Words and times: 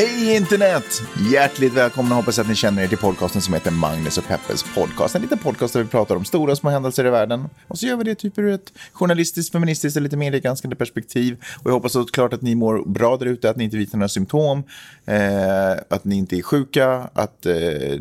Hej 0.00 0.36
internet! 0.36 1.02
Hjärtligt 1.32 1.72
välkomna 1.72 2.14
hoppas 2.14 2.38
att 2.38 2.48
ni 2.48 2.54
känner 2.54 2.82
er 2.82 2.86
till 2.88 2.98
podcasten 2.98 3.42
som 3.42 3.54
heter 3.54 3.70
Magnus 3.70 4.18
och 4.18 4.24
Peppes 4.24 4.64
podcast. 4.74 5.14
En 5.14 5.22
liten 5.22 5.38
podcast 5.38 5.74
där 5.74 5.82
vi 5.82 5.88
pratar 5.88 6.16
om 6.16 6.24
stora 6.24 6.52
och 6.52 6.58
små 6.58 6.70
händelser 6.70 7.06
i 7.06 7.10
världen. 7.10 7.48
Och 7.68 7.78
så 7.78 7.86
gör 7.86 7.96
vi 7.96 8.04
det 8.04 8.14
typ 8.14 8.38
ur 8.38 8.52
ett 8.52 8.72
journalistiskt, 8.92 9.52
feministiskt 9.52 9.96
eller 9.96 10.04
lite 10.04 10.16
mediegranskande 10.16 10.76
perspektiv. 10.76 11.36
Och 11.62 11.70
jag 11.70 11.72
hoppas 11.72 11.92
såklart 11.92 12.32
att 12.32 12.42
ni 12.42 12.54
mår 12.54 12.82
bra 12.86 13.16
där 13.16 13.26
ute, 13.26 13.50
att 13.50 13.56
ni 13.56 13.64
inte 13.64 13.76
visar 13.76 13.98
några 13.98 14.08
symptom, 14.08 14.62
eh, 15.04 15.72
att 15.88 16.04
ni 16.04 16.16
inte 16.16 16.36
är 16.36 16.42
sjuka, 16.42 17.08
att, 17.14 17.46
eh, 17.46 17.98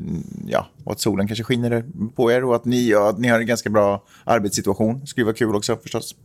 ja, 0.48 0.68
och 0.84 0.92
att 0.92 1.00
solen 1.00 1.28
kanske 1.28 1.44
skiner 1.44 1.84
på 2.16 2.32
er 2.32 2.44
och 2.44 2.56
att 2.56 2.66
ni, 2.66 2.90
ja, 2.90 3.10
att 3.10 3.20
ni 3.20 3.28
har 3.28 3.40
en 3.40 3.46
ganska 3.46 3.70
bra 3.70 4.04
arbetssituation. 4.24 5.00
Det 5.00 5.08
skulle 5.08 5.26
vara 5.26 5.36
kul 5.36 5.56
också 5.56 5.78
förstås. 5.78 6.16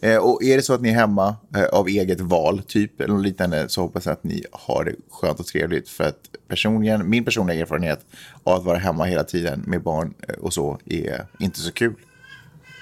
Eh, 0.00 0.16
och 0.16 0.42
är 0.42 0.56
det 0.56 0.62
så 0.62 0.74
att 0.74 0.80
ni 0.80 0.88
är 0.88 0.94
hemma 0.94 1.36
eh, 1.56 1.64
av 1.64 1.88
eget 1.88 2.20
val, 2.20 2.62
typ, 2.66 3.00
eller 3.00 3.14
något 3.14 3.24
liknande, 3.24 3.68
så 3.68 3.80
hoppas 3.80 4.06
jag 4.06 4.12
att 4.12 4.24
ni 4.24 4.44
har 4.52 4.84
det 4.84 4.94
skönt 5.10 5.40
och 5.40 5.46
trevligt. 5.46 5.88
För 5.88 6.04
att 6.04 6.18
personligen, 6.48 7.10
min 7.10 7.24
personliga 7.24 7.60
erfarenhet 7.60 8.06
av 8.42 8.58
att 8.58 8.64
vara 8.64 8.78
hemma 8.78 9.04
hela 9.04 9.24
tiden 9.24 9.64
med 9.66 9.82
barn 9.82 10.14
eh, 10.28 10.34
och 10.34 10.52
så 10.52 10.78
är 10.84 11.26
inte 11.38 11.60
så 11.60 11.72
kul. 11.72 11.94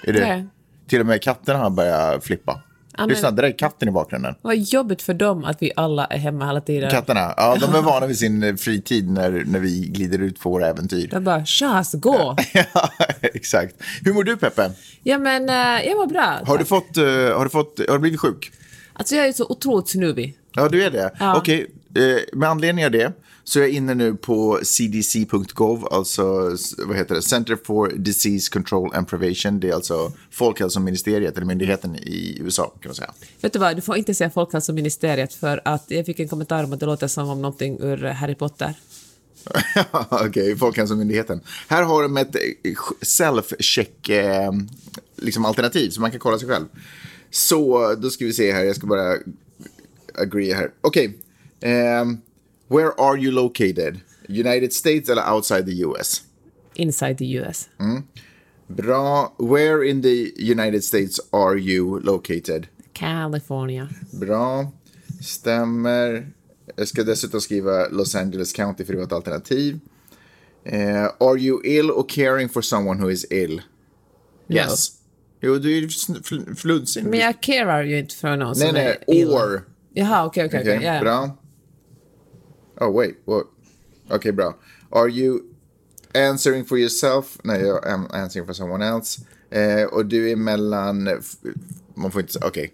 Är 0.03 0.13
det? 0.13 0.19
Nej. 0.19 0.45
Till 0.87 0.99
och 0.99 1.05
med 1.05 1.21
katterna 1.21 1.59
har 1.59 1.69
börjat 1.69 2.23
flippa. 2.23 2.61
Men- 2.97 3.09
Lyssna, 3.09 3.31
det 3.31 3.41
där 3.41 3.49
är 3.49 3.57
katten 3.57 3.87
i 3.87 3.91
bakgrunden. 3.91 4.35
Vad 4.41 4.55
jobbigt 4.57 5.01
för 5.01 5.13
dem 5.13 5.43
att 5.45 5.61
vi 5.61 5.71
alla 5.75 6.05
är 6.05 6.17
hemma 6.17 6.45
hela 6.47 6.61
tiden. 6.61 6.89
Katterna, 6.91 7.33
ja, 7.37 7.57
de 7.59 7.75
är 7.75 7.81
vana 7.85 8.07
vid 8.07 8.17
sin 8.17 8.43
eh, 8.43 8.55
fritid 8.55 9.09
när, 9.11 9.31
när 9.45 9.59
vi 9.59 9.79
glider 9.87 10.19
ut 10.19 10.39
på 10.39 10.49
våra 10.49 10.67
äventyr. 10.67 11.07
De 11.11 11.23
bara 11.23 11.45
tjas, 11.45 11.93
gå. 11.93 12.35
Ja, 12.53 12.89
exakt. 13.21 13.75
Hur 14.05 14.13
mår 14.13 14.23
du 14.23 14.37
Peppe? 14.37 14.71
Ja 15.03 15.17
men 15.17 15.49
eh, 15.49 15.85
jag 15.87 15.97
mår 15.97 16.07
bra. 16.07 16.39
Har 16.45 16.57
du 16.57 16.65
fått, 16.65 16.97
eh, 16.97 17.03
har 17.37 17.43
du 17.43 17.49
fått, 17.49 17.79
har 17.87 17.93
du 17.93 17.99
blivit 17.99 18.19
sjuk? 18.19 18.51
Alltså 18.93 19.15
jag 19.15 19.27
är 19.27 19.31
så 19.33 19.45
otroligt 19.49 19.89
snuvig. 19.89 20.37
Ja, 20.55 20.69
du 20.69 20.83
är 20.83 20.91
det? 20.91 21.11
Ja. 21.19 21.37
Okej, 21.37 21.71
eh, 21.95 22.37
med 22.37 22.49
anledning 22.49 22.85
av 22.85 22.91
det 22.91 23.13
så 23.43 23.59
är 23.59 23.63
jag 23.63 23.71
inne 23.71 23.93
nu 23.93 24.15
på 24.15 24.59
cdc.gov, 24.63 25.87
alltså 25.91 26.23
vad 26.85 26.97
heter 26.97 27.15
det? 27.15 27.21
Center 27.21 27.57
for 27.65 27.89
Disease 27.89 28.51
Control 28.51 28.93
and 28.93 29.07
Prevention. 29.07 29.59
Det 29.59 29.69
är 29.69 29.73
alltså 29.73 30.11
Folkhälsoministeriet, 30.31 31.37
eller 31.37 31.45
myndigheten 31.45 31.95
i 31.95 32.37
USA 32.41 32.73
kan 32.81 32.89
man 32.89 32.95
säga. 32.95 33.13
Vet 33.41 33.53
du 33.53 33.59
vad, 33.59 33.75
du 33.75 33.81
får 33.81 33.97
inte 33.97 34.13
säga 34.13 34.29
Folkhälsoministeriet 34.29 35.33
för 35.33 35.61
att 35.65 35.85
jag 35.87 36.05
fick 36.05 36.19
en 36.19 36.27
kommentar 36.27 36.63
om 36.63 36.73
att 36.73 36.79
det 36.79 36.85
låter 36.85 37.07
som 37.07 37.29
om 37.29 37.41
någonting 37.41 37.79
ur 37.81 38.03
Harry 38.03 38.35
Potter. 38.35 38.73
Okej, 40.09 40.57
Folkhälsomyndigheten. 40.57 41.41
Här 41.67 41.83
har 41.83 42.03
de 42.03 42.17
ett 42.17 42.35
eh, 42.35 42.73
self-check 43.01 44.09
eh, 44.09 44.51
liksom 45.15 45.45
alternativ 45.45 45.89
så 45.89 46.01
man 46.01 46.11
kan 46.11 46.19
kolla 46.19 46.39
sig 46.39 46.47
själv. 46.47 46.65
Så 47.31 47.95
då 47.95 48.09
ska 48.09 48.25
vi 48.25 48.33
se 48.33 48.51
här, 48.51 48.63
jag 48.63 48.75
ska 48.75 48.87
bara 48.87 49.17
agree 50.17 50.53
här. 50.53 50.71
Okej, 50.81 51.17
ehm, 51.61 52.17
where 52.67 52.91
are 52.97 53.17
you 53.19 53.31
located? 53.31 53.99
United 54.29 54.73
States 54.73 55.09
eller 55.09 55.31
outside 55.33 55.65
the 55.65 55.83
US? 55.83 56.21
Inside 56.75 57.17
the 57.17 57.25
US. 57.25 57.69
Bra. 58.67 59.35
Where 59.37 59.89
in 59.89 60.01
the 60.01 60.31
United 60.51 60.83
States 60.83 61.19
are 61.31 61.57
you 61.59 61.99
located? 61.99 62.67
California. 62.93 63.89
Bra. 64.11 64.71
Stämmer. 65.21 66.27
Jag 66.75 66.87
ska 66.87 67.03
dessutom 67.03 67.41
skriva 67.41 67.87
Los 67.89 68.15
Angeles 68.15 68.53
County 68.53 68.85
för 68.85 68.93
det 68.93 68.97
var 68.99 69.05
ett 69.05 69.11
alternativ. 69.13 69.79
Eh, 70.65 71.03
are 71.19 71.39
you 71.39 71.65
ill 71.65 71.91
or 71.91 72.05
caring 72.09 72.49
for 72.49 72.61
someone 72.61 73.01
who 73.01 73.11
is 73.11 73.25
ill? 73.31 73.61
Yes. 74.49 74.91
Jo, 75.41 75.55
du 75.57 75.77
är 75.77 75.81
ju 75.81 75.87
fl- 75.87 76.55
flunsig. 76.55 77.03
Men 77.03 77.19
jag 77.19 77.41
carar 77.41 77.83
ju 77.83 77.99
inte 77.99 78.15
för 78.15 78.37
någon 78.37 78.53
nej, 78.57 78.67
som 78.67 78.73
nej. 78.73 78.97
är 79.07 79.13
illa. 79.15 79.31
Or. 79.45 79.61
Jaha, 79.93 80.25
okej, 80.25 80.45
okej. 80.45 80.99
Bra. 81.01 81.37
Oh, 82.81 82.97
wait. 82.97 83.15
What? 83.25 83.43
Okej, 84.09 84.31
bra. 84.31 84.55
Are 84.89 85.09
you 85.09 85.39
answering 86.13 86.65
for 86.65 86.77
yourself? 86.77 87.37
Nej, 87.43 87.61
jag 87.61 87.87
am 87.87 88.07
answering 88.11 88.45
for 88.47 88.53
someone 88.53 88.87
else. 88.87 89.21
Eh, 89.49 89.83
och 89.83 90.05
du 90.05 90.31
är 90.31 90.35
mellan... 90.35 91.09
Man 91.95 92.11
får 92.11 92.21
inte 92.21 92.33
säga... 92.33 92.47
Okej. 92.47 92.73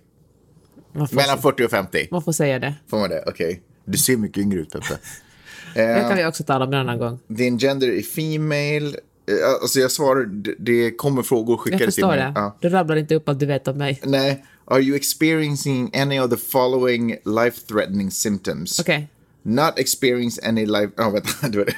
Får, 0.94 1.16
Mellan 1.16 1.42
40 1.42 1.64
och 1.66 1.72
50. 1.72 2.08
man 2.12 2.22
får 2.22 2.32
säga 2.32 2.60
det. 2.60 2.76
Får 2.88 3.00
man 3.00 3.10
det? 3.10 3.24
Okej. 3.28 3.62
Du 3.86 3.98
ser 3.98 4.18
mycket 4.18 4.38
yngre 4.38 4.60
ut, 4.60 4.72
Peppe. 4.72 4.86
Det 5.74 6.06
kan 6.10 6.18
vi 6.18 6.26
också 6.26 6.44
tala 6.44 6.66
om 6.66 6.74
en 6.74 6.80
annan 6.80 7.00
gång. 7.00 7.20
Din 7.28 7.58
gender 7.60 7.88
är 7.88 8.02
female. 8.02 8.98
Eh, 9.30 9.50
Alltså 9.62 9.80
jag 9.80 9.92
svarar, 9.92 10.26
det- 10.60 10.92
kommer 10.92 11.24
frågor 11.24 11.54
Jag 11.54 11.60
skickade 11.60 11.80
till 11.84 11.94
förstår 11.94 12.08
mig. 12.08 12.18
det. 12.18 12.32
Ja. 12.36 12.58
Du 12.62 12.70
rabblar 12.70 12.96
inte 12.96 13.16
upp 13.16 13.30
att 13.30 13.40
du 13.40 13.46
vet 13.46 13.68
om 13.68 13.78
mig. 13.78 14.00
Nej. 14.04 14.46
Are 14.66 14.82
you 14.82 14.96
experiencing 14.96 15.92
any 15.96 16.20
of 16.20 16.30
the 16.30 16.38
following 16.38 17.18
life-threatening 17.26 18.12
symptoms? 18.12 18.80
Okej. 18.80 19.08
Not 19.44 19.80
experience 19.80 20.48
any 20.48 20.66
life... 20.66 20.90
Oh, 20.98 21.12
vänta, 21.12 21.48
det 21.50 21.58
var 21.58 21.66
det. 21.66 21.76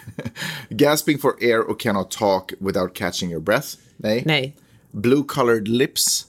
Gasping 0.69 1.17
for 1.19 1.35
air 1.41 1.59
or 1.61 1.75
cannot 1.79 2.11
talk 2.11 2.53
without 2.59 2.93
catching 2.93 3.31
your 3.31 3.41
breath? 3.41 3.67
Nej. 3.97 4.23
Nej. 4.25 4.55
Blue-colored 4.91 5.67
lips? 5.67 6.25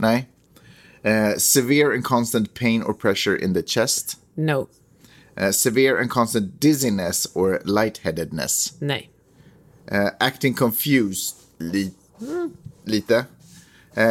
Nej. 0.00 0.28
Eh, 1.02 1.36
severe 1.38 1.94
and 1.94 2.04
constant 2.04 2.54
pain 2.54 2.82
or 2.82 2.92
pressure 2.92 3.44
in 3.44 3.54
the 3.54 3.62
chest? 3.62 4.16
No. 4.34 4.68
Eh, 5.36 5.50
severe 5.50 6.00
and 6.00 6.10
constant 6.10 6.60
dizziness 6.60 7.28
or 7.34 7.60
lightheadedness? 7.64 8.72
Nej. 8.80 9.10
Eh, 9.92 10.08
acting 10.20 10.54
confused, 10.54 11.36
li 11.58 11.90
lite. 12.84 13.24
Eh, 13.94 14.04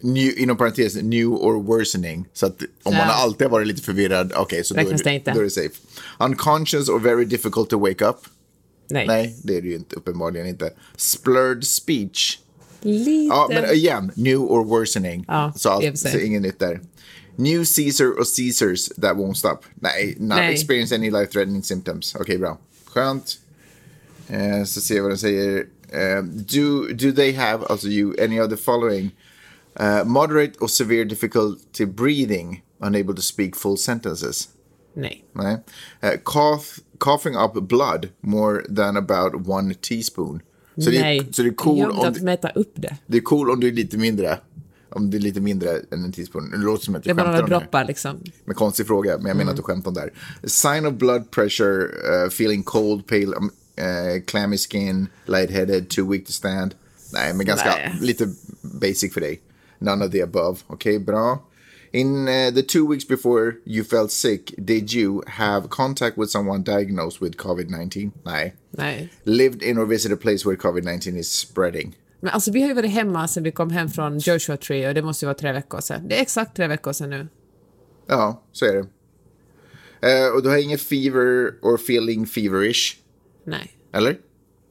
new, 0.00 0.38
inom 0.38 0.56
parentes, 0.56 0.94
new 0.94 1.28
or 1.28 1.62
worsening. 1.62 2.24
Så 2.32 2.46
att 2.46 2.62
om 2.82 2.94
man 2.94 3.06
Ja. 3.06 3.12
har 3.12 3.22
alltid 3.22 3.48
varit 3.50 3.66
lite 3.66 3.82
förvirrad, 3.82 4.32
okej, 4.36 4.64
så 4.64 4.74
då 4.74 4.80
är, 4.80 4.84
det 4.84 5.32
då 5.34 5.40
är 5.40 5.44
det 5.44 5.50
safe. 5.50 5.74
Unconscious 6.18 6.88
or 6.88 6.98
very 7.00 7.24
difficult 7.24 7.70
to 7.70 7.78
wake 7.78 8.04
up. 8.04 8.16
Nej. 8.90 9.06
Nej, 9.06 9.36
det 9.42 9.56
är 9.56 9.62
det 9.62 9.68
ju 9.68 9.74
inte, 9.74 9.96
uppenbarligen 9.96 10.46
inte. 10.46 10.70
Splurred 10.96 11.66
speech. 11.66 12.38
Lite. 12.80 13.10
Ja, 13.34 13.48
men 13.50 13.74
igen, 13.74 14.12
new 14.14 14.38
or 14.38 14.64
worsening. 14.64 15.24
Ja, 15.28 15.52
så, 15.56 15.80
sig. 15.80 15.96
så 15.96 16.18
inget 16.18 16.42
nytt 16.42 16.58
där. 16.58 16.80
New 17.36 17.64
Caesar 17.64 18.04
or 18.06 18.24
Caesars 18.36 18.88
that 18.88 19.16
won't 19.16 19.34
stop. 19.34 19.58
Nej, 19.74 20.16
not 20.18 20.38
Nej. 20.38 20.54
experience 20.54 20.94
any 20.94 21.10
life-threatening 21.10 21.62
symptoms. 21.62 22.14
Okej, 22.14 22.38
bra. 22.38 22.58
Skönt. 22.84 23.38
Eh, 24.28 24.64
så 24.64 24.80
ser 24.80 24.94
jag 24.96 25.02
vad 25.02 25.10
den 25.10 25.18
säger. 25.18 25.66
Eh, 25.88 26.22
do, 26.24 26.82
do 26.94 27.12
they 27.12 27.32
have, 27.32 27.66
alltså 27.66 27.88
you, 27.88 28.24
any 28.24 28.40
of 28.40 28.50
the 28.50 28.56
following? 28.56 29.10
Eh, 29.80 30.04
moderate 30.04 30.52
or 30.60 30.68
severe 30.68 31.04
difficulty 31.04 31.84
breathing, 31.84 32.62
unable 32.86 33.14
to 33.14 33.22
speak 33.22 33.56
full 33.56 33.78
sentences. 33.78 34.48
Nej. 34.96 35.24
Nej. 35.32 35.56
Eh, 36.00 36.20
cough, 36.22 36.64
coughing 36.98 37.36
up 37.36 37.68
blood 37.68 38.08
more 38.20 38.74
than 38.76 38.96
about 38.96 39.48
one 39.48 39.74
teaspoon. 39.74 40.40
Så 40.76 40.90
det, 40.90 41.00
Nej. 41.00 41.18
är, 41.18 41.32
så 41.32 41.42
det 41.42 41.48
är 41.48 41.54
cool 41.54 41.78
Jobbigt 41.78 41.98
om, 41.98 42.08
att 42.08 42.20
mäta 42.22 42.50
upp 42.50 42.72
det. 42.74 42.96
det 43.06 43.16
är 43.16 43.20
cool 43.20 43.50
om 43.50 43.60
du 43.60 43.68
är 43.68 43.72
lite 43.72 43.96
mindre. 43.98 44.38
Om 44.88 45.10
det 45.10 45.16
är 45.16 45.20
lite 45.20 45.40
mindre 45.40 45.70
än 45.90 46.04
en 46.04 46.12
teaspoon. 46.12 46.50
Det 46.50 46.56
låter 46.56 46.84
som 46.84 46.94
att 46.94 47.02
Det 47.04 47.08
jag 47.10 47.16
skämtar 47.16 47.32
några 47.32 47.44
om 47.44 47.48
det. 47.50 47.54
här. 47.54 47.60
droppar 47.60 47.84
liksom. 47.84 48.16
Men 48.44 48.54
konstig 48.54 48.86
fråga, 48.86 49.16
men 49.18 49.26
jag 49.26 49.36
menar 49.36 49.50
att 49.50 49.56
du 49.56 49.62
skämtar 49.62 49.88
om 49.88 49.94
det 49.94 50.00
här. 50.00 50.12
Sign 50.44 50.86
of 50.86 50.94
blood 50.94 51.30
pressure, 51.30 51.84
uh, 51.84 52.26
feeling 52.26 52.62
cold, 52.62 53.06
pale, 53.06 53.26
um, 53.36 53.50
uh, 53.78 54.20
clammy 54.26 54.56
skin, 54.56 55.08
lightheaded, 55.26 55.90
too 55.90 56.10
weak 56.10 56.26
to 56.26 56.32
stand. 56.32 56.74
Nej, 57.12 57.34
men 57.34 57.46
ganska 57.46 57.68
Nej. 57.68 57.98
lite 58.00 58.28
basic 58.62 59.14
för 59.14 59.20
dig. 59.20 59.40
None 59.78 60.04
of 60.04 60.12
the 60.12 60.22
above. 60.22 60.58
Okej, 60.66 60.98
bra. 60.98 61.38
In 61.92 62.28
uh, 62.28 62.50
the 62.50 62.62
two 62.62 62.86
weeks 62.86 63.08
before 63.08 63.52
you 63.64 63.84
felt 63.84 64.10
sick, 64.10 64.54
did 64.64 64.92
you 64.92 65.22
have 65.26 65.68
contact 65.68 66.18
with 66.18 66.30
someone 66.30 66.62
diagnosed 66.62 67.20
with 67.20 67.36
COVID-19? 67.36 68.10
Nej. 68.24 68.54
Nej. 68.70 69.08
Lived 69.24 69.62
in 69.62 69.78
or 69.78 69.86
visited 69.86 70.18
a 70.18 70.20
place 70.20 70.44
where 70.44 70.56
COVID-19 70.56 71.16
is 71.16 71.32
spreading? 71.32 71.94
Men 72.20 72.32
alltså 72.32 72.50
vi 72.50 72.60
har 72.60 72.68
ju 72.68 72.74
varit 72.74 72.90
hemma 72.90 73.28
sen 73.28 73.42
vi 73.42 73.52
kom 73.52 73.70
hem 73.70 73.88
från 73.88 74.18
Joshua 74.18 74.56
Tree 74.56 74.88
och 74.88 74.94
det 74.94 75.02
måste 75.02 75.24
ju 75.24 75.26
vara 75.26 75.38
tre 75.38 75.52
veckor 75.52 75.80
sedan. 75.80 76.08
Det 76.08 76.16
är 76.16 76.22
exakt 76.22 76.56
tre 76.56 76.66
veckor 76.66 76.92
sedan 76.92 77.10
nu. 77.10 77.28
Ja, 78.06 78.42
så 78.52 78.64
är 78.66 78.72
det. 78.72 78.86
Eh, 80.08 80.28
och 80.34 80.42
du 80.42 80.48
har 80.48 80.56
ingen 80.56 80.78
fever 80.78 81.54
or 81.62 81.74
feeling 81.74 82.26
feverish, 82.26 82.96
Nej. 83.44 83.70
eller? 83.92 84.16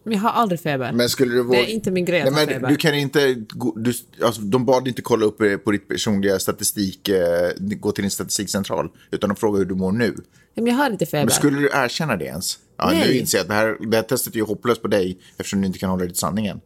Men 0.04 0.14
jag 0.14 0.20
har 0.20 0.30
aldrig 0.30 0.60
feber. 0.60 0.92
Men 0.92 1.10
skulle 1.10 1.34
du 1.34 1.44
våga... 1.44 1.60
Det 1.60 1.72
är 1.72 1.74
inte 1.74 1.92
min 1.92 2.06
grej 2.06 2.22
att 2.22 2.34
Nej, 2.34 2.46
men 2.46 2.56
feber. 2.56 2.70
Du 2.70 2.76
kan 2.76 2.96
inte... 2.96 3.36
Du, 3.76 3.94
alltså, 4.22 4.42
de 4.42 4.66
bad 4.66 4.88
inte 4.88 5.02
kolla 5.02 5.26
upp 5.26 5.42
eh, 5.42 5.58
på 5.58 5.72
ditt 5.72 5.88
personliga 5.88 6.40
statistik, 6.40 7.10
eh, 7.10 7.52
gå 7.58 7.92
till 7.92 8.04
din 8.04 8.12
statistikcentral, 8.12 8.90
utan 9.12 9.30
de 9.30 9.36
frågar 9.36 9.60
hur 9.60 9.66
du 9.66 9.76
mår 9.76 9.92
nu. 9.92 10.16
Men 10.56 10.68
jag 10.68 10.74
har 10.74 10.90
inte 10.90 11.06
feber. 11.06 11.26
Men 11.26 11.32
skulle 11.32 11.60
du 11.60 11.70
erkänna 11.74 12.16
det 12.16 12.26
ens? 12.26 12.60
Ja, 12.78 12.90
Nej. 12.90 13.08
nu 13.08 13.18
inser 13.18 13.38
jag 13.38 13.44
att 13.44 13.48
det 13.48 13.54
här, 13.54 13.78
det 13.90 13.98
här 13.98 14.04
testet 14.04 14.34
är 14.34 14.38
ju 14.38 14.44
hopplöst 14.44 14.82
på 14.82 14.88
dig 14.88 15.20
eftersom 15.38 15.62
du 15.62 15.68
inte 15.68 15.80
kan 15.80 15.90
hålla 15.90 16.00
dig 16.00 16.10
till 16.10 16.20
sanningen. 16.20 16.62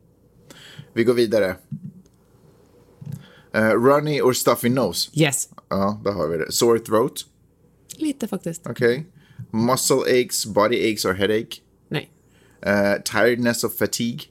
Vi 0.93 1.03
går 1.03 1.13
vidare. 1.13 1.55
Eh, 3.53 3.69
runny 3.69 4.21
or 4.21 4.33
stuffy 4.33 4.69
nose? 4.69 5.09
Yes. 5.13 5.49
Ja, 5.69 6.01
där 6.03 6.11
har 6.11 6.27
vi 6.27 6.37
det. 6.37 6.51
Sore 6.51 6.79
throat? 6.79 7.25
Lite 7.97 8.27
faktiskt. 8.27 8.67
Okej. 8.67 9.05
Muscle 9.51 10.23
aches, 10.23 10.45
body 10.45 10.93
aches 10.93 11.05
or 11.05 11.13
headache? 11.13 11.61
Eh, 12.61 12.93
tiredness 13.03 13.63
or 13.63 13.69
fatigue? 13.69 14.21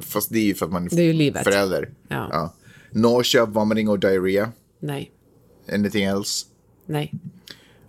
Fast 0.00 0.30
det 0.32 0.38
är 0.38 0.44
ju 0.44 0.54
för 0.54 0.66
att 0.66 0.72
man 0.72 0.88
Det 0.88 1.02
är 1.02 1.06
ju 1.06 1.12
livet. 1.12 1.44
förälder. 1.44 1.90
Ja. 2.08 2.54
Nausea, 2.90 3.44
vomiting 3.46 3.88
or 3.88 3.98
diarrhea? 3.98 4.52
Nej. 4.80 5.10
Anything 5.72 6.04
else? 6.04 6.46
Nej. 6.86 7.12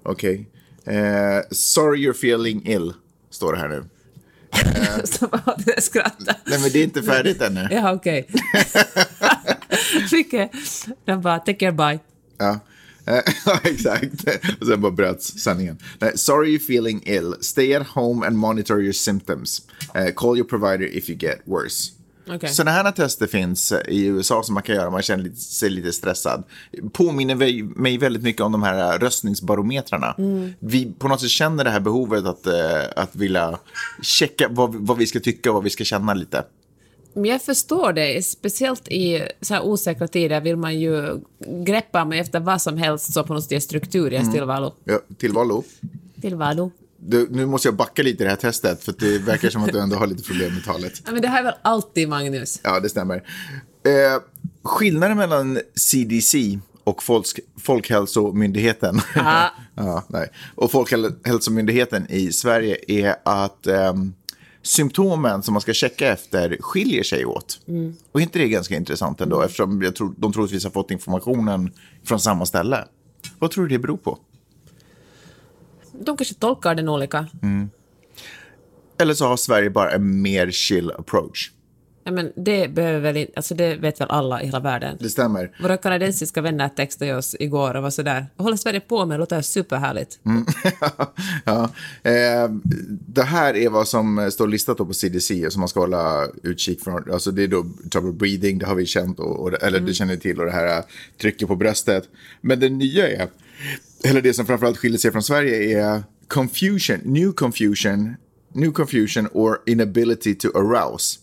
Okej. 0.03 0.47
Eh, 0.85 1.39
sorry 1.51 2.07
you're 2.07 2.11
feeling 2.11 2.67
ill, 2.67 2.93
står 3.29 3.53
det 3.53 3.59
här 3.59 3.67
nu. 3.69 3.83
Så 5.03 5.27
bara 5.27 5.55
det. 5.57 5.81
Nej, 6.45 6.59
men 6.61 6.69
det 6.71 6.79
är 6.79 6.83
inte 6.83 7.03
färdigt 7.03 7.41
ännu. 7.41 7.67
Ja, 7.71 7.93
okej. 7.93 8.27
Mycket. 10.11 10.51
De 11.05 11.21
bara, 11.21 11.39
take 11.39 11.53
care, 11.53 11.71
bye. 11.71 11.99
Ja, 12.37 12.59
ja, 13.45 13.59
exakt. 13.63 14.13
Och 14.61 14.67
sen 14.67 14.81
bara 14.81 14.91
bröts 14.91 15.39
sanningen. 15.39 15.77
Nej, 15.99 16.11
sorry 16.17 16.57
you're 16.57 16.65
feeling 16.65 17.01
ill. 17.05 17.35
Stay 17.41 17.73
at 17.73 17.87
home 17.87 18.27
and 18.27 18.37
monitor 18.37 18.81
your 18.81 18.93
symptoms. 18.93 19.61
Eh, 19.95 20.13
call 20.15 20.37
your 20.37 20.47
provider 20.47 20.97
if 20.97 21.09
you 21.09 21.17
get 21.19 21.41
worse. 21.45 21.91
Okej. 22.29 22.49
Sådana 22.49 22.71
här 22.71 22.91
tester 22.91 23.27
finns 23.27 23.71
eh, 23.71 23.79
i 23.89 24.05
USA 24.05 24.43
som 24.43 24.53
man 24.53 24.63
kan 24.63 24.75
göra 24.75 24.87
om 24.87 24.93
man 24.93 25.01
känner 25.01 25.29
sig 25.35 25.69
lite 25.69 25.93
stressad. 25.93 26.43
Påminner 26.93 27.35
mig- 27.75 27.97
väldigt 27.97 28.23
mycket 28.23 28.41
om 28.41 28.51
de 28.51 28.63
här 28.63 28.93
eh, 28.93 28.99
röstningsbarometrarna. 28.99 30.15
Vi 30.59 30.93
på 30.99 31.07
något 31.07 31.21
sätt 31.21 31.29
känner 31.29 31.63
det 31.63 31.69
här 31.69 31.79
behovet 31.79 32.25
att, 32.25 32.47
eh, 32.47 32.83
att 32.95 33.15
vilja 33.15 33.59
checka 34.01 34.47
vad, 34.51 34.75
vad 34.75 34.97
vi 34.97 35.07
ska 35.07 35.19
tycka 35.19 35.49
och 35.49 35.53
vad 35.53 35.63
vi 35.63 35.69
ska 35.69 35.83
känna 35.83 36.13
lite. 36.13 36.43
Jag 37.13 37.41
förstår 37.41 37.93
det. 37.93 38.25
Speciellt 38.25 38.87
i 38.87 39.27
så 39.41 39.53
här 39.53 39.61
osäkra 39.65 40.07
tider 40.07 40.41
vill 40.41 40.55
man 40.57 40.79
ju 40.79 41.19
greppa 41.65 42.05
mig 42.05 42.19
efter 42.19 42.39
vad 42.39 42.61
som 42.61 42.77
helst 42.77 43.13
så 43.13 43.23
på 43.23 43.33
något 43.33 43.43
sätt 43.43 43.51
ge 43.51 43.61
struktur 43.61 44.11
i 44.11 44.15
ens 44.15 44.33
tillvaro. 44.33 44.73
Ja, 44.83 44.99
tillvaro. 45.17 45.63
Tillvaro. 46.21 46.71
Du, 46.97 47.27
nu 47.31 47.45
måste 47.45 47.67
jag 47.67 47.75
backa 47.75 48.03
lite 48.03 48.23
i 48.23 48.25
det 48.25 48.29
här 48.29 48.37
testet 48.37 48.83
för 48.83 48.93
det 48.99 49.17
verkar 49.17 49.49
som 49.49 49.63
att 49.63 49.71
du 49.71 49.79
ändå 49.79 49.95
har 49.95 50.07
lite 50.07 50.23
problem 50.23 50.53
med 50.53 50.63
talet. 50.65 51.01
Ja, 51.05 51.11
men 51.11 51.21
det 51.21 51.27
här 51.27 51.39
är 51.39 51.43
väl 51.43 51.53
alltid 51.61 52.09
Magnus? 52.09 52.59
Ja, 52.63 52.79
det 52.79 52.89
stämmer. 52.89 53.15
Eh, 53.15 54.21
skillnaden 54.63 55.17
mellan 55.17 55.59
CDC 55.75 56.59
och 56.83 57.03
Folks, 57.03 57.31
Folkhälsomyndigheten 57.61 59.01
Ja. 59.75 60.03
nej. 60.07 60.29
och 60.55 60.71
Folkhälsomyndigheten 60.71 62.05
i 62.09 62.31
Sverige 62.31 62.77
är 62.87 63.15
att 63.25 63.67
ehm, 63.67 64.13
symptomen 64.63 65.43
som 65.43 65.53
man 65.53 65.61
ska 65.61 65.73
checka 65.73 66.11
efter 66.11 66.57
skiljer 66.59 67.03
sig 67.03 67.25
åt. 67.25 67.59
Och 68.11 68.21
inte 68.21 68.39
det 68.39 68.45
är 68.45 68.49
ganska 68.49 68.75
intressant 68.75 69.21
ändå 69.21 69.41
eftersom 69.41 69.81
jag 69.81 69.95
tror, 69.95 70.13
de 70.17 70.33
troligtvis 70.33 70.63
har 70.63 70.71
fått 70.71 70.91
informationen 70.91 71.71
från 72.03 72.19
samma 72.19 72.45
ställe. 72.45 72.85
Vad 73.39 73.51
tror 73.51 73.63
du 73.63 73.69
det 73.69 73.79
beror 73.79 73.97
på? 73.97 74.19
De 75.91 76.17
kanske 76.17 76.35
tolkar 76.35 76.75
den 76.75 76.89
olika. 76.89 77.27
Eller 78.97 79.13
så 79.13 79.27
har 79.27 79.37
Sverige 79.37 79.69
bara 79.69 79.91
en 79.91 80.21
mer 80.21 80.51
chill 80.51 80.91
approach. 80.91 81.51
Ja, 82.05 82.11
men 82.11 82.31
det 82.35 82.67
behöver 82.67 82.99
väl 82.99 83.17
inte, 83.17 83.33
alltså 83.35 83.55
det 83.55 83.75
vet 83.75 84.01
väl 84.01 84.09
alla 84.09 84.41
i 84.41 84.45
hela 84.45 84.59
världen. 84.59 84.97
Det 84.99 85.09
stämmer. 85.09 85.51
Våra 85.61 85.77
kanadensiska 85.77 86.41
vänner 86.41 86.69
textade 86.69 87.15
oss 87.15 87.35
igår 87.39 87.75
och 87.75 87.83
var 87.83 87.89
sådär, 87.89 88.25
håller 88.37 88.57
Sverige 88.57 88.79
på 88.79 89.05
med? 89.05 89.15
Det 89.15 89.19
låter 89.19 89.41
superhärligt. 89.41 90.19
ja. 91.45 91.63
eh, 92.03 92.49
det 93.07 93.23
här 93.23 93.55
är 93.55 93.69
vad 93.69 93.87
som 93.87 94.31
står 94.31 94.47
listat 94.47 94.77
på 94.77 94.93
CDC 94.93 95.51
som 95.51 95.59
man 95.59 95.69
ska 95.69 95.79
hålla 95.79 96.27
utkik 96.43 96.83
från. 96.83 97.11
Alltså 97.11 97.31
det 97.31 97.43
är 97.43 97.47
då 97.47 97.65
trouble 97.91 98.11
breathing, 98.11 98.57
det 98.57 98.65
har 98.65 98.75
vi 98.75 98.85
känt, 98.85 99.19
och, 99.19 99.39
och, 99.39 99.63
eller 99.63 99.79
det 99.79 99.93
känner 99.93 100.13
ni 100.13 100.19
till, 100.19 100.39
och 100.39 100.45
det 100.45 100.51
här 100.51 100.77
eh, 100.77 100.83
trycket 101.21 101.47
på 101.47 101.55
bröstet. 101.55 102.03
Men 102.41 102.59
det 102.59 102.69
nya 102.69 103.09
är, 103.09 103.27
eller 104.03 104.21
det 104.21 104.33
som 104.33 104.45
framförallt 104.45 104.77
skiljer 104.77 104.99
sig 104.99 105.11
från 105.11 105.23
Sverige 105.23 105.81
är 105.81 106.03
confusion, 106.27 106.99
new 107.03 107.31
confusion, 107.31 108.15
new 108.53 108.71
confusion 108.71 109.27
or 109.33 109.61
inability 109.65 110.35
to 110.35 110.47
arouse. 110.57 111.19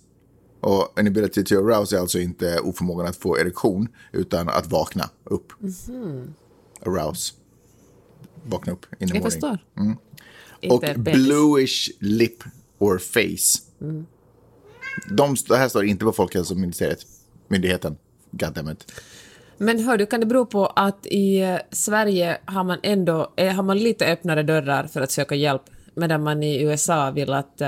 Och 0.60 1.00
inability 1.00 1.44
to 1.44 1.54
arouse 1.54 1.96
är 1.96 2.00
alltså 2.00 2.18
inte 2.18 2.60
oförmågan 2.60 3.06
att 3.06 3.16
få 3.16 3.38
erektion, 3.38 3.88
utan 4.12 4.48
att 4.48 4.66
vakna 4.66 5.10
upp. 5.24 5.52
Arouse. 6.86 7.32
Vakna 8.44 8.72
upp 8.72 8.86
in 8.98 8.98
the 8.98 9.04
Jag 9.04 9.08
morning. 9.08 9.22
förstår. 9.22 9.58
Och 9.74 10.84
Inte 10.84 10.94
bebis. 10.98 11.14
bluish 11.14 11.90
lip 11.98 12.44
or 12.78 12.98
face. 12.98 13.62
De, 15.10 15.36
det 15.48 15.56
här 15.56 15.68
står 15.68 15.84
inte 15.84 16.04
på 16.04 16.12
Folkhälsomyndigheten. 16.12 17.08
Myndigheten. 17.48 17.96
Goddammit. 18.30 18.92
Men 19.58 19.78
hör 19.78 19.96
du, 19.98 20.06
kan 20.06 20.20
det 20.20 20.26
bero 20.26 20.46
på 20.46 20.66
att 20.66 21.06
i 21.06 21.40
eh, 21.40 21.56
Sverige 21.70 22.38
har 22.44 22.64
man 22.64 22.78
ändå 22.82 23.32
eh, 23.36 23.52
har 23.52 23.62
man 23.62 23.78
lite 23.78 24.06
öppnare 24.06 24.42
dörrar 24.42 24.86
för 24.86 25.00
att 25.00 25.10
söka 25.10 25.34
hjälp, 25.34 25.62
medan 25.94 26.22
man 26.22 26.42
i 26.42 26.62
USA 26.62 27.10
vill 27.10 27.32
att... 27.32 27.60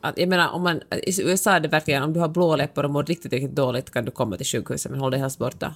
att 0.00 0.18
jag 0.18 0.28
menar, 0.28 0.48
om 0.48 0.62
man, 0.62 0.80
i 1.02 1.22
USA 1.22 1.50
är 1.50 1.60
det 1.60 1.68
verkligen, 1.68 2.02
om 2.02 2.12
du 2.12 2.20
har 2.20 2.28
blå 2.28 2.56
läppar 2.56 2.84
och 2.84 2.90
mår 2.90 3.04
riktigt, 3.04 3.32
riktigt 3.32 3.56
dåligt 3.56 3.90
kan 3.90 4.04
du 4.04 4.10
komma 4.10 4.36
till 4.36 4.46
sjukhuset, 4.46 4.90
men 4.90 5.00
håll 5.00 5.10
dig 5.10 5.20
helst 5.20 5.38
borta. 5.38 5.74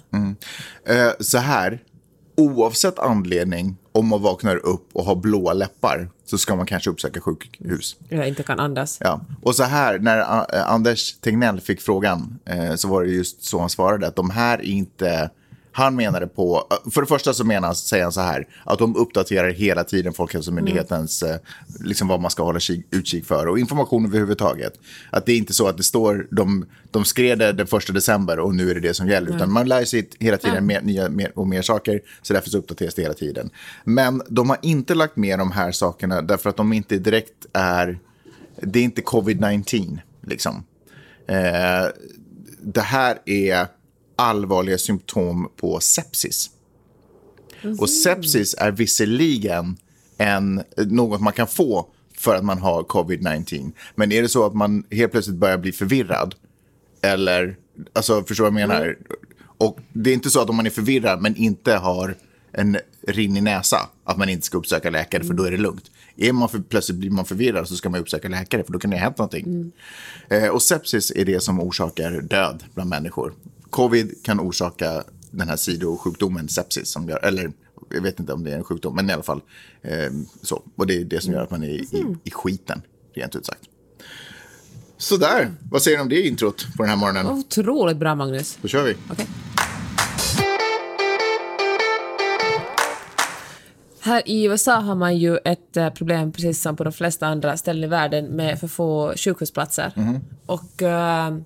Eh, 0.87 1.13
så 1.21 1.39
här. 1.39 1.83
Oavsett 2.37 2.99
anledning, 2.99 3.77
om 3.93 4.09
man 4.09 4.23
vaknar 4.23 4.57
upp 4.57 4.89
och 4.93 5.05
har 5.05 5.17
blåa 5.17 5.53
läppar 5.53 6.09
så 6.25 6.39
ska 6.39 6.57
man 6.57 6.67
kanske 6.67 6.91
uppsöka 6.91 7.21
sjukhus. 7.21 7.97
Jag 8.09 8.29
inte 8.29 8.43
kan 8.43 8.61
andas. 8.61 8.99
Ja. 9.01 9.21
Och 9.43 9.55
så 9.55 9.63
här, 9.63 9.99
när 9.99 10.21
Anders 10.73 11.13
Tegnell 11.21 11.61
fick 11.61 11.81
frågan 11.81 12.39
eh, 12.45 12.75
så 12.75 12.89
var 12.89 13.03
det 13.03 13.11
just 13.11 13.45
så 13.45 13.61
han 13.61 13.71
svarade 13.71 14.07
att 14.07 14.17
de 14.17 14.31
här 14.31 14.59
är 14.59 14.63
inte... 14.63 15.31
Han 15.77 15.97
menade 15.97 16.27
på, 16.27 16.65
för 16.95 17.01
det 17.01 17.07
första 17.07 17.35
så 17.35 17.45
menar 17.45 17.75
säger 17.75 18.03
han 18.03 18.13
så 18.13 18.21
här, 18.21 18.47
att 18.65 18.79
de 18.79 18.97
uppdaterar 18.97 19.51
hela 19.51 19.85
tiden 19.85 20.13
Folkhälsomyndighetens, 20.13 21.23
eh, 21.23 21.37
liksom 21.81 22.09
vad 22.09 22.21
man 22.21 22.31
ska 22.31 22.43
hålla 22.43 22.61
kik, 22.61 22.87
utkik 22.91 23.25
för 23.25 23.47
och 23.49 23.59
information 23.59 24.07
överhuvudtaget. 24.07 24.73
Att 25.11 25.27
det 25.27 25.33
är 25.33 25.37
inte 25.37 25.53
så 25.53 25.69
att 25.69 25.77
det 25.77 25.83
står, 25.83 26.27
de, 26.31 26.67
de 26.91 27.05
skrev 27.05 27.39
det 27.39 27.53
den 27.53 27.67
första 27.67 27.93
december 27.93 28.39
och 28.39 28.55
nu 28.55 28.71
är 28.71 28.75
det 28.75 28.81
det 28.81 28.95
som 28.95 29.09
gäller, 29.09 29.37
utan 29.37 29.53
man 29.53 29.69
lär 29.69 29.85
sig 29.85 30.09
hela 30.19 30.37
tiden 30.37 30.67
mer, 30.67 30.81
nya 30.81 31.09
mer 31.09 31.33
och 31.39 31.49
mer 31.49 31.63
saker, 31.63 32.01
så 32.23 32.35
därför 32.35 32.51
så 32.51 32.59
uppdateras 32.59 32.95
det 32.95 33.03
hela 33.03 33.15
tiden. 33.15 33.51
Men 33.85 34.23
de 34.29 34.51
har 34.51 34.59
inte 34.63 34.95
lagt 34.95 35.17
med 35.17 35.39
de 35.39 35.53
här 35.53 35.73
sakerna 35.73 36.23
därför 36.23 36.51
att 36.51 36.57
de 36.57 36.73
inte 36.73 36.99
direkt 36.99 37.47
är 37.53 37.99
det 38.63 38.79
är 38.79 38.85
inte 38.85 39.03
covid-19. 39.03 39.99
Liksom. 40.27 40.65
Eh, 41.29 41.87
det 42.61 42.81
här 42.81 43.19
är 43.25 43.67
allvarliga 44.17 44.79
symptom 44.79 45.49
på 45.57 45.81
sepsis. 45.81 46.51
Och 47.79 47.91
sepsis 47.91 48.55
är 48.59 48.71
visserligen 48.71 49.77
en, 50.19 50.63
något 50.77 51.21
man 51.21 51.33
kan 51.33 51.47
få 51.47 51.87
för 52.19 52.35
att 52.35 52.45
man 52.45 52.59
har 52.59 52.83
covid-19. 52.83 53.73
Men 53.95 54.13
är 54.13 54.23
det 54.23 54.29
så 54.29 54.47
att 54.47 54.55
man 54.55 54.85
helt 54.91 55.13
plötsligt 55.13 55.37
börjar 55.37 55.59
bli 55.59 55.73
förvirrad, 55.73 56.35
eller, 57.03 57.57
alltså 57.93 58.25
förstår 58.25 58.51
vad 58.51 58.61
jag 58.61 58.69
menar? 58.69 58.99
Och 59.59 59.79
det 59.93 60.11
är 60.11 60.15
inte 60.15 60.31
så 60.31 60.41
att 60.41 60.51
om 60.51 60.57
man 60.57 60.67
är 60.67 60.71
förvirrad 60.71 61.23
men 61.23 61.37
inte 61.37 61.75
har 61.75 62.17
en 62.53 62.79
rinnig 63.09 63.43
näsa, 63.43 63.89
att 64.05 64.17
man 64.17 64.29
inte 64.29 64.47
ska 64.47 64.59
uppsöka 64.59 64.91
läkare 64.91 65.25
för 65.25 65.35
då 65.35 65.45
är 65.45 65.51
det 65.51 65.57
lugnt. 65.57 65.91
Är 66.17 66.33
man 66.33 66.49
för, 66.49 66.59
plötsligt 66.59 66.99
blir 66.99 67.11
man 67.11 67.25
förvirrad 67.25 67.69
så 67.69 67.77
ska 67.77 67.91
man 67.91 68.01
uppsöka 68.01 68.29
läkare 68.29 68.65
för 68.65 68.73
då 68.73 68.79
kan 68.79 68.91
det 68.91 68.97
ha 68.97 69.03
hänt 69.05 69.19
någonting. 69.19 69.73
Eh, 70.31 70.49
och 70.49 70.63
sepsis 70.63 71.11
är 71.11 71.25
det 71.25 71.41
som 71.41 71.61
orsakar 71.61 72.21
död 72.21 72.65
bland 72.75 72.91
människor. 72.91 73.33
Covid 73.75 74.25
kan 74.25 74.41
orsaka 74.41 75.05
den 75.31 75.49
här 75.49 75.57
sidosjukdomen 75.57 76.49
sepsis, 76.49 76.89
som 76.89 77.09
gör, 77.09 77.25
eller 77.25 77.53
jag 77.91 78.03
vet 78.03 78.21
inte 78.21 78.33
om 78.33 78.45
det 78.45 78.53
är 78.53 78.57
en 78.57 78.65
sjukdom, 78.65 78.97
men 78.97 79.11
i 79.11 79.13
alla 79.13 79.23
fall 79.23 79.41
eh, 79.83 80.13
så. 80.43 80.63
Och 80.77 80.87
det 80.87 80.97
är 80.97 81.05
det 81.05 81.21
som 81.21 81.33
gör 81.33 81.43
att 81.43 81.51
man 81.51 81.63
är 81.63 81.69
i, 81.69 82.17
i 82.25 82.31
skiten, 82.31 82.83
rent 83.15 83.37
ut 83.37 83.47
sagt. 83.47 83.61
Sådär, 84.97 85.55
vad 85.71 85.83
säger 85.83 85.97
ni 85.97 86.03
om 86.03 86.09
det 86.09 86.27
introt 86.29 86.67
på 86.77 86.83
den 86.83 86.91
här 86.91 86.97
morgonen? 86.97 87.27
Otroligt 87.27 87.97
bra, 87.97 88.15
Magnus. 88.15 88.59
Då 88.63 88.69
kör 88.69 88.85
vi. 88.85 88.97
Okej. 89.11 89.27
Här 94.01 94.29
i 94.29 94.45
USA 94.45 94.75
har 94.75 94.95
man 94.95 95.19
ju 95.19 95.37
ett 95.45 95.77
eh, 95.77 95.91
problem, 95.91 96.33
precis 96.33 96.63
som 96.63 96.77
på 96.77 96.85
de 96.85 96.93
flesta 96.93 97.27
andra 97.27 97.57
ställen 97.57 97.85
i 97.85 97.87
världen, 97.87 98.27
med 98.27 98.61
för 98.61 98.69
få 98.69 99.15
sjukhusplatser. 99.17 99.93
Och 100.47 100.83
eh, 100.83 101.39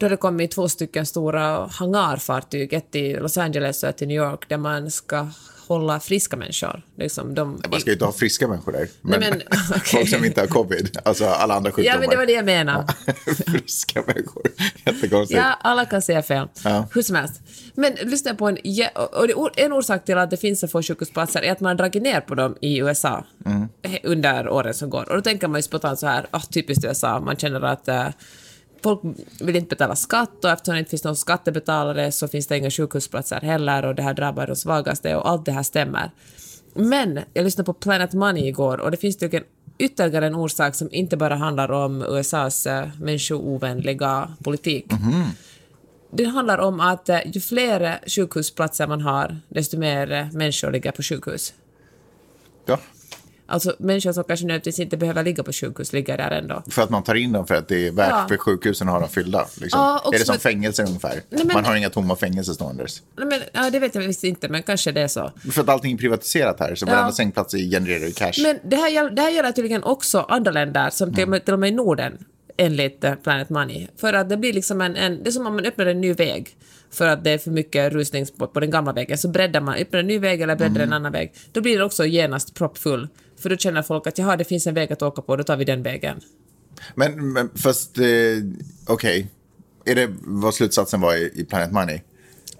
då 0.00 0.06
har 0.06 0.10
det 0.10 0.16
kommit 0.16 0.50
två 0.50 0.68
stycken 0.68 1.06
stora 1.06 1.66
hangarfartyg, 1.66 2.72
ett 2.72 2.94
i 2.94 3.14
Los 3.14 3.38
Angeles 3.38 3.82
och 3.82 3.88
ett 3.88 4.02
i 4.02 4.06
New 4.06 4.16
York, 4.16 4.48
där 4.48 4.56
man 4.56 4.90
ska 4.90 5.28
hålla 5.66 6.00
friska 6.00 6.36
människor. 6.36 6.82
Liksom 6.96 7.34
de, 7.34 7.62
Man 7.70 7.80
ska 7.80 7.90
ju 7.90 7.92
inte 7.92 8.04
ha 8.04 8.12
friska 8.12 8.48
människor 8.48 8.72
där. 8.72 8.88
Men, 9.02 9.20
men, 9.20 9.32
okej. 9.70 9.80
folk 9.84 10.08
som 10.08 10.24
inte 10.24 10.40
har 10.40 10.46
covid, 10.46 10.98
alltså 11.04 11.24
alla 11.26 11.54
andra 11.54 11.72
sjukdomar. 11.72 11.94
Ja, 11.94 12.00
men 12.00 12.10
det 12.10 12.16
var 12.16 12.26
det 12.26 12.32
jag 12.32 12.44
menade. 12.44 12.94
friska 13.46 14.02
människor, 14.06 14.42
jättekonstigt. 14.86 15.40
Ja, 15.40 15.58
alla 15.60 15.84
kan 15.84 16.02
säga 16.02 16.22
fel. 16.22 16.48
Ja. 16.64 16.88
Hur 16.94 17.02
som 17.02 17.16
helst. 17.16 17.40
Men 17.74 17.92
lyssna 17.94 18.34
på 18.34 18.48
en... 18.48 18.58
Och 19.34 19.58
en 19.58 19.72
orsak 19.72 20.04
till 20.04 20.18
att 20.18 20.30
det 20.30 20.36
finns 20.36 20.60
så 20.60 20.68
få 20.68 20.82
sjukhusplatser 20.82 21.42
är 21.42 21.52
att 21.52 21.60
man 21.60 21.68
har 21.68 21.76
dragit 21.76 22.02
ner 22.02 22.20
på 22.20 22.34
dem 22.34 22.56
i 22.60 22.78
USA 22.78 23.24
he- 23.82 24.00
under 24.04 24.48
åren 24.48 24.74
som 24.74 24.90
går. 24.90 25.08
Och 25.08 25.16
då 25.16 25.22
tänker 25.22 25.48
man 25.48 25.58
ju 25.58 25.62
spontant 25.62 25.98
så 25.98 26.06
här, 26.06 26.26
oh, 26.32 26.44
typiskt 26.44 26.84
USA, 26.84 27.20
man 27.20 27.36
känner 27.36 27.60
att 27.60 27.88
uh, 27.88 28.08
folk 28.82 29.00
vill 29.40 29.56
inte 29.56 29.68
betala 29.68 29.96
skatt 29.96 30.44
och 30.44 30.50
eftersom 30.50 30.74
det 30.74 30.78
inte 30.78 30.90
finns 30.90 31.04
någon 31.04 31.16
skattebetalare 31.16 32.12
så 32.12 32.28
finns 32.28 32.46
det 32.46 32.58
inga 32.58 32.70
sjukhusplatser 32.70 33.40
heller 33.40 33.84
och 33.84 33.94
det 33.94 34.02
här 34.02 34.14
drabbar 34.14 34.46
de 34.46 34.56
svagaste 34.56 35.16
och 35.16 35.28
allt 35.28 35.44
det 35.44 35.52
här 35.52 35.62
stämmer. 35.62 36.10
Men 36.74 37.20
jag 37.34 37.44
lyssnade 37.44 37.66
på 37.66 37.72
Planet 37.72 38.12
Money 38.12 38.48
igår 38.48 38.80
och 38.80 38.90
det 38.90 38.96
finns 38.96 39.16
tydligen 39.18 39.46
ytterligare 39.78 40.26
en 40.26 40.34
orsak 40.34 40.74
som 40.74 40.88
inte 40.92 41.16
bara 41.16 41.34
handlar 41.34 41.70
om 41.70 42.02
USAs 42.02 42.66
äh, 42.66 42.88
människoovänliga 43.00 44.34
politik. 44.44 44.86
Det 46.12 46.24
handlar 46.24 46.58
om 46.58 46.80
att 46.80 47.08
äh, 47.08 47.18
ju 47.26 47.40
fler 47.40 48.00
sjukhusplatser 48.06 48.86
man 48.86 49.00
har, 49.00 49.36
desto 49.48 49.78
mer 49.78 50.12
äh, 50.12 50.32
människor 50.32 50.72
ligger 50.72 50.92
på 50.92 51.02
sjukhus. 51.02 51.54
Ja. 52.66 52.78
Alltså 53.50 53.74
människor 53.78 54.12
som 54.12 54.24
kanske 54.24 54.46
nödvändigtvis 54.46 54.78
inte 54.78 54.96
behöver 54.96 55.24
ligga 55.24 55.42
på 55.42 55.52
sjukhus 55.52 55.92
ligger 55.92 56.16
där 56.16 56.30
ändå. 56.30 56.62
För 56.70 56.82
att 56.82 56.90
man 56.90 57.02
tar 57.02 57.14
in 57.14 57.32
dem 57.32 57.46
för 57.46 57.54
att 57.54 57.68
det 57.68 57.86
är 57.86 57.92
värt 57.92 58.10
Ja. 58.10 58.26
för 58.28 58.36
sjukhusen 58.36 58.88
att 58.88 58.92
ha 58.94 59.00
dem 59.00 59.08
fyllda. 59.08 59.46
Liksom. 59.60 59.80
Ja, 59.80 60.02
är 60.06 60.12
det 60.12 60.18
som 60.18 60.26
som 60.26 60.34
ett- 60.34 60.42
fängelse 60.42 60.82
ungefär? 60.84 61.20
men- 61.30 61.46
Man 61.54 61.64
har 61.64 61.76
inga 61.76 61.90
tomma 61.90 62.16
fängelser 62.16 62.52
ståendes. 62.52 63.02
Nej, 63.18 63.26
Men, 63.26 63.40
ja, 63.64 63.70
det 63.70 63.78
vet 63.78 63.94
jag 63.94 64.02
visst 64.02 64.24
inte, 64.24 64.48
men 64.48 64.62
kanske 64.62 64.92
det 64.92 65.00
är 65.00 65.08
så. 65.08 65.32
För 65.52 65.60
att 65.62 65.68
allting 65.68 65.92
är 65.92 65.96
privatiserat 65.98 66.60
här, 66.60 66.74
så 66.74 66.86
Ja. 66.86 66.92
varenda 66.92 67.12
sängplats 67.12 67.54
genererar 67.54 68.06
ju 68.06 68.12
cash. 68.12 68.32
Men 68.42 68.58
det 68.64 68.76
här, 68.76 69.10
det 69.10 69.22
här 69.22 69.30
gäller 69.30 69.52
tydligen 69.52 69.82
också 69.84 70.20
andra 70.28 70.50
länder, 70.50 70.90
som 70.90 71.14
till, 71.14 71.28
med- 71.28 71.44
till 71.44 71.54
och 71.54 71.60
med 71.60 71.68
i 71.68 71.72
Norden, 71.74 72.18
enligt 72.56 73.04
eh, 73.04 73.14
Planet 73.14 73.50
Money. 73.50 73.86
För 74.00 74.12
att 74.12 74.28
det 74.28 74.36
blir 74.36 74.52
liksom 74.52 74.80
en, 74.80 74.96
en... 74.96 75.22
Det 75.22 75.28
är 75.28 75.32
som 75.32 75.46
om 75.46 75.54
man 75.54 75.64
öppnar 75.66 75.86
en 75.86 76.00
ny 76.00 76.12
väg 76.12 76.56
för 76.92 77.06
att 77.08 77.24
det 77.24 77.30
är 77.30 77.38
för 77.38 77.50
mycket 77.50 77.92
rusning 77.92 78.26
på, 78.38 78.46
på 78.46 78.60
den 78.60 78.70
gamla 78.70 78.92
vägen. 78.92 79.18
Så 79.18 79.28
breddar 79.28 79.60
man, 79.60 79.74
öppnar 79.74 80.00
en 80.00 80.06
ny 80.06 80.18
väg 80.18 80.40
eller 80.40 80.56
breddar 80.56 80.80
en 80.80 80.92
annan 80.92 81.12
väg. 81.12 81.32
Då 81.52 81.60
blir 81.60 81.78
det 81.78 81.84
också 81.84 82.04
genast 82.06 82.54
proppfull. 82.54 83.08
För 83.40 83.50
då 83.50 83.56
känner 83.56 83.82
folk 83.82 84.06
att 84.06 84.18
jaha, 84.18 84.36
det 84.36 84.44
finns 84.44 84.66
en 84.66 84.74
väg 84.74 84.92
att 84.92 85.02
åka 85.02 85.22
på, 85.22 85.36
då 85.36 85.44
tar 85.44 85.56
vi 85.56 85.64
den 85.64 85.82
vägen. 85.82 86.20
Men, 86.94 87.32
men 87.32 87.50
fast, 87.54 87.98
eh, 87.98 88.04
okej. 88.86 89.30
Är 89.84 89.94
det 89.94 90.08
vad 90.20 90.54
slutsatsen 90.54 91.00
var 91.00 91.14
i, 91.14 91.30
i 91.34 91.44
Planet 91.44 91.72
Money? 91.72 92.00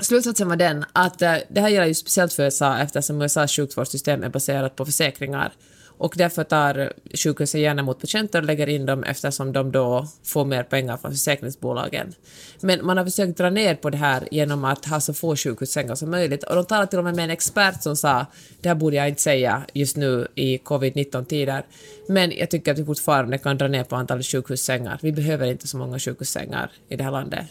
Slutsatsen 0.01 0.49
var 0.49 0.57
den 0.57 0.85
att 0.93 1.23
eh, 1.23 1.35
det 1.49 1.61
här 1.61 1.69
gäller 1.69 1.87
ju 1.87 1.95
speciellt 1.95 2.33
för 2.33 2.43
USA 2.43 2.79
eftersom 2.79 3.23
USAs 3.23 3.57
sjukvårdssystem 3.57 4.23
är 4.23 4.29
baserat 4.29 4.77
på 4.77 4.85
försäkringar. 4.85 5.53
Och 6.01 6.15
därför 6.17 6.45
tar 6.45 6.93
sjukhusen 7.15 7.61
gärna 7.61 7.83
emot 7.83 8.01
patienter 8.01 8.39
och 8.39 8.45
lägger 8.45 8.67
in 8.67 8.87
dem 8.87 9.05
eftersom 9.05 9.53
de 9.53 9.73
då 9.73 10.07
får 10.25 10.45
mer 10.45 10.63
pengar 10.63 10.97
från 10.97 11.11
försäkringsbolagen. 11.11 12.15
Men 12.61 12.87
man 12.87 12.97
har 12.97 13.05
försökt 13.05 13.39
dra 13.39 13.51
ner 13.51 13.75
på 13.75 13.91
det 13.91 13.97
här 13.97 14.29
genom 14.31 14.65
att 14.65 14.87
ha 14.87 15.01
så 15.01 15.15
få 15.15 15.37
sjukhussängar 15.37 15.95
som 15.95 16.11
möjligt. 16.11 16.45
Och 16.45 16.55
de 16.57 16.65
talade 16.65 16.87
till 16.87 16.99
och 16.99 17.05
med 17.05 17.17
med 17.17 17.25
en 17.25 17.31
expert 17.31 17.83
som 17.83 17.97
sa, 17.97 18.27
det 18.61 18.69
här 18.69 18.77
borde 18.77 18.97
jag 18.97 19.09
inte 19.09 19.23
säga 19.23 19.63
just 19.73 19.97
nu 19.97 20.27
i 20.35 20.59
covid-19-tider, 20.59 21.67
men 22.09 22.33
jag 22.33 22.51
tycker 22.51 22.73
att 22.73 22.79
vi 22.79 22.85
fortfarande 22.85 23.39
kan 23.39 23.59
dra 23.59 23.69
ner 23.69 23.85
på 23.85 23.97
antalet 23.97 24.27
sjukhussängar. 24.27 24.99
Vi 25.03 25.13
behöver 25.13 25.47
inte 25.47 25.69
så 25.69 25.77
många 25.77 25.99
sjukhussängar 25.99 26.71
i 26.89 26.97
det 26.97 27.05
här 27.05 27.11
landet. 27.11 27.47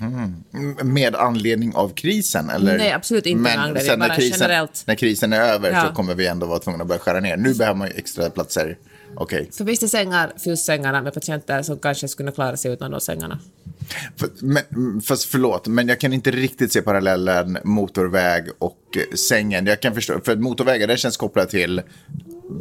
M- 0.00 0.44
Med 0.82 1.14
anledning 1.16 1.74
av 1.74 1.88
krisen? 1.94 2.50
Eller? 2.50 2.78
Nej, 2.78 2.92
absolut 2.92 3.26
inte 3.26 3.42
med 3.42 3.52
Men 3.52 3.60
anledning, 3.60 3.90
sen 3.90 3.98
när 3.98 4.08
bara 4.08 4.16
krisen, 4.16 4.38
generellt. 4.40 4.82
när 4.86 4.94
krisen 4.94 5.32
är 5.32 5.40
över 5.40 5.70
Ja. 5.72 5.86
så 5.88 5.94
kommer 5.94 6.14
vi 6.14 6.26
ändå 6.26 6.46
vara 6.46 6.58
tvungna 6.58 6.82
att 6.82 6.88
börja 6.88 6.98
skära 6.98 7.20
ner. 7.20 7.36
Nu 7.36 7.54
behöver 7.54 7.78
man 7.78 7.88
ju 7.88 7.94
extra 7.94 8.30
platser. 8.30 8.76
Okej. 9.14 9.48
För 9.52 9.64
visst 9.64 9.82
är 9.82 9.86
sängar 9.86 10.32
fylls 10.44 10.60
sängarna 10.60 11.02
med 11.02 11.14
patienter 11.14 11.62
som 11.62 11.78
kanske 11.78 12.08
skulle 12.08 12.32
klara 12.32 12.56
sig 12.56 12.72
utan 12.72 12.90
de 12.90 13.00
sängarna. 13.00 13.38
För, 14.16 14.28
men, 14.40 15.00
fast 15.00 15.24
förlåt, 15.24 15.66
men 15.66 15.88
jag 15.88 16.00
kan 16.00 16.12
inte 16.12 16.30
riktigt 16.30 16.72
se 16.72 16.82
parallellen 16.82 17.58
motorväg 17.64 18.44
och 18.58 18.78
sängen. 19.28 19.66
Jag 19.66 19.80
kan 19.80 19.94
förstå, 19.94 20.20
för 20.24 20.36
motorvägar 20.36 20.86
det 20.86 20.96
känns 20.96 21.16
kopplat 21.16 21.50
till 21.50 21.82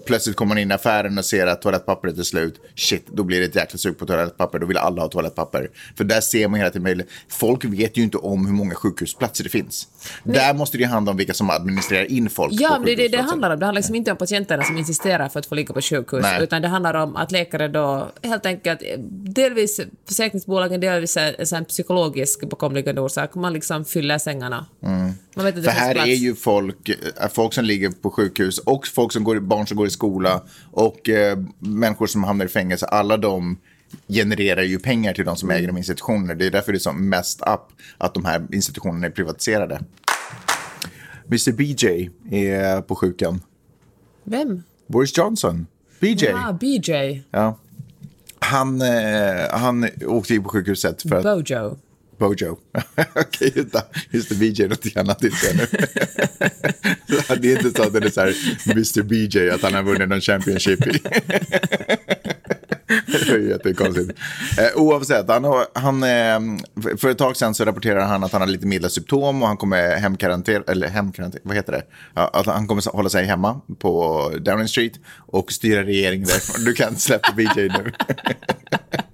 plötsligt 0.06 0.36
kommer 0.36 0.50
man 0.50 0.58
in 0.58 0.72
i 0.72 0.74
affären 0.74 1.18
och 1.18 1.26
ser 1.26 1.48
att 1.48 1.62
toalettpappret 1.62 2.18
är 2.18 2.24
slut. 2.24 2.62
Shit, 2.76 3.08
då 3.08 3.24
blir 3.24 3.40
det 3.40 3.46
ett 3.46 3.56
jäkla 3.56 3.78
sug 3.78 3.98
på 3.98 4.06
toalettpapper. 4.06 4.60
Då 4.60 4.66
vill 4.66 4.78
alla 4.78 5.02
ha 5.02 5.10
toalettpapper. 5.10 5.70
För 5.96 6.04
där 6.04 6.22
ser 6.22 6.48
man 6.48 6.58
hela 6.60 6.70
tiden 6.70 6.84
möjligt. 6.84 7.08
Folk 7.30 7.66
vet 7.66 7.98
ju 7.98 8.02
inte 8.02 8.18
om 8.18 8.46
hur 8.46 8.54
många 8.54 8.76
sjukhusplatser 8.76 9.44
det 9.44 9.50
finns. 9.50 9.88
Där 10.24 10.54
måste 10.54 10.78
det 10.78 10.84
handla 10.84 11.12
om 11.12 11.18
vilka 11.18 11.34
som 11.34 11.50
administrerar 11.50 12.12
in 12.12 12.30
folk 12.30 12.54
Ja, 12.54 12.70
men 12.72 12.86
det 12.86 12.92
är 12.92 12.98
det 12.98 13.08
det 13.08 13.22
handlar 13.22 13.50
om. 13.50 13.60
Det 13.60 13.66
handlar 13.66 13.80
liksom 13.80 13.96
inte 13.96 14.12
om 14.12 14.18
patienterna 14.18 14.64
som 14.64 14.78
insisterar 14.78 15.30
för 15.30 15.40
att 15.40 15.46
få 15.46 15.56
ligga 15.56 15.74
på 15.74 15.82
sjukhus, 15.82 16.22
Nej. 16.22 16.44
utan 16.44 16.62
det 16.62 16.68
handlar 16.68 16.94
om 16.94 17.16
att 17.16 17.32
läkare 17.32 17.68
då 17.68 18.12
helt 18.24 18.46
enkelt, 18.46 18.82
delvis 19.36 19.80
försäkringsbolagen, 20.08 20.82
delvis 20.82 21.18
en, 21.18 21.34
en 21.54 21.66
psykologisk 21.66 22.50
bakomliggande 22.50 23.02
orsak, 23.02 23.36
man 23.36 23.54
liksom 23.54 23.86
fyller 23.86 24.18
sängarna. 24.18 24.66
Man 25.36 25.46
vet 25.46 25.58
att 25.58 25.64
det 25.64 25.72
Mm. 25.72 25.76
För 25.76 25.86
här 25.86 25.94
plats. 25.94 26.08
är 26.10 26.14
ju 26.14 26.36
folk, 26.36 26.90
eh, 26.90 27.30
folk 27.34 27.54
som 27.54 27.66
ligger 27.66 27.90
på 27.90 28.12
sjukhus 28.12 28.60
och 28.60 28.88
folk 28.88 29.12
som 29.12 29.24
går, 29.24 29.40
barn 29.40 29.68
som 29.68 29.78
går 29.78 29.81
i 29.86 29.90
skola 29.90 30.42
och 30.72 31.10
eh, 31.10 31.40
människor 31.60 32.08
som 32.08 32.24
hamnar 32.24 32.46
i 32.46 32.50
fängelse. 32.50 32.86
Alla 32.86 33.18
de 33.18 33.58
genererar 34.08 34.62
ju 34.62 34.80
pengar 34.80 35.14
till 35.14 35.26
de 35.26 35.36
som 35.36 35.52
äger 35.52 35.68
de 35.68 35.78
institutionerna. 35.78 36.34
Det 36.34 36.46
är 36.46 36.52
därför 36.52 36.72
det 36.72 36.78
är 36.78 36.80
som 36.80 37.10
mest 37.10 37.42
up 37.42 37.62
att 37.98 38.14
de 38.14 38.26
här 38.26 38.48
institutionerna 38.52 39.08
är 39.08 39.12
privatiserade. 39.12 39.82
Mr 41.28 41.52
BJ 41.52 42.10
är 42.32 42.82
på 42.82 42.96
sjukan. 42.96 43.42
Vem? 44.24 44.64
Boris 44.88 45.18
Johnson. 45.18 45.68
BJ. 46.00 46.28
Ah, 46.28 46.54
BJ. 46.54 47.24
Ja. 47.32 47.58
Han, 48.40 48.82
eh, 48.82 49.50
han 49.52 49.90
åkte 50.06 50.36
in 50.36 50.44
på 50.44 50.50
sjukhuset 50.50 51.02
för 51.02 51.16
att... 51.16 51.24
Bojo. 51.24 51.78
Bojo. 52.22 52.58
Okej, 53.16 53.54
just 53.56 53.74
det. 53.74 53.84
Just 54.12 54.30
det, 54.30 54.36
BJ 54.36 54.64
är 54.64 54.70
något 54.70 54.98
annat 54.98 55.24
inte 55.24 55.54
nu. 55.54 55.68
det 57.40 57.52
är 57.52 57.58
inte 57.58 57.72
så 57.78 57.84
att 57.88 57.94
det 57.94 58.06
är 58.06 58.10
så 58.10 58.22
här 58.22 58.36
Mr 58.72 59.02
BJ, 59.02 59.50
att 59.50 59.62
han 59.62 59.74
har 59.74 59.84
vunnit 59.84 60.10
någon 60.10 60.22
Championship. 60.22 60.80
det 63.08 63.30
är 63.30 63.38
ju 63.38 63.50
jättekonstigt. 63.50 64.20
Eh, 64.58 64.82
oavsett, 64.82 65.30
han, 65.30 65.44
har, 65.44 65.66
han, 65.74 66.04
eh, 66.04 66.40
för 66.98 67.10
ett 67.10 67.18
tag 67.18 67.38
sedan 67.38 67.54
så 67.54 67.66
rapporterade 67.66 68.06
han 68.06 68.24
att 68.24 68.32
han 68.32 68.42
har 68.42 68.48
lite 68.48 68.68
milda 68.68 68.90
symptom 68.90 69.42
och 69.42 69.48
han 69.48 69.58
kommer 69.58 69.96
hemkarantän, 69.96 70.64
eller 70.68 70.88
hemkarantera, 70.88 71.42
vad 71.44 71.56
heter 71.56 71.72
det? 71.72 71.84
Ja, 72.14 72.28
att 72.34 72.46
han 72.46 72.68
kommer 72.68 72.92
hålla 72.92 73.10
sig 73.10 73.26
hemma 73.26 73.62
på 73.80 74.30
Downing 74.40 74.68
Street 74.68 74.94
och 75.18 75.52
styra 75.52 75.84
regeringen 75.84 76.28
därifrån. 76.28 76.66
Du 76.66 76.74
kan 76.74 76.96
släppa 76.96 77.34
BJ 77.34 77.48
nu. 77.56 77.92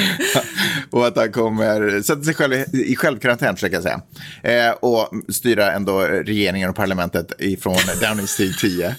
och 0.90 1.06
att 1.06 1.16
han 1.16 1.32
kommer 1.32 2.02
sätta 2.02 2.22
sig 2.22 2.34
själv 2.34 2.54
i- 2.72 2.96
självkarantän, 2.96 3.54
försöker 3.56 3.76
jag 3.76 3.82
säga. 3.82 4.00
Eh, 4.68 4.72
och 4.72 5.08
styra 5.28 5.72
ändå 5.72 6.00
regeringen 6.00 6.70
och 6.70 6.76
parlamentet 6.76 7.32
ifrån 7.38 7.76
Downing 8.00 8.26
Street 8.26 8.58
10. 8.58 8.96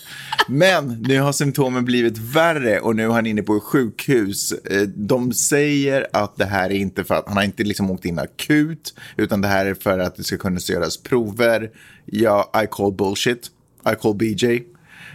Men 0.48 0.88
nu 1.08 1.20
har 1.20 1.32
symptomen 1.32 1.86
blivit 1.86 2.18
värre 2.18 2.80
och 2.80 2.96
nu 2.96 3.04
är 3.06 3.10
han 3.10 3.26
inne 3.26 3.42
på 3.44 3.60
sjukhus. 3.60 4.52
Eh, 4.52 4.82
de 4.82 5.34
säger 5.34 6.08
att 6.14 6.38
det 6.38 6.46
här 6.46 6.70
är 6.70 6.76
inte 6.76 7.04
för 7.04 7.16
att 7.16 7.28
han 7.28 7.38
har 7.38 7.44
inte 7.44 7.64
liksom 7.64 7.92
åkt 7.92 8.06
in 8.06 8.20
akut, 8.20 8.94
utan 9.18 9.42
det 9.42 9.48
här 9.48 9.66
är 9.66 9.74
för 9.74 10.00
att 10.00 10.16
det 10.16 10.24
ska 10.24 10.38
kunna 10.38 10.60
göras 10.64 10.98
prover. 10.98 11.70
Ja, 12.06 12.52
I 12.64 12.68
call 12.72 12.94
bullshit. 12.94 13.48
I 13.92 13.96
call 14.02 14.16
BJ. 14.16 14.60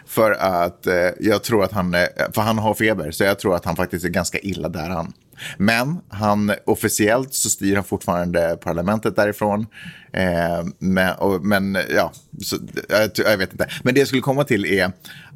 För 0.06 0.30
att 0.32 0.86
eh, 0.86 0.94
jag 1.20 1.42
tror 1.42 1.64
att 1.64 1.72
han, 1.72 1.94
eh, 1.94 2.00
för 2.34 2.40
han 2.42 2.58
har 2.58 2.74
feber, 2.74 3.10
så 3.10 3.24
jag 3.24 3.38
tror 3.38 3.56
att 3.56 3.64
han 3.64 3.76
faktiskt 3.76 4.04
är 4.04 4.08
ganska 4.08 4.38
illa 4.38 4.68
där 4.68 4.88
han. 4.88 5.12
Men 5.56 6.00
han, 6.08 6.52
officiellt 6.66 7.34
så 7.34 7.50
styr 7.50 7.74
han 7.74 7.84
fortfarande 7.84 8.58
parlamentet 8.62 9.16
därifrån. 9.16 9.66
Eh, 10.12 10.64
men, 10.78 11.14
och, 11.14 11.44
men 11.44 11.78
ja, 11.94 12.12
så, 12.42 12.56
jag, 12.88 13.10
jag 13.14 13.38
vet 13.38 13.52
inte. 13.52 13.68
Men 13.82 13.94
det 13.94 14.00
jag 14.00 14.08
skulle 14.08 14.22
komma 14.22 14.44
till 14.44 14.64
är 14.64 14.92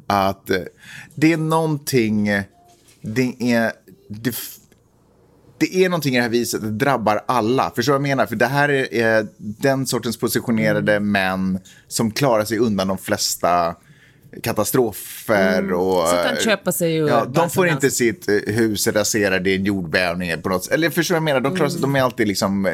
att 0.07 0.49
eh, 0.49 0.57
det 1.15 1.33
är 1.33 1.37
någonting, 1.37 2.25
det 3.01 3.35
är, 3.53 3.71
det, 4.09 4.35
det 5.57 5.83
är 5.85 5.89
någonting 5.89 6.13
i 6.13 6.17
det 6.17 6.23
här 6.23 6.29
viset, 6.29 6.61
det 6.61 6.71
drabbar 6.71 7.23
alla. 7.25 7.71
Förstår 7.75 7.93
du 7.93 7.99
vad 7.99 8.09
jag 8.09 8.17
menar? 8.17 8.25
För 8.25 8.35
det 8.35 8.45
här 8.45 8.69
är, 8.69 8.93
är 8.93 9.27
den 9.37 9.85
sortens 9.87 10.17
positionerade 10.17 10.99
män 10.99 11.59
som 11.87 12.11
klarar 12.11 12.45
sig 12.45 12.57
undan 12.57 12.87
de 12.87 12.97
flesta 12.97 13.75
katastrofer 14.43 15.73
och... 15.73 16.07
Så 16.07 16.15
kan 16.15 16.35
köpa 16.35 16.71
sig 16.71 16.95
ur 16.95 17.07
Ja, 17.07 17.25
de 17.25 17.49
får 17.49 17.67
inte 17.67 17.91
sitt 17.91 18.29
eh, 18.29 18.35
hus 18.35 18.87
raserat 18.87 19.47
i 19.47 19.55
en 19.55 19.65
jordbävning 19.65 20.41
på 20.41 20.49
något. 20.49 20.67
Eller 20.67 20.89
förstår 20.89 21.15
jag 21.15 21.23
menar? 21.23 21.39
De, 21.39 21.55
klarar 21.55 21.69
sig, 21.69 21.81
de 21.81 21.95
är 21.95 22.01
alltid 22.01 22.27
liksom 22.27 22.65
eh, 22.65 22.73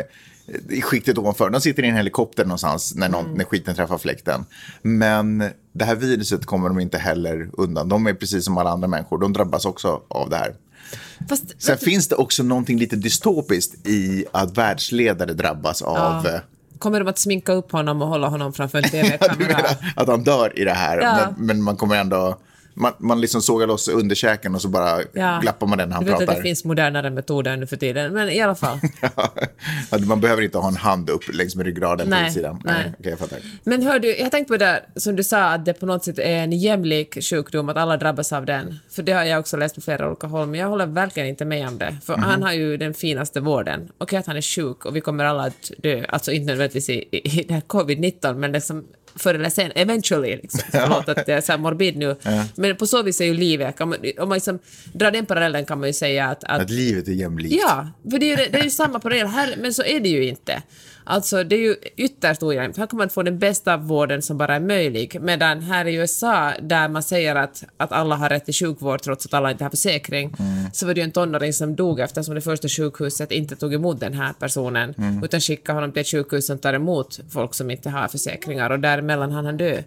i 0.70 0.82
skiktet 0.82 1.18
ovanför. 1.18 1.50
De 1.50 1.62
sitter 1.62 1.84
i 1.84 1.88
en 1.88 1.96
helikopter 1.96 2.46
någonstans 2.46 2.96
när, 2.96 3.10
någon, 3.10 3.34
när 3.34 3.46
skiten 3.46 3.75
träffar 3.75 3.98
fläkten. 3.98 4.46
Men 4.82 5.50
det 5.72 5.86
här 5.86 5.96
viruset 5.96 6.46
kommer 6.46 6.70
de 6.70 6.80
inte 6.80 6.98
heller 6.98 7.50
undan. 7.54 7.89
De 7.89 8.08
är 8.08 8.13
precis 8.13 8.46
som 8.46 8.58
alla 8.58 8.70
andra 8.70 8.88
människor. 8.88 9.18
De 9.18 9.34
drabbas 9.34 9.66
också 9.66 10.01
av 10.08 10.30
det 10.30 10.36
här. 10.38 10.56
Fast, 11.30 11.62
Sen 11.62 11.78
finns 11.78 12.08
det 12.08 12.16
också 12.16 12.44
någonting 12.44 12.80
lite 12.80 12.96
dystopiskt 12.96 13.88
i 13.88 14.25
att 14.32 14.58
världsledare 14.58 15.34
drabbas 15.34 15.82
av... 15.82 16.28
eh, 16.28 16.39
kommer 16.79 17.00
de 17.00 17.07
att 17.09 17.17
sminka 17.17 17.53
upp 17.53 17.71
honom 17.71 18.01
och 18.01 18.07
hålla 18.07 18.27
honom 18.27 18.53
framför 18.53 18.77
en 18.77 18.83
TV-kamera? 18.89 19.57
att 19.95 20.07
han 20.07 20.24
dör 20.24 20.59
i 20.59 20.63
det 20.63 20.74
här, 20.74 21.01
Ja. 21.01 21.17
men, 21.38 21.45
men 21.45 21.63
man 21.63 21.77
kommer 21.77 21.95
ändå... 21.95 22.38
man, 22.79 22.93
man 23.00 23.21
liksom 23.21 23.41
sågar 23.41 23.67
loss 23.67 23.88
underkäken 23.88 24.55
och 24.55 24.62
så 24.62 24.67
bara 24.67 25.00
Ja. 25.13 25.39
glappar 25.41 25.67
man 25.67 25.77
den 25.77 25.89
när 25.89 25.95
han 25.95 26.05
Jag 26.05 26.12
vet 26.12 26.19
pratar. 26.19 26.33
att 26.33 26.38
det 26.38 26.43
finns 26.43 26.65
modernare 26.65 27.09
metoder 27.09 27.57
nu 27.57 27.67
för 27.67 27.75
tiden, 27.77 28.13
men 28.13 28.29
i 28.29 28.41
alla 28.41 28.55
fall. 28.55 28.79
Ja, 29.91 29.98
man 30.00 30.21
behöver 30.21 30.41
inte 30.41 30.57
ha 30.57 30.67
en 30.67 30.75
hand 30.75 31.09
upp 31.09 31.33
längs 31.33 31.55
med 31.55 31.65
ryggraden 31.65 32.07
på 32.07 32.09
Nej, 32.09 32.27
utsidan. 32.27 32.62
nej. 32.65 32.93
okej, 33.00 33.09
jag 33.09 33.19
fattar. 33.19 33.39
Men 33.63 33.81
hör 33.81 34.00
du, 34.00 34.17
jag 34.17 34.31
tänkte 34.31 34.53
på 34.53 34.57
det 34.57 34.65
där 34.65 34.79
som 34.95 35.15
du 35.15 35.24
sa 35.24 35.43
att 35.43 35.65
det 35.65 35.74
på 35.74 35.86
något 35.86 36.03
sätt 36.05 36.19
är 36.19 36.38
en 36.43 36.51
jämlik 36.51 37.17
sjukdom, 37.24 37.69
att 37.69 37.77
alla 37.77 37.98
drabbas 37.98 38.33
av 38.33 38.45
den. 38.45 38.79
För 38.91 39.03
det 39.03 39.12
har 39.12 39.24
jag 39.24 39.39
också 39.39 39.57
läst 39.57 39.75
på 39.75 39.81
flera 39.81 40.07
olika 40.07 40.27
håll, 40.27 40.48
men 40.48 40.59
jag 40.59 40.67
håller 40.67 40.86
verkligen 40.86 41.29
inte 41.29 41.45
med 41.45 41.67
om 41.67 41.77
det. 41.77 41.98
För 42.05 42.13
Mhm. 42.13 42.24
han 42.24 42.43
har 42.43 42.53
ju 42.53 42.77
den 42.77 42.93
finaste 42.93 43.39
vården. 43.39 43.89
Okej 43.98 44.19
att 44.19 44.27
han 44.27 44.38
är 44.38 44.41
sjuk 44.41 44.86
och 44.86 44.95
vi 44.95 45.01
kommer 45.01 45.25
alla 45.25 45.43
att 45.43 45.71
dö, 45.77 46.05
alltså 46.09 46.31
inte 46.31 46.45
nödvändigtvis 46.45 46.89
i, 46.89 46.93
i, 47.12 47.39
i 47.39 47.43
det 47.48 47.53
här 47.53 47.62
covid-19, 47.62 48.33
men 48.33 48.51
liksom 48.51 48.86
förr 49.20 49.34
eller 49.34 49.50
sen, 49.50 49.72
eventually. 49.76 50.36
Liksom. 50.36 50.62
Förlåt 50.72 51.10
att 51.10 51.26
det 51.26 51.34
är 51.34 51.42
så 51.42 51.58
morbid 51.58 51.98
nu. 51.98 52.16
Men 52.56 52.76
på 52.76 52.88
så 52.88 53.04
vis 53.04 53.22
är 53.22 53.26
ju 53.26 53.34
livet, 53.34 53.78
kan 53.78 53.90
man, 53.90 53.98
om 54.20 54.30
man 54.30 54.36
liksom 54.36 54.60
drar 54.94 55.12
den 55.12 55.26
parallellen 55.26 55.66
kan 55.66 55.80
man 55.80 55.90
ju 55.90 55.94
säga 55.94 56.28
att, 56.28 56.44
att 56.44 56.62
Att 56.62 56.70
livet 56.70 57.08
är 57.08 57.12
jämlikt. 57.12 57.56
Ja, 57.62 57.88
för 58.12 58.20
det 58.20 58.26
är 58.34 58.38
ju, 58.38 58.50
det 58.52 58.60
är 58.60 58.64
ju 58.64 58.70
samma 58.70 59.00
parallell 59.00 59.28
här, 59.28 59.56
men 59.62 59.74
så 59.74 59.84
är 59.84 60.00
det 60.00 60.10
ju 60.10 60.26
inte. 60.28 60.62
Alltså, 61.12 61.44
det 61.44 61.56
är 61.56 61.60
ju 61.60 61.75
ytterst 61.98 62.44
ojämnt. 62.44 62.78
Här 62.78 62.88
kommer 62.88 63.04
man 63.04 63.10
få 63.10 63.24
den 63.24 63.39
bästa 63.39 63.78
vården 63.78 64.22
som 64.22 64.38
bara 64.38 64.56
är 64.56 64.60
möjlig, 64.60 65.18
medan 65.22 65.62
här 65.62 65.88
i 65.88 65.96
USA, 65.96 66.51
där 66.62 66.88
man 66.89 67.04
säger 67.04 67.36
att, 67.36 67.63
att 67.78 67.92
alla 67.92 68.16
har 68.16 68.30
rätt 68.30 68.46
till 68.46 68.54
sjukvård 68.54 69.01
trots 69.01 69.25
att 69.25 69.34
alla 69.34 69.51
inte 69.51 69.63
har 69.63 69.70
försäkring, 69.70 70.36
så 70.74 70.86
var 70.86 70.94
det 70.94 71.00
ju 71.00 71.04
en 71.04 71.12
tonåring 71.12 71.54
som 71.54 71.75
dog 71.75 72.00
eftersom 72.00 72.36
det 72.36 72.42
första 72.42 72.68
sjukhuset 72.70 73.32
inte 73.32 73.56
tog 73.56 73.74
emot 73.74 74.00
den 74.00 74.13
här 74.13 74.34
personen, 74.39 74.94
utan 75.24 75.42
skickade 75.42 75.78
honom 75.78 75.92
till 75.92 76.01
ett 76.01 76.08
sjukhus 76.08 76.48
som 76.48 76.58
tar 76.58 76.74
emot 76.74 77.20
folk 77.30 77.54
som 77.54 77.72
inte 77.72 77.89
har 77.89 78.08
försäkringar, 78.08 78.70
och 78.70 78.80
däremellan 78.80 79.32
hann 79.32 79.46
han 79.46 79.58
dö. 79.58 79.82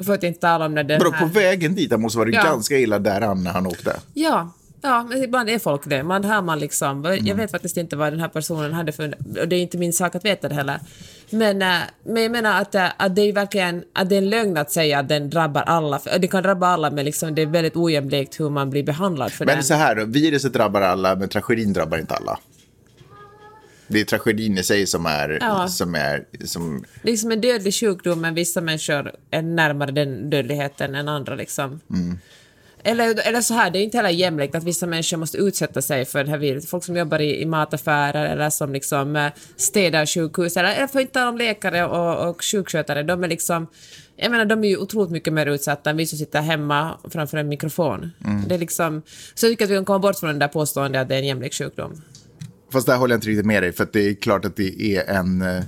För 0.00 0.14
att 0.14 0.22
inte 0.22 0.40
tala 0.40 0.66
om 0.66 0.74
när 0.74 0.84
den 0.84 1.00
här... 1.02 1.18
på 1.20 1.26
vägen 1.26 1.74
dit 1.74 2.00
måste 2.00 2.18
vara 2.18 2.30
Ja. 2.30 2.42
ganska 2.44 2.78
illa 2.78 2.98
däran 2.98 3.44
när 3.44 3.50
han 3.50 3.66
åkte. 3.66 3.96
Ja, 4.14 4.50
ja, 4.82 5.06
men 5.08 5.24
ibland 5.24 5.48
är 5.50 5.58
folk 5.58 5.82
det. 5.84 6.02
Man 6.02 6.24
hör 6.24 6.42
man 6.42 6.58
liksom, 6.58 7.04
Mm. 7.06 7.26
jag 7.26 7.34
vet 7.34 7.50
faktiskt 7.50 7.76
inte 7.76 7.96
vad 7.96 8.12
den 8.12 8.20
här 8.20 8.28
personen 8.28 8.72
hade 8.72 8.92
för, 8.92 9.14
och 9.40 9.48
det 9.48 9.56
är 9.56 9.60
inte 9.62 9.78
min 9.78 9.92
sak 9.92 10.14
att 10.14 10.24
veta 10.24 10.48
det 10.48 10.54
heller. 10.54 10.80
Men, 11.30 11.62
eh, 11.62 11.78
men 12.04 12.22
jag 12.22 12.32
menar 12.32 12.60
att, 12.60 12.74
eh, 12.74 12.86
att 12.96 13.16
det 13.16 13.22
är 13.22 13.32
verkligen, 13.32 13.84
att 13.92 14.08
det 14.08 14.14
är 14.14 14.18
en 14.18 14.30
lögn 14.30 14.56
att 14.56 14.70
säga 14.70 14.98
att 14.98 15.08
den 15.08 15.30
drabbar 15.30 15.62
alla. 15.62 16.00
Det 16.18 16.28
kan 16.28 16.42
drabba 16.42 16.66
alla, 16.66 16.90
men 16.90 17.04
liksom 17.04 17.34
det 17.34 17.42
är 17.42 17.46
väldigt 17.46 17.76
ojämlikt 17.76 18.40
hur 18.40 18.50
man 18.50 18.70
blir 18.70 18.82
behandlad 18.82 19.32
för 19.32 19.44
Men 19.46 19.54
den. 19.54 19.64
så 19.64 19.74
här 19.74 19.94
då, 19.94 20.04
viruset 20.04 20.52
drabbar 20.52 20.80
alla, 20.80 21.16
men 21.16 21.28
tragedin 21.28 21.72
drabbar 21.72 21.98
inte 21.98 22.14
alla. 22.14 22.38
Det 23.88 24.00
är 24.00 24.04
tragedin 24.04 24.58
i 24.58 24.62
sig 24.62 24.86
som 24.86 25.06
är, 25.06 25.38
Ja. 25.40 25.68
som 25.68 25.94
är, 25.94 26.24
som, 26.44 26.84
Det 27.02 27.10
är 27.12 27.16
som 27.16 27.30
en 27.32 27.40
dödlig 27.40 27.74
sjukdom, 27.74 28.20
men 28.20 28.34
vissa 28.34 28.60
människor 28.60 29.12
är 29.30 29.42
närmare 29.42 29.90
den 29.90 30.30
dödligheten 30.30 30.94
än 30.94 31.08
andra. 31.08 31.34
Liksom. 31.34 31.80
Mm. 31.90 32.18
Eller, 32.84 33.28
eller 33.28 33.40
så 33.40 33.54
här, 33.54 33.70
det 33.70 33.78
är 33.78 33.82
inte 33.82 33.96
heller 33.96 34.10
jämlikt 34.10 34.54
att 34.54 34.64
vissa 34.64 34.86
människor 34.86 35.16
måste 35.16 35.38
utsätta 35.38 35.82
sig 35.82 36.04
för 36.04 36.24
det 36.24 36.30
här 36.30 36.38
viruset. 36.38 36.70
Folk 36.70 36.84
som 36.84 36.96
jobbar 36.96 37.18
i, 37.18 37.42
i 37.42 37.46
mataffärer 37.46 38.24
eller 38.24 38.50
som 38.50 38.72
liksom 38.72 39.16
eh, 39.16 39.32
städar 39.56 40.06
sjukhus, 40.06 40.56
eller, 40.56 40.74
eller 40.74 40.86
för 40.86 41.00
inte 41.00 41.12
tala 41.12 41.28
om 41.28 41.38
läkare 41.38 41.86
och, 41.86 42.28
och 42.28 42.44
sjukskötare, 42.44 43.02
de 43.02 43.24
är 43.24 43.28
liksom 43.28 43.66
jag 44.16 44.30
menar, 44.30 44.44
de 44.44 44.64
är 44.64 44.68
ju 44.68 44.76
otroligt 44.76 45.10
mycket 45.10 45.32
mer 45.32 45.46
utsatta 45.46 45.90
än 45.90 45.96
vi 45.96 46.06
som 46.06 46.18
sitter 46.18 46.42
hemma 46.42 46.98
framför 47.10 47.38
en 47.38 47.48
mikrofon. 47.48 48.10
Mm. 48.24 48.48
Det 48.48 48.54
är 48.54 48.58
liksom, 48.58 49.02
så 49.34 49.46
jag 49.46 49.52
tycker 49.52 49.64
att 49.64 49.70
vi 49.70 49.74
kan 49.74 49.84
komma 49.84 49.98
bort 49.98 50.18
från 50.18 50.30
den 50.30 50.38
där 50.38 50.48
påståendet 50.48 51.02
att 51.02 51.08
det 51.08 51.14
är 51.14 51.18
en 51.18 51.26
jämlik 51.26 51.54
sjukdom. 51.54 52.02
Fast 52.72 52.86
där 52.86 52.96
håller 52.96 53.12
jag 53.12 53.16
inte 53.16 53.28
riktigt 53.28 53.46
med 53.46 53.62
dig, 53.62 53.72
för 53.72 53.84
att 53.84 53.92
det 53.92 54.08
är 54.08 54.14
klart 54.14 54.44
att 54.44 54.56
det 54.56 54.96
är 54.96 55.10
en, 55.10 55.42
eh, 55.42 55.62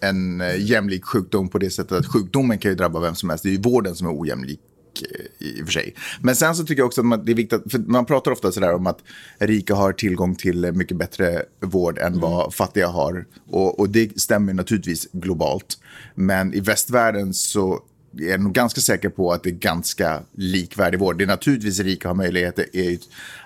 en 0.00 0.40
eh, 0.40 0.56
jämlik 0.56 1.04
sjukdom 1.04 1.48
på 1.48 1.58
det 1.58 1.70
sättet 1.70 1.92
att 1.92 2.06
sjukdomen 2.06 2.58
kan 2.58 2.70
ju 2.70 2.74
drabba 2.74 3.00
vem 3.00 3.14
som 3.14 3.28
helst. 3.28 3.44
Det 3.44 3.48
är 3.50 3.52
ju 3.52 3.60
vården 3.60 3.94
som 3.94 4.06
är 4.06 4.20
ojämlik 4.20 4.60
eh, 5.02 5.46
i 5.48 5.62
och 5.62 5.66
för 5.66 5.72
sig. 5.72 5.94
Men 6.20 6.36
sen 6.36 6.54
så 6.54 6.64
tycker 6.64 6.80
jag 6.80 6.86
också 6.86 7.00
att 7.00 7.06
man, 7.06 7.24
det 7.24 7.32
är 7.32 7.36
viktigt, 7.36 7.60
att- 7.66 7.72
för 7.72 7.78
man 7.78 8.06
pratar 8.06 8.30
ofta 8.30 8.52
sådär 8.52 8.74
om 8.74 8.86
att 8.86 8.98
rika 9.38 9.74
har 9.74 9.92
tillgång 9.92 10.34
till 10.34 10.72
mycket 10.72 10.96
bättre 10.96 11.42
vård 11.60 11.98
än 11.98 12.20
vad 12.20 12.54
fattiga 12.54 12.88
har. 12.88 13.26
Och, 13.50 13.80
och 13.80 13.88
det 13.90 14.20
stämmer 14.20 14.52
naturligtvis 14.52 15.08
globalt. 15.12 15.78
Men 16.14 16.54
i 16.54 16.60
västvärlden 16.60 17.34
så 17.34 17.80
är 18.20 18.30
jag 18.30 18.40
nog 18.40 18.52
ganska 18.52 18.80
säker 18.80 19.08
på 19.08 19.32
att 19.32 19.42
det 19.42 19.50
är 19.50 19.54
ganska 19.54 20.22
likvärdig 20.32 21.00
vård. 21.00 21.18
Det 21.18 21.24
är 21.24 21.28
naturligtvis 21.28 21.80
rika 21.80 22.08
har 22.08 22.14
möjligheter 22.14 22.66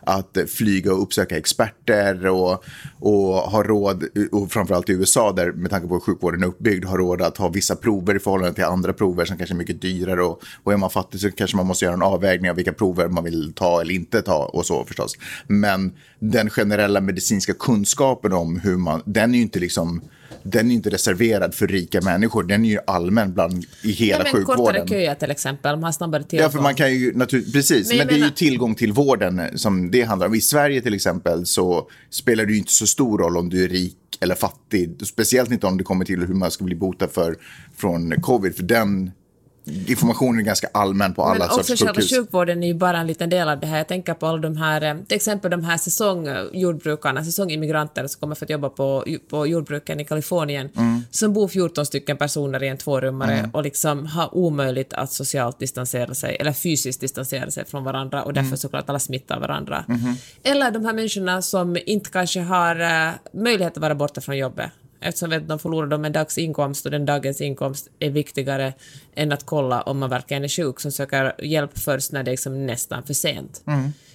att 0.01 0.39
flyga 0.49 0.93
och 0.93 1.03
uppsöka 1.03 1.37
experter 1.37 2.27
och, 2.27 2.65
och 2.99 3.35
ha 3.35 3.63
råd, 3.63 4.05
och 4.33 4.53
framförallt 4.53 4.89
i 4.89 4.93
USA 4.93 5.33
där 5.33 5.53
med 5.53 5.71
tanke 5.71 5.89
på 5.89 5.95
hur 5.95 6.01
sjukvården 6.01 6.43
är 6.43 6.47
uppbyggd, 6.47 6.85
har 6.85 6.99
råd 6.99 7.23
att 7.23 7.37
ha 7.37 7.49
vissa 7.49 7.77
prover 7.77 8.15
i 8.15 8.19
förhållande 8.19 8.55
till 8.55 8.65
andra 8.65 8.93
prover 8.93 9.25
som 9.25 9.39
kanske 9.39 9.55
är 9.55 9.59
mycket 9.59 9.83
dyrare 9.83 10.23
och, 10.23 10.43
och 10.63 10.73
är 10.73 10.77
man 10.77 10.91
fattig 10.91 11.21
så 11.21 11.31
kanske 11.31 11.57
man 11.57 11.67
måste 11.67 11.85
göra 11.85 11.95
en 11.95 12.03
avvägning 12.03 12.51
av 12.51 12.57
vilka 12.57 12.73
prover 12.73 13.09
man 13.09 13.25
vill 13.25 13.53
ta 13.53 13.81
eller 13.81 13.95
inte 13.95 14.23
ta 14.23 14.45
och 14.45 14.67
så 14.67 14.85
förstås. 14.85 15.17
Men 15.47 15.93
den 16.19 16.51
generella 16.51 17.01
medicinska 17.01 17.55
kunskapen 17.55 18.33
om 18.33 18.61
hur 18.61 18.77
man, 18.77 19.03
den 19.05 19.31
är 19.35 19.37
ju 19.37 19.43
inte 19.43 19.59
liksom 19.59 20.03
den 20.45 20.71
är 20.71 20.75
inte 20.75 20.91
reserverad 20.91 21.55
för 21.55 21.67
rika 21.67 22.01
människor, 22.01 22.43
den 22.43 22.65
är 22.65 22.69
ju 22.71 22.79
allmän 22.87 23.33
bland 23.35 23.65
i 23.83 23.93
hela 23.93 24.19
Ja, 24.19 24.25
men 24.25 24.33
sjukvården. 24.33 24.57
kortare 24.83 24.89
köer 24.89 25.15
till 25.15 25.31
exempel, 25.31 25.77
man 25.77 25.85
har 25.85 25.93
snabbare 25.93 26.23
tillgång. 26.23 26.43
Ja, 26.45 26.51
för 26.51 26.61
man 26.61 26.75
kan 26.75 26.93
ju 26.95 27.13
naturligtvis, 27.17 27.53
precis, 27.55 27.89
Men 27.89 27.99
men, 27.99 28.07
det 28.07 28.13
är 28.13 28.17
ju 28.17 28.21
menar- 28.23 28.35
tillgång 28.35 28.75
till 28.75 28.93
vården 28.93 29.59
som 29.59 29.91
det 29.91 30.03
handlar 30.03 30.27
om. 30.27 30.35
I 30.35 30.41
Sverige 30.41 30.81
till 30.83 30.95
exempel 30.95 31.47
så 31.47 31.89
spelar 32.11 32.45
det 32.47 32.53
ju 32.53 32.59
inte 32.59 32.73
så 32.73 32.87
stor 32.87 33.19
roll 33.19 33.37
om 33.37 33.49
du 33.49 33.65
är 33.65 33.69
rik 33.69 33.97
eller 34.21 34.35
fattig. 34.35 34.97
Speciellt 35.07 35.51
inte 35.51 35.67
om 35.67 35.79
det 35.79 35.85
kommer 35.85 36.05
till 36.05 36.21
hur 36.27 36.35
man 36.35 36.51
ska 36.51 36.65
bli 36.65 36.75
botad 36.77 37.09
för, 37.11 37.37
från 37.77 38.21
covid, 38.21 38.57
för 38.57 38.63
den 38.63 39.11
informationen 39.87 40.41
är 40.41 40.45
ganska 40.45 40.69
allmän 40.75 41.15
på 41.15 41.23
alla 41.23 41.39
Men 41.39 41.43
också 41.49 41.63
sorts 41.63 41.81
själva 41.81 41.95
sjukhus. 41.95 42.11
sjukvården 42.11 42.63
är 42.63 42.67
ju 42.67 42.75
bara 42.75 42.99
en 42.99 43.07
liten 43.07 43.31
del 43.31 43.49
av 43.49 43.61
det 43.61 43.67
här. 43.67 43.79
Jag 43.79 43.89
tänker 43.89 44.15
på 44.15 44.27
alla 44.27 44.39
de 44.39 44.57
här, 44.57 44.83
eh, 44.83 44.95
till 45.09 45.17
exempel 45.17 45.51
de 45.51 45.65
här 45.65 45.77
säsongjordbrukarna, 45.79 47.25
säsongimmigranter 47.25 48.07
som 48.07 48.21
kommer 48.21 48.35
för 48.35 48.47
att 48.47 48.51
jobba 48.51 48.69
på, 48.69 49.05
på 49.31 49.47
jordbruken 49.47 50.01
i 50.01 50.05
Kalifornien, 50.05 50.69
Mm. 50.77 51.03
som 51.11 51.33
bor 51.33 51.49
14 51.49 51.87
stycken 51.87 52.17
personer 52.17 52.63
i 52.63 52.69
en 52.69 52.77
tvårummare 52.77 53.51
och 53.53 53.63
liksom 53.63 54.07
har 54.07 54.35
omöjligt 54.37 54.93
att 54.93 55.13
socialt 55.13 55.59
distansera 55.59 56.15
sig, 56.15 56.37
eller 56.41 56.53
fysiskt 56.53 57.01
distansera 57.01 57.51
sig 57.51 57.65
från 57.65 57.85
varandra 57.85 58.23
och 58.23 58.33
därför 58.33 58.47
Mm. 58.47 58.57
såklart 58.57 58.89
alla 58.89 58.99
smittar 58.99 59.41
varandra. 59.41 59.85
Mm-hmm. 59.89 60.15
Eller 60.43 60.71
de 60.71 60.85
här 60.85 60.93
människorna 60.93 61.43
som 61.43 61.77
inte 61.87 62.11
kanske 62.11 62.41
har 62.41 62.81
eh, 62.81 63.11
möjlighet 63.33 63.73
att 63.77 63.83
vara 63.83 63.95
borta 63.95 64.21
från 64.21 64.39
jobbet. 64.39 64.71
Eftersom 65.03 65.31
vet, 65.31 65.49
de 65.49 65.59
förlorar 65.59 65.87
de 65.87 66.05
en 66.05 66.13
dags 66.13 66.39
inkomst 66.39 66.85
och 66.85 66.91
den 66.91 67.07
dagens 67.07 67.41
inkomst 67.41 67.89
är 67.99 68.11
viktigare 68.11 68.73
än 69.15 69.33
att 69.33 69.47
kolla 69.47 69.83
om 69.83 69.99
man 69.99 70.11
verkligen 70.11 70.45
är 70.45 70.49
sjuk, 70.49 70.81
som 70.81 70.93
söker 70.93 71.45
hjälp 71.45 71.79
först 71.79 72.13
när 72.13 72.23
det 72.23 72.29
är 72.29 72.33
liksom 72.33 72.67
nästan 72.67 73.03
för 73.03 73.15
sent. 73.15 73.63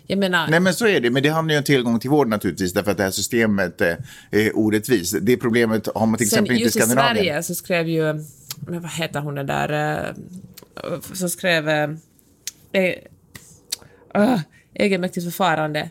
Jag 0.07 0.19
menar, 0.19 0.39
Mm. 0.39 0.51
Nej 0.51 0.59
men 0.59 0.73
så 0.73 0.87
är 0.87 0.99
det, 0.99 1.09
men 1.09 1.23
det 1.23 1.29
handlar 1.29 1.53
ju 1.53 1.57
om 1.57 1.63
tillgång 1.63 1.99
till 1.99 2.09
vård 2.09 2.27
naturligtvis, 2.27 2.73
därför 2.73 2.91
att 2.91 2.97
det 2.97 3.03
här 3.03 3.11
systemet 3.11 3.81
eh, 3.81 3.95
är 4.31 4.57
orättvist. 4.57 5.15
Det 5.21 5.37
problemet 5.37 5.87
har 5.95 6.05
man 6.05 6.17
till 6.17 6.29
sen 6.29 6.37
exempel 6.37 6.51
inte 6.51 6.61
i 6.61 6.65
just 6.65 6.75
i 6.75 6.79
Skandinavien. 6.79 7.15
Sverige 7.15 7.43
så 7.43 7.55
skrev 7.55 7.87
ju, 7.87 8.13
men 8.59 8.81
vad 8.81 8.91
heter 8.91 9.19
hon 9.19 9.35
den 9.35 9.47
där, 9.47 9.97
uh, 9.99 11.01
som 11.13 11.29
skrev 11.29 11.69
uh, 11.69 11.95
uh, 14.17 14.39
egenmäktigt 14.73 15.25
förfarande, 15.25 15.89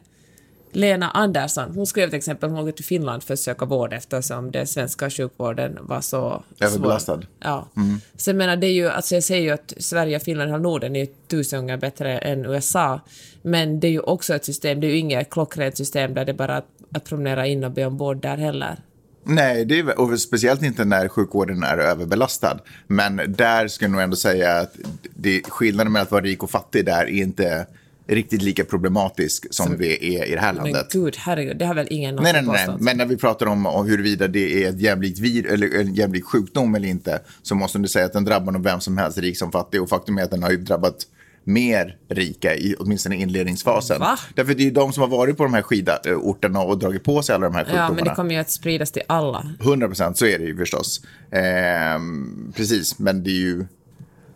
Lena 0.77 1.11
Andersson, 1.11 1.73
hon 1.75 1.87
skrev 1.87 2.09
till 2.09 2.17
exempel 2.17 2.51
hon 2.51 2.59
åkte 2.59 2.77
till 2.77 2.85
Finland 2.85 3.23
för 3.23 3.35
att 3.35 3.41
söka 3.41 3.65
vård 3.65 3.93
eftersom 3.93 4.51
den 4.51 4.67
svenska 4.67 5.11
sjukvården 5.11 5.79
var 5.81 6.01
så 6.01 6.43
Överbelastad. 6.61 7.21
Ja. 7.41 7.69
Så 8.17 8.31
jag 8.31 8.37
menar, 8.37 8.57
det 8.57 8.67
är 8.67 8.73
ju, 8.73 8.89
alltså 8.89 9.15
jag 9.15 9.25
säger 9.25 9.43
ju 9.43 9.51
att 9.51 9.73
Sverige 9.79 10.17
och 10.17 10.23
Finland 10.23 10.55
och 10.55 10.61
Norden 10.61 10.97
är 10.97 11.01
ju 11.01 11.07
tusen 11.07 11.61
gånger 11.61 11.77
bättre 11.77 12.19
än 12.19 12.47
USA, 12.47 13.01
men 13.43 13.81
det 13.81 13.87
är 13.87 13.91
ju 13.91 14.01
också 14.01 14.35
ett 14.35 14.45
system, 14.45 14.81
det 14.81 14.87
är 14.87 14.89
ju 14.89 14.99
inget 14.99 15.31
klockrent 15.31 15.77
system 15.77 16.15
där 16.15 16.25
det 16.25 16.33
är 16.33 16.37
bara 16.37 16.57
att, 16.57 16.69
att 16.93 17.05
promenera 17.05 17.47
in 17.47 17.65
och 17.65 17.71
be 17.71 17.87
om 17.87 17.97
vård 17.97 18.17
där 18.17 18.37
heller. 18.37 18.77
Nej, 19.25 19.65
det 19.65 19.79
är, 19.79 20.01
och 20.01 20.21
speciellt 20.21 20.63
inte 20.63 20.85
när 20.85 21.09
sjukvården 21.09 21.63
är 21.63 21.79
överbelastad. 21.79 22.59
Men 22.87 23.21
där 23.29 23.69
ska 23.69 23.85
jag 23.85 23.93
nog 23.93 24.01
ändå 24.01 24.17
säga 24.17 24.57
att 24.57 24.73
det, 25.15 25.43
skillnaden 25.49 25.93
mellan 25.93 26.07
att 26.07 26.13
vara 26.13 26.25
rik 26.25 26.43
och 26.43 26.51
fattig 26.51 26.85
där 26.85 27.03
är 27.03 27.23
inte 27.23 27.67
riktigt 28.07 28.43
lika 28.43 28.65
problematisk 28.65 29.47
som 29.51 29.79
det 29.79 30.05
är 30.05 30.25
i 30.25 30.35
det 30.35 30.41
här 30.41 30.53
Men 30.53 30.63
landet. 30.63 30.87
gud, 30.93 31.17
herregud, 31.19 31.59
det 31.59 31.65
har 31.67 31.75
väl 31.75 31.87
ingen 31.91 32.15
Nej, 32.15 32.33
nej, 32.33 32.43
nej, 32.43 32.67
påstått. 32.67 32.81
men 32.81 32.97
när 32.97 33.07
vi 33.07 33.17
pratar 33.17 33.47
om, 33.47 33.67
om 33.67 33.87
huruvida 33.87 34.29
det 34.29 34.65
är 34.65 34.69
ett 34.69 34.81
jämlikt 34.81 35.19
vir, 35.19 35.47
eller 35.47 35.81
en 35.81 35.95
jämlik 35.95 36.25
sjukdom 36.25 36.75
eller 36.75 36.89
inte 36.89 37.21
så 37.43 37.55
måste 37.55 37.79
du 37.79 37.89
säga 37.89 38.07
att 38.07 38.13
den 38.13 38.25
drabbar 38.25 38.53
nog 38.53 38.65
vem 38.65 38.81
som 38.81 38.99
helst, 38.99 39.19
rik 39.19 39.39
som 39.39 39.53
fattig. 39.53 39.83
Och 39.83 39.89
faktum 39.89 40.19
är 40.19 40.23
att 40.23 40.31
den 40.31 40.43
har 40.43 40.51
ju 40.51 40.57
drabbat 40.57 40.97
mer 41.45 41.97
rika, 42.09 42.55
i, 42.55 42.75
åtminstone 42.79 43.17
i 43.17 43.23
inledningsfasen. 43.23 44.01
Va? 44.01 44.19
Därför 44.35 44.55
det 44.55 44.63
är 44.63 44.65
ju 44.65 44.71
de 44.71 44.93
som 44.93 45.01
har 45.01 45.09
varit 45.09 45.37
på 45.37 45.43
de 45.43 45.55
här 45.55 45.63
skidorterna 45.63 46.61
och 46.61 46.79
dragit 46.79 47.05
på 47.05 47.23
sig 47.23 47.35
alla 47.35 47.47
de 47.47 47.55
här 47.55 47.65
sjukdomarna. 47.65 47.89
Ja, 47.89 47.95
men 47.95 48.05
det 48.05 48.15
kommer 48.15 48.35
ju 48.35 48.41
att 48.41 48.51
spridas 48.51 48.91
till 48.91 49.03
alla. 49.07 49.51
100 49.61 49.87
procent, 49.87 50.19
så 50.19 50.27
är 50.27 50.39
det 50.39 50.45
ju 50.45 50.57
förstås. 50.57 51.01
Ehm, 51.31 52.53
precis, 52.57 52.99
men 52.99 53.23
det 53.25 53.31
är 53.31 53.41
ju 53.41 53.67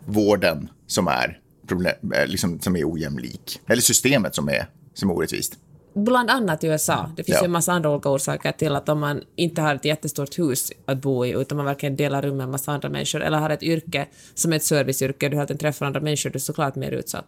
vården 0.05 0.69
som 0.87 1.07
är, 1.07 1.39
problem, 1.71 2.11
eh, 2.15 2.27
liksom, 2.27 2.59
som 2.59 2.75
är 2.75 2.91
ojämlik. 2.93 3.61
Eller 3.67 3.81
systemet 3.81 4.35
som 4.35 4.49
är, 4.49 4.65
som 4.93 5.09
är 5.09 5.13
orättvist. 5.13 5.53
Bland 5.95 6.29
annat 6.29 6.63
i 6.63 6.67
USA. 6.67 7.11
Det 7.17 7.23
finns 7.23 7.35
Ja. 7.35 7.41
ju 7.41 7.45
en 7.45 7.51
massa 7.51 7.71
andra 7.73 7.89
olika 7.89 8.09
orsaker 8.09 8.51
till 8.51 8.75
att 8.75 8.89
om 8.89 8.99
man 8.99 9.21
inte 9.35 9.61
har 9.61 9.75
ett 9.75 9.85
jättestort 9.85 10.39
hus 10.39 10.71
att 10.85 11.01
bo 11.01 11.25
i 11.25 11.29
utan 11.29 11.55
man 11.57 11.65
verkligen 11.65 11.95
delar 11.95 12.21
rum 12.21 12.37
med 12.37 12.43
en 12.43 12.51
massa 12.51 12.71
andra 12.71 12.89
människor 12.89 13.21
eller 13.21 13.37
har 13.37 13.49
ett 13.49 13.63
yrke 13.63 14.07
som 14.33 14.51
är 14.51 14.55
ett 14.55 14.63
serviceyrke 14.63 15.25
och 15.25 15.31
du 15.31 15.37
tiden 15.37 15.57
träffar 15.57 15.85
andra 15.85 15.99
människor, 16.01 16.29
du 16.29 16.37
är 16.37 16.39
såklart 16.39 16.75
mer 16.75 16.91
utsatt. 16.91 17.25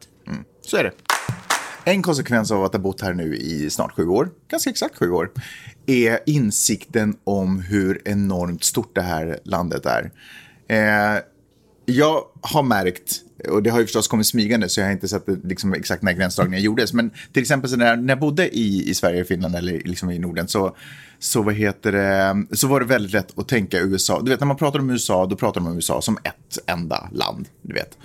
Så 0.61 0.77
är 0.77 0.83
det. 0.83 0.91
En 1.85 2.01
konsekvens 2.01 2.51
av 2.51 2.63
att 2.63 2.73
ha 2.73 2.79
bott 2.79 3.01
här 3.01 3.13
nu 3.13 3.35
i 3.35 3.69
snart 3.69 3.91
sju 3.95 4.07
år, 4.07 4.29
ganska 4.47 4.69
exakt 4.69 4.97
sju 4.97 5.11
år, 5.11 5.31
är 5.85 6.19
insikten 6.25 7.15
om 7.23 7.59
hur 7.59 8.01
enormt 8.05 8.63
stort 8.63 8.95
det 8.95 9.01
här 9.01 9.39
landet 9.43 9.85
är. 9.85 10.11
Eh, 10.67 11.21
jag 11.85 12.23
har 12.41 12.63
märkt, 12.63 13.21
och 13.49 13.63
det 13.63 13.69
har 13.69 13.79
ju 13.79 13.85
förstås 13.85 14.07
kommit 14.07 14.27
smygande 14.27 14.69
så 14.69 14.79
jag 14.79 14.87
har 14.87 14.91
inte 14.91 15.07
sett 15.07 15.23
liksom, 15.43 15.73
exakt 15.73 16.03
när 16.03 16.13
gränsdragningen 16.13 16.63
gjordes, 16.63 16.93
men 16.93 17.11
till 17.33 17.41
exempel 17.41 17.69
så 17.69 17.75
när, 17.75 17.95
när 17.95 18.09
jag 18.09 18.19
bodde 18.19 18.57
i, 18.57 18.89
i 18.89 18.93
Sverige, 18.93 19.25
Finland 19.25 19.55
eller 19.55 19.81
liksom 19.85 20.11
i 20.11 20.19
Norden 20.19 20.47
så, 20.47 20.75
så, 21.23 21.41
vad 21.41 21.53
heter 21.53 21.91
det, 21.91 22.55
så 22.55 22.67
var 22.67 22.79
det 22.79 22.85
väldigt 22.85 23.13
lätt 23.13 23.39
att 23.39 23.47
tänka 23.47 23.79
USA. 23.79 24.21
Du 24.21 24.31
vet, 24.31 24.39
när 24.39 24.47
man 24.47 24.57
pratar 24.57 24.79
om 24.79 24.89
USA, 24.89 25.25
då 25.25 25.35
pratar 25.35 25.61
man 25.61 25.71
om 25.71 25.77
USA 25.77 26.01
som 26.01 26.17
ett 26.23 26.57
enda 26.65 27.09
land. 27.11 27.47
Du 27.61 27.73
vet. 27.73 27.97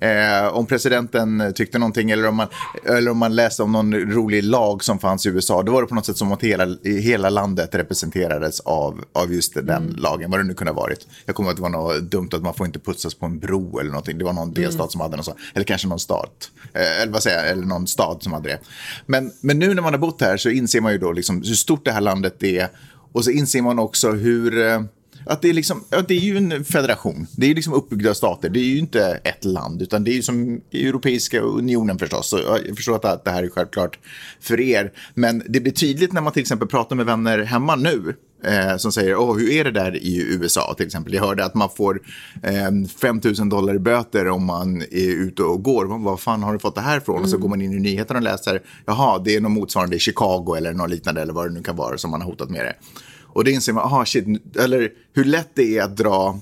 Eh, 0.00 0.56
om 0.56 0.66
presidenten 0.66 1.52
tyckte 1.54 1.78
någonting 1.78 2.10
eller 2.10 2.28
om, 2.28 2.36
man, 2.36 2.48
eller 2.84 3.10
om 3.10 3.18
man 3.18 3.34
läste 3.34 3.62
om 3.62 3.72
någon 3.72 3.94
rolig 3.94 4.44
lag 4.44 4.84
som 4.84 4.98
fanns 4.98 5.26
i 5.26 5.28
USA, 5.28 5.62
då 5.62 5.72
var 5.72 5.82
det 5.82 5.88
på 5.88 5.94
något 5.94 6.06
sätt 6.06 6.16
som 6.16 6.32
att 6.32 6.42
hela, 6.42 6.76
hela 6.84 7.30
landet 7.30 7.74
representerades 7.74 8.60
av, 8.60 9.04
av 9.12 9.32
just 9.32 9.54
den 9.54 9.94
lagen, 9.98 10.30
vad 10.30 10.40
det 10.40 10.44
nu 10.44 10.54
kunde 10.54 10.72
ha 10.72 10.80
varit. 10.80 11.06
Jag 11.26 11.34
kommer 11.34 11.50
att 11.50 11.56
det 11.56 11.62
var 11.62 11.68
något 11.68 12.02
dumt 12.02 12.28
att 12.32 12.42
man 12.42 12.54
får 12.54 12.66
inte 12.66 12.78
putsas 12.78 13.14
på 13.14 13.26
en 13.26 13.38
bro 13.38 13.78
eller 13.78 13.90
någonting. 13.90 14.18
Det 14.18 14.24
var 14.24 14.32
någon 14.32 14.52
delstat 14.52 14.92
som 14.92 15.00
hade 15.00 15.16
något 15.16 15.24
sånt, 15.24 15.38
eller 15.54 15.64
kanske 15.64 15.88
någon 15.88 15.98
stat, 15.98 16.50
eh, 16.72 17.02
eller 17.02 17.12
vad 17.12 17.22
säger 17.22 17.38
jag, 17.38 17.48
eller 17.48 17.66
någon 17.66 17.86
stad 17.86 18.22
som 18.22 18.32
hade 18.32 18.48
det. 18.48 18.58
Men, 19.06 19.32
men 19.40 19.58
nu 19.58 19.74
när 19.74 19.82
man 19.82 19.92
har 19.92 19.98
bott 19.98 20.20
här 20.20 20.36
så 20.36 20.50
inser 20.50 20.80
man 20.80 20.92
ju 20.92 20.98
då 20.98 21.12
liksom 21.12 21.42
hur 21.42 21.54
stort 21.54 21.84
det 21.84 21.92
här 21.92 22.00
landet 22.00 22.42
är 22.42 22.65
och 23.12 23.24
så 23.24 23.30
inser 23.30 23.62
man 23.62 23.78
också 23.78 24.10
hur 24.10 24.66
eh, 24.66 24.80
att 25.26 25.42
det, 25.42 25.48
är 25.48 25.52
liksom, 25.52 25.84
att 25.90 26.08
det 26.08 26.14
är 26.14 26.20
ju 26.20 26.36
en 26.36 26.64
federation. 26.64 27.26
Det 27.36 27.50
är 27.50 27.54
liksom 27.54 27.72
uppbyggda 27.72 28.14
stater. 28.14 28.48
Det 28.48 28.60
är 28.60 28.64
ju 28.64 28.78
inte 28.78 29.20
ett 29.24 29.44
land, 29.44 29.82
utan 29.82 30.04
det 30.04 30.10
är 30.10 30.14
ju 30.14 30.22
som 30.22 30.60
Europeiska 30.72 31.40
unionen 31.40 31.98
förstås. 31.98 32.28
Så 32.28 32.38
jag 32.66 32.76
förstår 32.76 33.06
att 33.06 33.24
det 33.24 33.30
här 33.30 33.42
är 33.42 33.48
självklart 33.48 33.98
för 34.40 34.60
er. 34.60 34.92
Men 35.14 35.42
det 35.48 35.60
blir 35.60 35.72
tydligt 35.72 36.12
när 36.12 36.20
man 36.20 36.32
till 36.32 36.40
exempel 36.40 36.68
pratar 36.68 36.96
med 36.96 37.06
vänner 37.06 37.38
hemma 37.38 37.76
nu. 37.76 38.14
Eh, 38.46 38.76
som 38.76 38.92
säger, 38.92 39.16
Åh, 39.16 39.38
hur 39.38 39.50
är 39.50 39.64
det 39.64 39.70
där 39.70 39.96
i 39.96 40.34
USA 40.34 40.74
till 40.76 40.86
exempel? 40.86 41.14
Jag 41.14 41.22
hörde 41.22 41.44
att 41.44 41.54
man 41.54 41.70
får 41.76 42.00
eh, 42.42 42.88
5 43.00 43.20
000 43.38 43.48
dollar 43.48 43.74
i 43.74 43.78
böter 43.78 44.28
om 44.28 44.44
man 44.44 44.82
är 44.82 45.14
ute 45.14 45.42
och 45.42 45.62
går. 45.62 45.86
Man, 45.86 46.02
Vad 46.02 46.20
fan 46.20 46.42
har 46.42 46.52
du 46.52 46.58
fått 46.58 46.74
det 46.74 46.80
här 46.80 46.98
ifrån? 46.98 47.22
Och 47.22 47.28
så 47.28 47.38
går 47.38 47.48
man 47.48 47.62
in 47.62 47.72
i 47.72 47.80
nyheterna 47.80 48.18
och 48.18 48.22
läser, 48.22 48.62
jaha, 48.84 49.18
det 49.18 49.36
är 49.36 49.40
något 49.40 49.52
motsvarande 49.52 49.96
i 49.96 49.98
Chicago 49.98 50.54
eller 50.56 50.72
något 50.72 50.90
liknande 50.90 51.22
eller 51.22 51.32
vad 51.32 51.50
det 51.50 51.54
nu 51.54 51.62
kan 51.62 51.76
vara 51.76 51.98
som 51.98 52.10
man 52.10 52.20
har 52.22 52.30
hotat 52.30 52.50
med 52.50 52.64
det. 52.64 52.74
Och 53.22 53.44
det 53.44 53.50
inser 53.50 53.72
man, 53.72 53.84
aha, 53.84 54.04
shit, 54.04 54.56
eller 54.56 54.90
hur 55.14 55.24
lätt 55.24 55.50
det 55.54 55.78
är 55.78 55.82
att 55.82 55.96
dra 55.96 56.40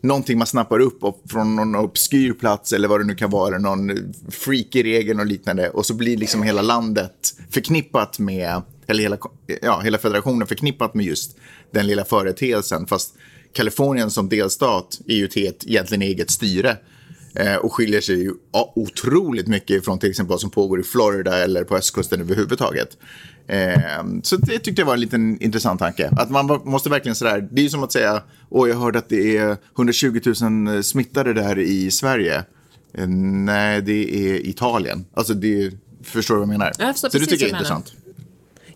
någonting 0.00 0.38
man 0.38 0.46
snappar 0.46 0.80
upp 0.80 1.00
från 1.30 1.56
någon 1.56 1.74
obskyr 1.74 2.32
plats 2.32 2.72
eller 2.72 2.88
vad 2.88 3.00
det 3.00 3.04
nu 3.04 3.14
kan 3.14 3.30
vara, 3.30 3.58
någon 3.58 3.90
freaky 4.30 4.82
regel 4.82 5.20
och 5.20 5.26
liknande. 5.26 5.70
Och 5.70 5.86
så 5.86 5.94
blir 5.94 6.16
liksom 6.16 6.42
hela 6.42 6.62
landet 6.62 7.12
förknippat 7.50 8.18
med, 8.18 8.62
eller 8.86 9.02
hela, 9.02 9.18
ja, 9.62 9.80
hela 9.80 9.98
federationen 9.98 10.46
förknippat 10.46 10.94
med 10.94 11.06
just 11.06 11.36
den 11.70 11.86
lilla 11.86 12.04
företeelsen. 12.04 12.86
Fast 12.86 13.14
Kalifornien 13.52 14.10
som 14.10 14.28
delstat 14.28 15.00
är 15.06 15.16
ju 15.16 15.28
till 15.28 15.46
ett 15.46 15.66
egentligen 15.66 16.02
eget 16.02 16.30
styre. 16.30 16.76
Eh, 17.34 17.56
och 17.56 17.72
skiljer 17.72 18.00
sig 18.00 18.22
ju 18.22 18.32
otroligt 18.74 19.46
mycket 19.46 19.84
från 19.84 19.98
till 19.98 20.10
exempel 20.10 20.30
vad 20.30 20.40
som 20.40 20.50
pågår 20.50 20.80
i 20.80 20.82
Florida 20.82 21.38
eller 21.38 21.64
på 21.64 21.76
östkusten 21.76 22.20
överhuvudtaget. 22.20 22.96
Eh, 23.46 24.04
så 24.22 24.36
det 24.36 24.58
tyckte 24.58 24.82
jag 24.82 24.86
var 24.86 24.94
en 24.94 25.00
liten 25.00 25.42
intressant 25.42 25.80
tanke. 25.80 26.10
Att 26.16 26.30
man 26.30 26.60
måste 26.64 26.90
verkligen 26.90 27.14
sådär, 27.14 27.48
det 27.52 27.64
är 27.64 27.68
som 27.68 27.84
att 27.84 27.92
säga, 27.92 28.22
åh 28.48 28.68
jag 28.68 28.76
hörde 28.76 28.98
att 28.98 29.08
det 29.08 29.36
är 29.36 29.56
120 29.76 30.20
000 30.42 30.84
smittade 30.84 31.32
där 31.32 31.58
i 31.58 31.90
Sverige. 31.90 32.44
Eh, 32.94 33.06
nej, 33.08 33.82
det 33.82 34.16
är 34.16 34.46
Italien. 34.46 35.04
Alltså 35.14 35.34
det, 35.34 35.72
förstår 36.02 36.34
du 36.34 36.38
vad 36.38 36.48
jag 36.48 36.58
menar? 36.58 36.72
Jag 36.78 36.98
så 36.98 37.08
det 37.08 37.18
tycker 37.18 37.34
jag 37.34 37.42
är 37.42 37.54
intressant. 37.54 37.94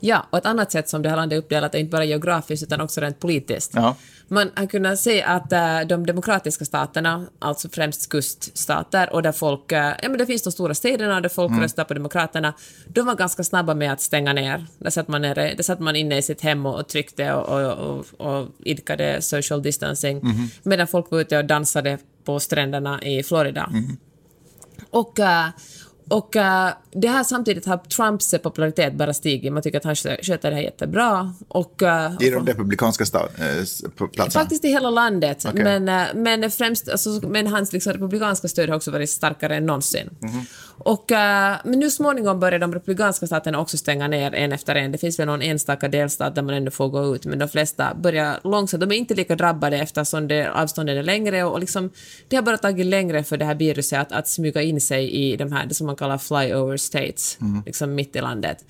Ja, 0.03 0.27
och 0.31 0.39
ett 0.39 0.47
annat 0.47 0.73
sätt 0.73 0.89
som 0.89 1.03
det 1.03 1.09
här 1.09 1.17
landet 1.17 1.37
är 1.37 1.41
uppdelat 1.41 1.75
är 1.75 1.79
inte 1.79 1.91
bara 1.91 2.05
geografiskt 2.05 2.63
utan 2.63 2.81
också 2.81 3.01
rent 3.01 3.21
politiskt. 3.21 3.73
Ja. 3.75 3.97
Man 4.29 4.51
har 4.57 4.67
kunnat 4.67 4.99
se 4.99 5.23
att 5.23 5.53
äh, 5.53 5.81
de 5.89 6.07
demokratiska 6.07 6.65
staterna, 6.65 7.27
alltså 7.39 7.69
främst 7.69 8.09
kuststater 8.09 9.13
och 9.13 9.23
där 9.23 9.33
folk, 9.33 9.73
äh, 9.73 9.79
ja 10.03 10.09
men 10.09 10.19
det 10.19 10.27
finns 10.27 10.43
de 10.43 10.53
stora 10.53 10.75
städerna 10.75 11.21
där 11.21 11.29
folk 11.29 11.51
Mm. 11.51 11.63
röstar 11.63 11.85
på 11.85 11.95
demokraterna, 11.95 12.53
de 12.89 13.07
var 13.07 13.15
ganska 13.15 13.45
snabba 13.45 13.75
med 13.75 13.93
att 13.93 14.01
stänga 14.01 14.33
ner. 14.33 14.67
Där 14.79 14.91
satt 14.91 15.09
man, 15.09 15.23
nere, 15.23 15.55
där 15.55 15.63
satt 15.63 15.81
man 15.81 15.97
inne 15.97 16.19
i 16.19 16.23
sitt 16.23 16.41
hem 16.41 16.67
och, 16.67 16.81
och 16.81 16.89
tryckte 16.89 17.33
och, 17.33 17.61
och, 17.63 18.05
och, 18.19 18.37
och 18.41 18.49
idkade 18.65 19.23
social 19.23 19.63
distancing, 19.63 20.17
Mhm. 20.23 20.51
medan 20.63 20.87
folk 20.87 21.11
var 21.11 21.21
ute 21.21 21.39
och 21.39 21.45
dansade 21.45 21.99
på 22.25 22.41
stränderna 22.41 23.03
i 23.03 23.23
Florida. 23.23 23.69
Mhm. 23.73 23.97
Och, 24.91 25.19
äh, 25.19 25.47
och 26.11 26.37
äh, 26.37 26.71
det 26.93 27.09
här 27.09 27.25
samtidigt 27.25 27.67
har 27.67 27.77
Trumps 27.77 28.35
popularitet 28.43 28.95
bara 28.95 29.15
stigit. 29.15 29.53
Man 29.53 29.63
tycker 29.63 29.79
att 29.79 29.85
han 29.85 29.95
skö- 29.95 30.23
sköter 30.23 30.51
det 30.51 30.57
här 30.57 30.63
jättebra. 30.63 31.35
Och, 31.49 31.83
äh, 31.83 32.13
I 32.21 32.31
de 32.31 32.47
republikanska 32.47 33.05
sta- 33.05 33.29
eh, 33.39 33.63
s- 33.63 33.83
på 33.97 34.09
platserna. 34.09 34.43
Faktiskt 34.43 34.65
i 34.65 34.69
hela 34.69 34.91
landet, 34.91 35.45
Okej. 35.49 35.65
men, 35.65 35.89
äh, 35.89 36.07
men 36.15 36.51
främst, 36.51 36.89
alltså, 36.89 37.11
men 37.11 37.47
hans 37.47 37.73
liksom, 37.73 37.93
republikanska 37.93 38.49
stöd 38.49 38.69
har 38.69 38.77
också 38.77 38.91
varit 38.91 39.11
starkare 39.11 39.57
än 39.57 39.67
någonsin. 39.67 40.11
Mhm. 40.21 40.45
Och, 40.83 41.13
äh, 41.13 41.57
men 41.65 41.79
nu 41.81 41.91
småningom 41.91 42.41
börjar 42.41 42.59
de 42.59 42.75
republikanska 42.75 43.27
staterna 43.27 43.61
också 43.61 43.77
stänga 43.77 44.09
ner 44.09 44.35
en 44.35 44.53
efter 44.53 44.75
en. 44.75 44.93
Det 44.93 44.99
finns 44.99 45.19
väl 45.19 45.27
någon 45.27 45.43
enstaka 45.43 45.89
delstat 45.89 46.35
där 46.35 46.43
man 46.43 46.55
ändå 46.55 46.71
får 46.71 46.89
gå 46.89 47.15
ut, 47.17 47.27
men 47.27 47.39
de 47.39 47.49
flesta 47.49 47.95
börjar 47.95 48.41
långsamt. 48.45 48.81
De 48.81 48.93
är 48.93 48.97
inte 48.97 49.15
lika 49.15 49.37
drabbade 49.37 49.77
eftersom 49.79 50.29
det, 50.29 50.51
avstånden 50.51 50.99
är 50.99 51.03
längre 51.03 51.45
och, 51.45 51.53
och 51.53 51.61
liksom, 51.61 51.91
det 52.29 52.37
har 52.37 52.43
bara 52.43 52.59
tagit 52.59 52.87
längre 52.87 53.25
för 53.25 53.37
det 53.37 53.45
här 53.45 53.55
viruset 53.55 54.01
att, 54.01 54.13
att 54.13 54.29
smyga 54.29 54.63
in 54.63 54.81
sig 54.81 55.11
i 55.11 55.37
de 55.37 55.53
här, 55.53 55.67
det 55.67 55.75
som 55.75 55.87
man 55.87 55.97
kallar 56.01 56.19
flyover 56.19 56.77
states, 56.77 57.39
liksom 57.67 57.95
mitt 57.95 58.17
i 58.17 58.21
landet. 58.21 58.65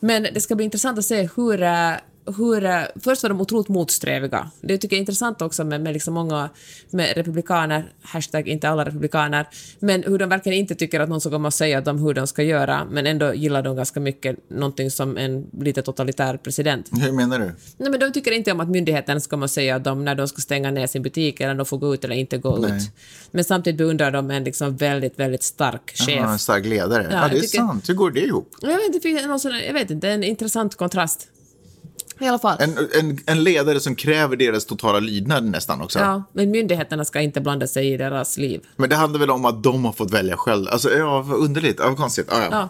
Men 0.00 0.22
det 0.22 0.40
ska 0.40 0.54
bli 0.54 0.64
intressant 0.64 0.98
att 0.98 1.04
se 1.04 1.28
hur, 1.36 1.62
äh, 1.62 1.92
hur, 2.36 2.64
äh, 2.64 2.80
först 3.00 3.22
var 3.22 3.30
de 3.30 3.40
otroligt 3.40 3.68
motsträviga. 3.68 4.50
Det 4.60 4.78
tycker 4.78 4.96
jag 4.96 4.98
är 4.98 5.02
intressant 5.02 5.42
också 5.42 5.64
med, 5.64 5.80
med 5.80 5.92
liksom 5.92 6.14
många 6.14 6.50
med 6.90 7.16
republikaner, 7.16 7.84
hashtag 8.02 8.48
inte 8.48 8.68
alla 8.68 8.84
republikaner, 8.84 9.46
men 9.78 10.02
hur 10.02 10.18
de 10.18 10.28
verkligen 10.28 10.58
inte 10.58 10.74
tycker 10.74 11.00
att 11.00 11.08
någon 11.08 11.20
ska 11.20 11.30
komma 11.30 11.48
och 11.48 11.54
säga 11.54 11.80
dem 11.80 11.98
hur 11.98 12.14
de 12.14 12.26
ska 12.26 12.42
göra, 12.42 12.84
men 12.90 13.06
ändå 13.06 13.34
gillar 13.34 13.62
de 13.62 13.76
ganska 13.76 14.00
mycket 14.00 14.50
någonting 14.50 14.90
som 14.90 15.16
en 15.16 15.46
lite 15.60 15.82
totalitär 15.82 16.36
president. 16.36 16.88
Hur 16.92 17.12
menar 17.12 17.38
du? 17.38 17.44
Nej, 17.76 17.90
men 17.90 18.00
de 18.00 18.12
tycker 18.12 18.32
inte 18.32 18.52
om 18.52 18.60
att 18.60 18.68
myndigheterna 18.70 19.20
ska 19.20 19.30
komma 19.30 19.44
och 19.44 19.50
säga 19.50 19.78
dem 19.78 20.04
när 20.04 20.14
de 20.14 20.28
ska 20.28 20.40
stänga 20.42 20.70
ner 20.70 20.86
sin 20.86 21.02
butik 21.02 21.40
eller 21.40 21.54
de 21.54 21.66
får 21.66 21.78
gå 21.78 21.94
ut 21.94 22.04
eller 22.04 22.14
inte 22.16 22.38
gå 22.38 22.56
Nej. 22.56 22.76
ut. 22.76 22.82
Men 23.30 23.44
samtidigt 23.44 23.78
beundrar 23.78 24.10
de 24.10 24.30
en 24.30 24.44
liksom 24.44 24.76
väldigt, 24.76 25.18
väldigt 25.18 25.42
stark 25.42 25.92
chef. 25.94 26.08
Jaha, 26.08 26.32
en 26.32 26.38
stark 26.38 26.66
ledare. 26.66 27.06
Ja, 27.10 27.20
jag 27.22 27.30
det 27.30 27.36
är 27.36 27.40
tycker- 27.40 27.58
sant. 27.58 27.88
Hur 27.88 27.94
går 27.94 28.10
det 28.10 28.20
ihop? 28.20 28.54
Jag 28.60 28.68
vet 28.76 28.94
inte, 28.94 29.08
det 29.08 29.66
jag 29.66 29.72
vet 29.72 29.90
inte, 29.90 30.08
en 30.08 30.24
intressant 30.24 30.74
kontrast. 30.74 31.28
I 32.20 32.26
alla 32.26 32.38
fall. 32.38 32.56
En, 32.60 32.78
en, 33.00 33.18
en 33.26 33.44
ledare 33.44 33.80
som 33.80 33.94
kräver 33.94 34.36
deras 34.36 34.66
totala 34.66 34.98
lydnad 34.98 35.44
nästan 35.44 35.80
också. 35.80 35.98
Ja, 35.98 36.22
men 36.32 36.50
myndigheterna 36.50 37.04
ska 37.04 37.20
inte 37.20 37.40
blanda 37.40 37.66
sig 37.66 37.92
i 37.92 37.96
deras 37.96 38.36
liv. 38.36 38.60
Men 38.76 38.90
det 38.90 38.96
handlar 38.96 39.20
väl 39.20 39.30
om 39.30 39.44
att 39.44 39.62
de 39.62 39.84
har 39.84 39.92
fått 39.92 40.10
välja 40.10 40.36
själv. 40.36 40.68
Alltså, 40.68 40.90
ja, 40.90 41.22
vad 41.22 41.38
underligt. 41.38 41.76
Ja, 41.78 41.88
vad 41.88 41.96
konstigt. 41.96 42.26
Ja, 42.30 42.42
ja. 42.42 42.48
Ja. 42.50 42.68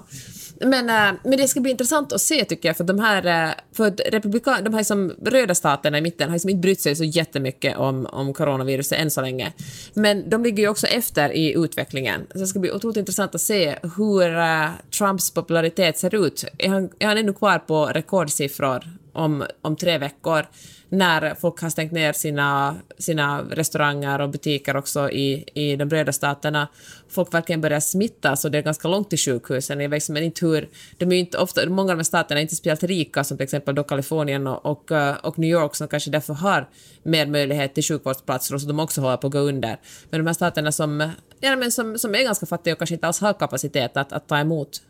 Men, 0.61 0.91
äh, 0.91 1.21
men 1.25 1.39
det 1.39 1.49
ska 1.49 1.61
bli 1.61 1.71
intressant 1.71 2.13
att 2.13 2.21
se 2.21 2.45
tycker 2.45 2.69
jag, 2.69 2.77
för 2.77 2.85
de 2.85 2.99
här, 2.99 3.49
äh, 3.49 3.55
för 3.77 3.91
republikan, 4.11 4.65
de 4.65 4.75
här 4.75 4.83
som 4.83 5.13
röda 5.23 5.55
staterna 5.55 5.99
i 5.99 6.01
mitten 6.01 6.29
har 6.29 6.35
liksom 6.35 6.51
inte 6.51 6.61
brytt 6.61 6.81
sig 6.81 6.97
så 6.97 7.05
jättemycket 7.05 7.77
om, 7.77 8.07
om 8.07 8.35
coronaviruset 8.35 8.99
än 8.99 9.11
så 9.11 9.21
länge. 9.21 9.53
Men 9.95 10.31
de 10.31 10.43
ligger 10.43 10.63
ju 10.63 10.69
också 10.69 10.87
efter 10.87 11.33
i 11.33 11.53
utvecklingen. 11.53 12.27
Så 12.33 12.39
det 12.39 12.47
ska 12.47 12.59
bli 12.59 12.73
otroligt 12.73 12.97
intressant 12.97 13.35
att 13.35 13.41
se 13.41 13.79
hur 13.97 14.39
äh, 14.39 14.69
Trumps 14.99 15.31
popularitet 15.31 15.99
ser 15.99 16.27
ut. 16.27 16.45
Är 16.59 16.69
han, 16.69 16.91
är 16.99 17.07
han 17.07 17.19
ännu 17.19 17.33
kvar 17.33 17.59
på 17.59 17.87
rekordsiffror 17.87 18.85
om, 19.17 19.45
om 19.63 19.77
tre 19.77 19.99
veckor? 19.99 20.47
när 20.89 21.35
folk 21.35 21.61
har 21.61 21.71
stängt 21.71 21.93
ner 21.93 22.13
sina, 22.13 22.77
sina 22.99 23.43
restauranger 23.43 24.21
och 24.21 24.31
butiker 24.31 24.77
också 24.77 25.11
i, 25.11 25.45
i 25.55 25.77
de 25.77 25.91
röda 25.91 26.13
staterna. 26.13 26.69
Folk 27.09 27.35
verkligen 27.35 27.61
börjar 27.61 27.81
smittas 27.81 28.45
och 28.45 28.51
det 28.51 28.59
är 28.59 28.63
ganska 28.63 28.89
långt 28.89 29.11
till 29.11 29.19
sjukhusen. 29.19 29.81
Jag 29.81 29.89
vet 29.89 29.97
liksom 29.97 30.17
inte 30.17 30.47
hur, 30.47 30.69
de 30.99 31.13
är 31.13 31.17
inte 31.17 31.39
ofta, 31.39 31.69
många 31.69 31.93
av 31.93 31.97
de 31.97 31.99
här 31.99 32.05
staterna 32.05 32.41
är 32.41 32.43
inte 32.43 32.57
speciellt 32.57 32.83
rika 32.83 33.25
som 33.25 33.37
till 33.37 33.45
exempel 33.45 33.75
då 33.75 33.85
Kalifornien 33.85 34.47
och, 34.47 34.67
och, 34.67 34.93
eh, 34.93 35.17
och 35.23 35.39
New 35.39 35.51
York 35.51 35.75
som 35.75 35.89
kanske 35.89 36.11
därför 36.11 36.35
har 36.35 36.69
mer 37.03 37.27
möjlighet 37.27 37.75
till 37.75 37.85
sjukvårdsplatser 37.85 38.55
och 38.55 38.61
så 38.61 38.67
de 38.67 38.81
också 38.81 39.01
håller 39.01 39.17
på 39.17 39.27
att 39.27 39.33
gå 39.33 39.39
under. 39.39 39.81
Men 40.11 40.21
de 40.21 40.27
här 40.27 40.35
staterna 40.35 40.73
som, 40.73 41.11
ja, 41.41 41.57
men 41.57 41.73
som, 41.73 41.99
som 41.99 42.15
är 42.15 42.23
ganska 42.23 42.47
fattiga 42.47 42.75
och 42.75 42.79
kanske 42.79 42.95
inte 42.95 43.07
alls 43.07 43.21
har 43.21 43.33
kapacitet 43.33 43.97
att, 43.97 44.13
att 44.13 44.29
ta 44.29 44.39
emot 44.39 44.81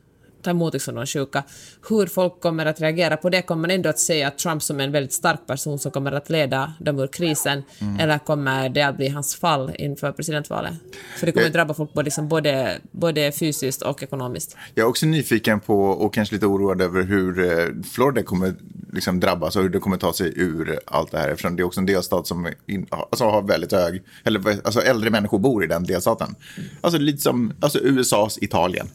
ta 0.47 0.51
emot 0.51 0.73
liksom 0.75 0.95
de 0.95 1.07
sjuka. 1.07 1.43
Hur 1.89 2.07
folk 2.07 2.41
kommer 2.41 2.67
att 2.67 2.81
reagera 2.81 3.17
på 3.17 3.31
det 3.31 3.43
kommer 3.43 3.61
man 3.61 3.71
ändå 3.71 3.89
att 3.89 3.99
se 3.99 4.25
att 4.25 4.39
Trump 4.39 4.63
som 4.63 4.81
en 4.81 4.93
väldigt 4.93 5.13
stark 5.13 5.47
person 5.47 5.79
som 5.79 5.93
kommer 5.93 6.13
att 6.13 6.31
leda 6.31 6.73
dem 6.81 6.99
ur 6.99 7.07
krisen, 7.07 7.63
Mm. 7.81 8.01
eller 8.01 8.19
kommer 8.19 8.69
det 8.69 8.83
att 8.83 8.97
bli 8.97 9.09
hans 9.09 9.35
fall 9.37 9.73
inför 9.79 10.13
presidentvalet? 10.13 10.73
För 11.19 11.27
det 11.27 11.33
kommer 11.33 11.47
att 11.47 11.53
drabba 11.53 11.75
folk 11.75 11.93
både, 11.93 12.05
liksom, 12.05 12.29
både, 12.29 12.79
både 12.93 13.33
fysiskt 13.33 13.83
och 13.83 14.03
ekonomiskt. 14.03 14.57
Jag 14.75 14.85
är 14.85 14.89
också 14.89 15.07
nyfiken 15.07 15.61
på 15.61 15.85
och 15.85 16.15
kanske 16.15 16.35
lite 16.35 16.47
oroad 16.47 16.83
över 16.83 17.03
hur 17.03 17.59
eh, 17.59 17.83
Florida 17.93 18.23
kommer 18.23 18.55
liksom 18.93 19.21
drabbas 19.21 19.57
och 19.57 19.63
hur 19.63 19.69
det 19.69 19.79
kommer 19.79 19.97
ta 19.97 20.13
sig 20.13 20.33
ur 20.37 20.79
allt 20.87 21.11
det 21.11 21.19
här. 21.19 21.29
Eftersom 21.29 21.57
det 21.57 21.63
är 21.63 21.65
också 21.65 21.81
en 21.81 21.87
delstat 21.87 22.27
som 22.27 22.49
in, 22.67 22.87
alltså 22.91 23.25
har 23.25 23.43
väldigt 23.43 23.73
hög, 23.73 24.03
eller 24.25 24.41
alltså 24.65 24.81
äldre 24.81 25.11
människor 25.11 25.39
bor 25.39 25.65
i 25.65 25.67
den 25.67 25.85
delstaten. 25.85 26.35
Alltså 26.81 26.99
lite 26.99 27.19
som 27.23 27.53
alltså 27.61 27.79
USAs 27.79 28.39
Italien. 28.43 28.89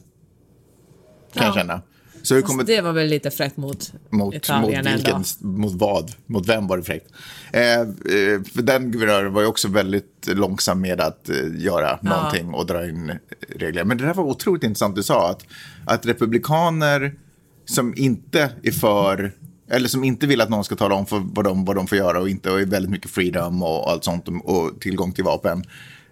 Kan 1.32 1.42
jag 1.46 1.50
Ja. 1.50 1.54
känna. 1.54 1.80
Så 2.22 2.34
hur 2.34 2.42
Fast 2.42 2.50
kommer, 2.50 2.64
det 2.64 2.80
var 2.80 2.92
väl 2.92 3.06
lite 3.06 3.30
fräckt 3.30 3.56
mot, 3.56 3.92
mot, 3.92 4.10
mot, 4.10 4.34
Italien 4.34 4.84
vilken, 4.94 5.14
ändå. 5.14 5.58
mot 5.60 5.72
vad? 5.72 6.12
Mot 6.26 6.48
vem 6.48 6.66
var 6.66 6.76
det 6.76 6.82
fräckt? 6.82 7.12
Eh, 7.52 7.80
eh, 7.80 7.86
för 8.54 8.62
den 8.62 8.90
guvernören 8.90 9.32
var 9.32 9.42
ju 9.42 9.48
också 9.48 9.68
väldigt 9.68 10.28
långsam 10.28 10.80
med 10.80 11.00
att 11.00 11.28
eh, 11.28 11.36
göra 11.56 11.98
någonting 12.02 12.54
och 12.54 12.66
dra 12.66 12.88
in 12.88 13.18
regler. 13.48 13.84
Men 13.84 13.98
det 13.98 14.04
där 14.06 14.14
var 14.14 14.24
otroligt 14.24 14.64
intressant 14.64 14.96
du 14.96 15.02
sa, 15.02 15.30
att, 15.30 15.44
att 15.86 16.06
republikaner 16.06 17.14
som 17.64 17.94
inte 17.96 18.50
är 18.62 18.72
för 18.72 19.32
eller 19.70 19.88
som 19.88 20.04
inte 20.04 20.26
vill 20.26 20.40
att 20.40 20.48
någon 20.50 20.64
ska 20.64 20.76
tala 20.76 20.94
om 20.94 21.06
för 21.06 21.22
vad 21.24 21.44
de, 21.44 21.64
vad 21.64 21.76
de 21.76 21.86
får 21.86 21.98
göra 21.98 22.20
och 22.20 22.28
inte 22.28 22.50
och 22.50 22.60
är 22.60 22.66
väldigt 22.66 22.90
mycket 22.90 23.10
freedom 23.10 23.62
och 23.62 23.90
allt 23.90 24.04
sånt 24.04 24.28
och, 24.28 24.34
och 24.56 24.80
tillgång 24.80 25.12
till 25.12 25.24
vapen. 25.24 25.64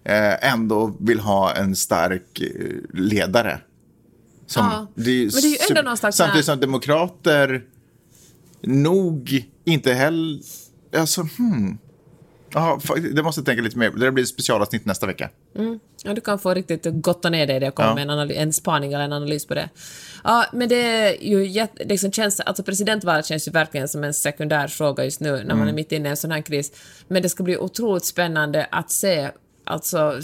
Eh, 0.05 0.53
ändå 0.53 0.97
vill 1.01 1.21
ha 1.21 1.53
en 1.55 1.77
stark 1.77 2.41
eh, 2.41 2.99
ledare. 3.01 3.61
Som, 4.51 4.65
Ja, 4.67 4.87
det 4.95 5.11
är 5.11 5.23
men 5.25 5.31
det 5.31 5.39
är 5.39 5.51
ju 5.51 5.57
ändå 5.57 5.65
super- 5.69 5.83
någon 5.83 5.97
slags 5.97 6.17
Samtidigt 6.17 6.47
som 6.47 6.61
demokrater 6.61 7.63
nog 8.63 9.45
inte 9.65 9.93
heller... 9.93 10.41
Alltså, 10.97 11.21
hmm. 11.39 11.79
Ja, 12.55 12.79
fa- 12.83 13.13
det 13.15 13.23
måste 13.23 13.39
jag 13.41 13.47
tänka 13.47 13.63
lite 13.63 13.79
mer. 13.79 13.91
Det 13.91 14.13
blir 14.13 14.25
specialavsnitt 14.25 14.85
nästa 14.85 15.07
vecka. 15.07 15.31
Ja, 16.05 16.15
du 16.15 16.21
kan 16.21 16.39
få 16.39 16.55
riktigt 16.55 16.87
gotta 16.93 17.31
ner 17.31 17.47
dig 17.47 17.57
i 17.57 17.59
det 17.61 17.69
och 17.69 17.75
komma 17.75 17.89
Ja. 17.89 17.95
med 17.95 18.03
en, 18.03 18.11
analy- 18.11 18.37
en 18.37 18.53
spaning 18.53 18.93
eller 18.93 19.05
en 19.05 19.13
analys 19.13 19.47
på 19.47 19.55
det. 19.55 19.69
Ja, 20.25 20.47
men 20.53 20.69
det 20.69 20.75
är 20.77 21.23
ju 21.23 21.47
jätte, 21.47 21.85
liksom 21.85 22.13
känns, 22.13 22.41
alltså 22.41 22.63
presidentvalet 22.63 23.27
känns 23.27 23.49
ju 23.49 23.53
verkligen 23.53 23.89
som 23.89 24.05
en 24.05 24.15
sekundär 24.15 24.69
fråga 24.69 25.05
just 25.05 25.21
nu 25.21 25.31
när 25.33 25.45
man 25.45 25.57
Mm. 25.57 25.69
är 25.69 25.73
mitt 25.73 25.93
inne 25.93 26.09
i 26.09 26.11
en 26.11 26.17
sån 26.17 26.31
här 26.31 26.41
kris. 26.43 26.73
Men 27.09 27.23
det 27.23 27.29
ska 27.29 27.43
bli 27.43 27.57
otroligt 27.59 28.05
spännande 28.05 28.67
att 28.71 28.91
se 28.91 29.31
alltså 29.65 30.21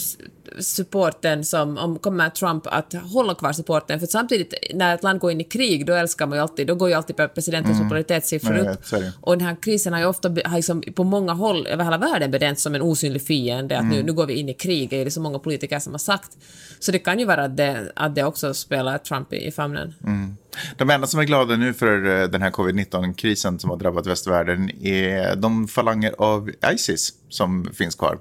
supporten 0.59 1.45
som, 1.45 1.79
om 1.79 1.99
kommer 1.99 2.31
Trump 2.31 2.67
att 2.67 2.95
hålla 3.13 3.35
kvar 3.35 3.53
supporten, 3.53 4.01
för 4.01 4.07
samtidigt 4.07 4.55
när 4.75 4.95
ett 4.95 5.03
land 5.03 5.21
går 5.21 5.31
in 5.33 5.41
i 5.41 5.45
krig, 5.45 5.87
då 5.87 5.93
älskar 5.93 6.27
man 6.27 6.39
ju 6.39 6.43
alltid, 6.43 6.67
då 6.67 6.75
går 6.75 6.89
ju 6.89 6.95
alltid 6.95 7.17
presidentens 7.17 7.79
popularitetssiffror 7.79 8.51
Mm. 8.51 8.65
Jag 8.65 8.75
upp. 8.75 8.91
det. 8.91 9.13
Och 9.21 9.39
den 9.39 9.47
här 9.47 9.57
krisen 9.63 9.93
har 9.93 10.01
ju 10.01 10.07
ofta 10.07 10.29
har 10.29 10.57
liksom 10.57 10.83
på 10.95 11.05
många 11.05 11.33
håll 11.33 11.67
över 11.67 11.85
hela 11.85 11.99
världen 11.99 12.31
bedömts 12.31 12.63
som 12.63 12.75
en 12.75 12.83
osynlig 12.83 13.23
fiende, 13.23 13.77
att 13.79 13.83
Mm. 13.83 13.97
nu, 13.97 14.03
nu 14.03 14.13
går 14.13 14.27
vi 14.27 14.35
in 14.35 14.49
i 14.49 14.55
krig, 14.55 14.93
är 14.93 15.05
det 15.05 15.11
så 15.11 15.21
många 15.21 15.39
politiker 15.39 15.79
som 15.79 15.93
har 15.93 15.99
sagt. 15.99 16.31
Så 16.79 16.93
det 16.93 16.99
kan 16.99 17.19
ju 17.19 17.25
vara 17.25 17.45
att 17.45 17.57
det, 17.57 17.93
att 17.97 18.15
det 18.15 18.25
också 18.25 18.55
spelar 18.55 18.99
Trump 18.99 19.33
i, 19.33 19.47
i 19.47 19.51
famnen. 19.53 19.95
Mm. 20.05 20.37
De 20.77 20.91
enda 20.91 21.07
som 21.07 21.21
är 21.21 21.25
glada 21.25 21.57
nu 21.57 21.75
för 21.75 22.23
eh, 22.23 22.29
den 22.29 22.43
här 22.43 22.51
covid-19-krisen 22.51 23.59
som 23.59 23.71
har 23.71 23.77
drabbat 23.77 24.07
västvärlden 24.07 24.71
är 24.83 25.37
de 25.37 25.69
falanger 25.69 26.15
av 26.19 26.51
Isis 26.73 27.13
som 27.29 27.71
finns 27.75 27.95
kvar. 27.95 28.19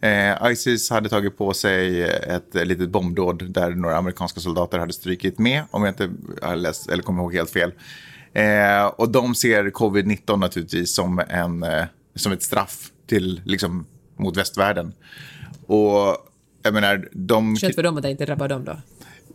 Eh, 0.00 0.50
Isis 0.52 0.90
hade 0.90 1.08
tagit 1.08 1.38
på 1.38 1.52
sig 1.52 2.02
ett 2.02 2.54
litet 2.54 2.90
bombdåd 2.90 3.50
där 3.52 3.70
några 3.70 3.96
amerikanska 3.96 4.40
soldater 4.40 4.78
hade 4.78 4.92
strykit 4.92 5.38
med, 5.38 5.62
om 5.70 5.84
jag 5.84 5.90
inte 5.90 6.10
har 6.42 6.56
läst 6.56 6.88
eller 6.88 7.02
kommer 7.02 7.22
ihåg 7.22 7.34
helt 7.34 7.50
fel. 7.50 7.72
Eh, 8.32 8.86
och 8.86 9.08
de 9.08 9.34
ser 9.34 9.64
covid-19 9.64 10.36
naturligtvis 10.36 10.94
som, 10.94 11.22
en, 11.28 11.62
eh, 11.62 11.84
som 12.14 12.32
ett 12.32 12.42
straff 12.42 12.90
till, 13.06 13.40
liksom, 13.44 13.86
mot 14.16 14.36
västvärlden. 14.36 14.92
Och 15.66 16.16
jag 16.62 16.74
menar, 16.74 17.08
de... 17.12 17.56
Skönt 17.56 17.74
för 17.74 17.82
dem 17.82 17.96
att 17.96 18.02
det 18.02 18.10
inte 18.10 18.26
drabbar 18.26 18.48
dem 18.48 18.64
då. 18.64 18.76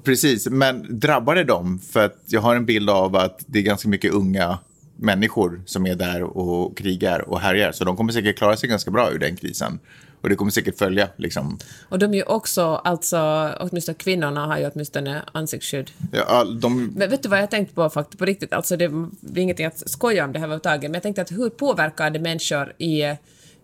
Precis, 0.04 0.49
men 0.49 0.99
drabbar 0.99 1.36
det 1.36 1.43
dem? 1.43 1.80
För 1.80 2.06
att 2.06 2.23
jag 2.28 2.41
har 2.41 2.56
en 2.56 2.65
bild 2.65 2.89
av 2.89 3.15
att 3.15 3.43
det 3.47 3.60
är 3.60 3.63
ganska 3.63 3.89
mycket 3.89 4.13
unga 4.13 4.60
människor 4.95 5.62
som 5.65 5.86
är 5.86 5.95
där 5.95 6.23
och 6.23 6.78
krigar 6.78 7.30
och 7.30 7.39
härjar. 7.39 7.71
Så 7.71 7.84
de 7.84 7.97
kommer 7.97 8.13
säkert 8.13 8.38
klara 8.38 8.58
sig 8.58 8.69
ganska 8.69 8.91
bra 8.91 9.12
ur 9.12 9.19
den 9.19 9.36
krisen. 9.36 9.80
Och 10.24 10.30
det 10.30 10.36
kommer 10.36 10.52
säkert 10.52 10.78
följa, 10.78 11.10
liksom. 11.18 11.58
Och 11.90 12.00
de 12.00 12.14
är 12.14 12.18
ju 12.18 12.24
också, 12.24 12.62
alltså, 12.62 13.50
åtminstone 13.60 13.96
kvinnorna 13.96 14.46
har 14.46 14.58
ju 14.58 14.70
åtminstone 14.74 15.22
ansiktsskydd. 15.32 15.92
Ja, 16.12 16.44
de, 16.44 16.86
Men 16.86 17.10
vet 17.10 17.24
du 17.24 17.30
vad 17.30 17.40
jag 17.40 17.52
tänkte 17.52 17.76
på 17.76 17.90
faktiskt 17.90 18.20
på 18.20 18.26
riktigt? 18.26 18.54
Alltså 18.54 18.78
det 18.78 18.88
det 19.22 19.40
är 19.40 19.44
ingenting 19.44 19.66
att 19.66 19.90
skoja 19.90 20.26
om 20.26 20.34
det 20.34 20.40
här 20.40 20.46
överhuvudtaget, 20.46 20.84
men 20.84 20.94
jag 20.94 21.04
tänkte 21.04 21.22
att 21.22 21.32
hur 21.32 21.50
påverkar 21.50 22.10
det 22.10 22.20
människor 22.20 22.74
i 22.78 23.16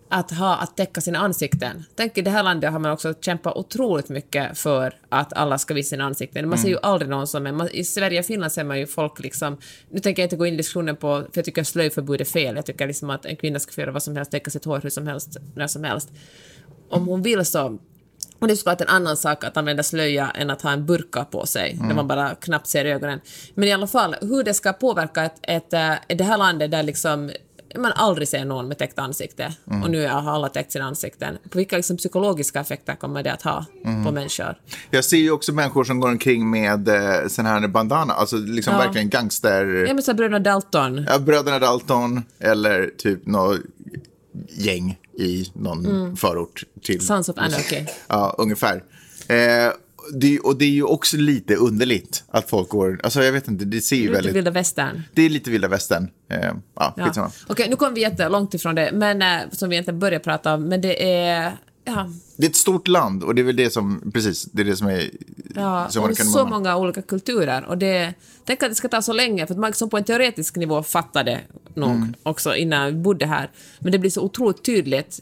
att 0.10 0.32
ha 0.32 0.56
att 0.56 0.78
täcka 0.78 1.02
sina 1.02 1.20
ansikten? 1.20 1.86
Tänk 1.96 2.18
i 2.18 2.22
det 2.22 2.30
här 2.30 2.44
landet 2.44 2.72
har 2.72 2.80
man 2.80 2.92
också 2.92 3.14
kämpat 3.22 3.58
otroligt 3.58 4.10
mycket 4.10 4.58
för 4.58 4.94
att 5.10 5.34
alla 5.34 5.58
ska 5.58 5.74
visa 5.74 5.90
sina 5.90 6.04
ansikten. 6.04 6.50
Man 6.50 6.58
ser 6.58 6.70
ju 6.70 6.78
aldrig 6.82 7.10
någon 7.10 7.28
som 7.28 7.48
är, 7.48 7.52
man, 7.52 7.70
i 7.70 7.84
Sverige 7.84 8.20
och 8.20 8.26
Finland 8.26 8.52
ser 8.52 8.64
man 8.64 8.80
ju 8.80 8.88
folk 8.88 9.20
liksom, 9.20 9.58
nu 9.90 10.00
tänker 10.00 10.22
jag 10.22 10.26
inte 10.26 10.36
gå 10.36 10.46
in 10.46 10.54
i 10.54 10.58
diskussionen 10.58 10.96
på, 10.96 11.18
för 11.18 11.32
jag 11.34 11.46
tycker 11.46 11.64
slöjförbud 11.64 12.22
är 12.22 12.26
fel, 12.26 12.56
jag 12.56 12.66
tycker 12.66 12.88
liksom 12.88 13.10
att 13.10 13.26
en 13.26 13.36
kvinna 13.36 13.60
ska 13.60 13.72
få 13.72 13.82
göra 13.82 13.92
vad 13.92 14.04
som 14.04 14.16
helst, 14.16 14.32
täcka 14.32 14.52
sitt 14.52 14.66
hår 14.66 14.80
hur 14.84 14.90
som 14.90 15.08
helst, 15.08 15.38
när 15.56 15.68
som 15.68 15.84
helst. 15.84 16.10
Om 16.90 17.08
hon 17.08 17.22
vill 17.22 17.46
så 17.46 17.80
och 18.40 18.48
det 18.48 18.54
är 18.54 18.56
såklart 18.56 18.82
en 18.82 18.88
annan 18.88 19.18
sak 19.18 19.44
att 19.44 19.58
använda 19.58 19.84
slöja 19.84 20.32
än 20.32 20.50
att 20.50 20.62
ha 20.62 20.72
en 20.72 20.86
burka 20.86 21.26
på 21.26 21.46
sig, 21.46 21.78
där 21.88 21.96
man 21.96 22.08
bara 22.08 22.36
knappt 22.36 22.68
ser 22.68 22.86
ögonen. 22.86 23.20
Men 23.56 23.70
i 23.70 23.72
alla 23.74 23.88
fall, 23.88 24.16
hur 24.22 24.44
det 24.44 24.54
ska 24.54 24.74
påverka 24.74 25.24
ett, 25.24 25.40
ett, 25.44 25.74
äh, 25.74 26.18
det 26.18 26.24
här 26.24 26.38
landet 26.38 26.72
där 26.72 26.84
liksom 26.84 27.32
man 27.78 27.92
aldrig 27.96 28.28
ser 28.28 28.46
någon 28.46 28.68
med 28.68 28.78
täckt 28.78 29.00
ansikte 29.00 29.54
och 29.84 29.90
nu 29.90 30.08
har 30.08 30.32
alla 30.32 30.50
täckt 30.50 30.72
sina 30.72 30.86
ansikten. 30.86 31.38
Vilka 31.54 31.76
liksom 31.78 31.98
psykologiska 31.98 32.60
effekter 32.60 32.96
kommer 32.96 33.24
det 33.24 33.34
att 33.34 33.42
ha 33.42 33.66
på 34.06 34.12
människor? 34.12 34.56
jag 34.90 35.06
ser 35.06 35.18
ju 35.18 35.32
också 35.32 35.54
människor 35.54 35.84
som 35.84 36.00
går 36.00 36.10
omkring 36.10 36.50
med 36.50 36.88
eh, 36.88 37.28
sån 37.28 37.46
här 37.46 37.68
bandana, 37.68 38.14
alltså 38.14 38.38
liksom 38.38 38.74
Ja. 38.74 38.80
verkligen 38.80 39.10
gangster... 39.10 39.66
Ja 39.88 39.94
men 39.94 40.04
så 40.04 40.14
bröderna 40.14 40.40
Dalton. 40.40 41.06
Ja, 41.10 41.20
Bröderna 41.20 41.60
Dalton 41.60 42.24
eller 42.40 42.92
typ 42.98 43.26
något 43.26 43.60
gäng 44.50 44.98
i 45.20 45.52
någon 45.54 46.16
förort 46.18 46.64
till... 46.84 47.02
Sons 47.06 47.30
of 47.30 47.38
Anarchy. 47.38 47.86
Ja, 48.08 48.36
ungefär. 48.38 48.84
Eh, 49.28 49.72
det, 50.14 50.40
och 50.40 50.58
det 50.58 50.66
är 50.66 50.70
ju 50.70 50.84
också 50.84 51.18
lite 51.18 51.56
underligt 51.56 52.24
att 52.28 52.50
folk 52.50 52.70
går... 52.70 53.00
Alltså 53.04 53.24
jag 53.24 53.32
vet 53.32 53.48
inte, 53.48 53.66
det 53.66 53.82
ser 53.82 53.96
ju 53.96 54.02
Lite 54.02 54.14
väldigt... 54.14 54.36
vilda 54.36 54.52
västern. 54.52 55.04
Det 55.14 55.22
är 55.22 55.30
lite 55.30 55.50
vilda 55.52 55.68
västern. 55.68 56.10
Eh, 56.30 56.52
ja, 56.76 56.94
Ja. 57.16 57.32
Okej, 57.48 57.68
nu 57.70 57.76
kom 57.76 57.94
vi 57.94 58.02
jättelångt 58.02 58.54
ifrån 58.54 58.76
det, 58.76 58.92
men 58.94 59.22
äh, 59.22 59.50
som 59.52 59.70
vi 59.70 59.78
inte 59.78 59.94
började 59.94 60.24
prata 60.24 60.54
om, 60.54 60.64
men 60.64 60.82
det 60.82 61.22
är... 61.22 61.58
Ja, 61.86 62.10
Det 62.38 62.46
är 62.46 62.50
ett 62.50 62.56
stort 62.56 62.88
land 62.88 63.24
och 63.24 63.36
det 63.36 63.42
är 63.42 63.44
väl 63.44 63.56
det 63.56 63.70
som, 63.70 64.12
precis, 64.14 64.44
det 64.46 64.62
är 64.62 64.66
det 64.66 64.76
som 64.76 64.88
är... 64.88 65.10
Ja, 65.56 65.88
som 65.90 66.04
och 66.04 66.10
man 66.10 66.16
så 66.16 66.46
många 66.46 66.78
olika 66.78 67.02
kulturer. 67.02 67.66
Och 67.66 67.78
det, 67.78 68.14
tänk 68.46 68.64
att 68.64 68.70
det 68.70 68.76
ska 68.76 68.88
ta 68.88 69.02
så 69.02 69.14
länge, 69.14 69.48
för 69.48 69.54
att 69.54 69.60
man 69.60 69.70
liksom 69.70 69.90
på 69.90 69.98
en 69.98 70.04
teoretisk 70.04 70.56
nivå 70.56 70.84
fattar 70.84 71.24
det 71.24 71.40
nog 71.74 71.90
Mm. 71.90 72.14
också 72.24 72.56
innan 72.56 72.86
vi 72.86 72.94
bodde 72.94 73.26
här. 73.26 73.50
Men 73.80 73.92
det 73.92 74.00
blir 74.00 74.12
så 74.12 74.22
otroligt 74.22 74.64
tydligt 74.64 75.20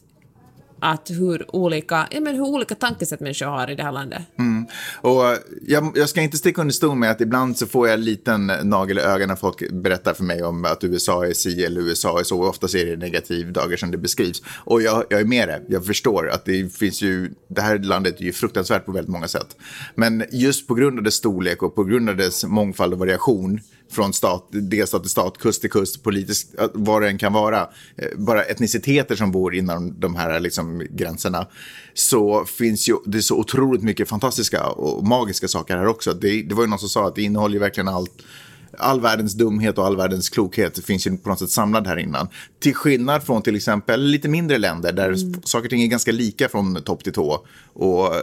att 0.80 1.10
hur 1.10 1.56
olika, 1.56 2.08
ja, 2.12 2.20
men 2.20 2.36
hur 2.36 2.42
olika 2.42 2.76
tankesätt 2.76 3.20
människor 3.20 3.46
har 3.46 3.72
i 3.72 3.76
det 3.76 3.84
här 3.84 3.92
landet. 3.92 4.22
Mm. 4.40 4.66
Och 5.02 5.30
eh, 5.30 5.38
jag, 5.68 5.92
jag 5.96 6.10
ska 6.10 6.22
inte 6.22 6.38
sticka 6.38 6.62
under 6.62 6.74
stol 6.74 6.96
med 6.96 7.12
att 7.12 7.22
ibland 7.22 7.58
så 7.58 7.68
får 7.68 7.88
jag 7.88 7.94
en 7.94 8.06
liten 8.06 8.52
nagel 8.64 8.98
i 8.98 9.02
ögonen 9.02 9.28
när 9.28 9.36
folk 9.36 9.72
berättar 9.72 10.14
för 10.14 10.24
mig 10.24 10.44
om 10.44 10.66
att 10.66 10.84
USA 10.84 11.26
är 11.26 11.34
si 11.34 11.64
eller 11.64 11.82
USA 11.82 12.20
är 12.20 12.24
så. 12.24 12.44
Ofta 12.44 12.68
är 12.68 12.86
det 12.86 12.98
negativ 12.98 13.54
dagar 13.54 13.78
som 13.78 13.92
det 13.92 13.98
beskrivs. 13.98 14.42
Och 14.58 14.82
jag, 14.82 15.04
jag 15.10 15.20
är 15.22 15.26
med 15.26 15.48
det. 15.48 15.62
Jag 15.68 15.86
förstår 15.86 16.30
att 16.30 16.46
det 16.46 16.76
finns 16.76 17.02
ju, 17.02 17.32
det 17.48 17.62
här 17.62 17.80
landet 17.80 18.20
är 18.20 18.24
ju 18.24 18.34
fruktansvärt 18.34 18.86
på 18.86 18.92
väldigt 18.92 19.12
många 19.12 19.28
sätt. 19.28 19.56
Men 19.96 20.24
just 20.32 20.68
på 20.68 20.74
grund 20.74 20.98
av 20.98 21.04
dess 21.04 21.16
storlek 21.16 21.64
och 21.64 21.76
på 21.76 21.84
grund 21.84 22.10
av 22.10 22.18
dess 22.18 22.46
mångfald 22.46 22.94
och 22.94 23.00
variation 23.00 23.60
från 23.92 24.14
stat, 24.14 24.48
delstat 24.52 25.02
till 25.02 25.12
stat, 25.12 25.38
kust 25.38 25.62
till 25.62 25.70
kust, 25.70 26.04
politiskt, 26.04 26.60
eh, 26.60 26.68
vad 26.74 27.02
det 27.02 27.08
än 27.08 27.18
kan 27.18 27.34
vara, 27.34 27.62
eh, 27.98 28.18
bara 28.18 28.44
etniciteter 28.44 29.16
som 29.16 29.32
bor 29.32 29.56
inom 29.56 30.00
de 30.00 30.16
här 30.16 30.40
liksom, 30.40 30.67
gränserna, 30.90 31.48
så 31.94 32.46
finns 32.46 32.90
ju 32.90 32.96
det 33.06 33.18
är 33.18 33.22
så 33.22 33.36
otroligt 33.36 33.84
mycket 33.84 34.10
fantastiska 34.10 34.68
och 34.68 35.08
magiska 35.08 35.48
saker 35.48 35.78
här 35.78 35.88
också. 35.88 36.14
Det, 36.14 36.44
det 36.44 36.56
var 36.56 36.64
ju 36.64 36.70
någon 36.70 36.80
som 36.80 36.90
sa 36.90 37.08
att 37.08 37.16
det 37.16 37.22
innehåller 37.22 37.60
verkligen 37.60 37.88
allt, 37.88 38.24
all 38.78 39.02
världens 39.02 39.34
dumhet 39.34 39.78
och 39.78 39.86
all 39.86 39.98
världens 39.98 40.30
klokhet 40.30 40.86
finns 40.86 41.08
ju 41.08 41.18
på 41.18 41.30
något 41.30 41.40
sätt 41.40 41.50
samlad 41.50 41.88
här 41.88 41.98
innan. 41.98 42.28
Till 42.60 42.76
skillnad 42.76 43.24
från 43.24 43.42
till 43.42 43.56
exempel 43.56 44.02
lite 44.02 44.30
mindre 44.30 44.58
länder 44.58 44.94
där 44.94 45.16
saker 45.48 45.66
och 45.66 45.70
ting 45.70 45.84
är 45.84 45.88
ganska 45.88 46.12
lika 46.12 46.50
från 46.50 46.82
topp 46.82 47.04
till 47.04 47.14
tå. 47.14 47.46
Och 47.74 48.14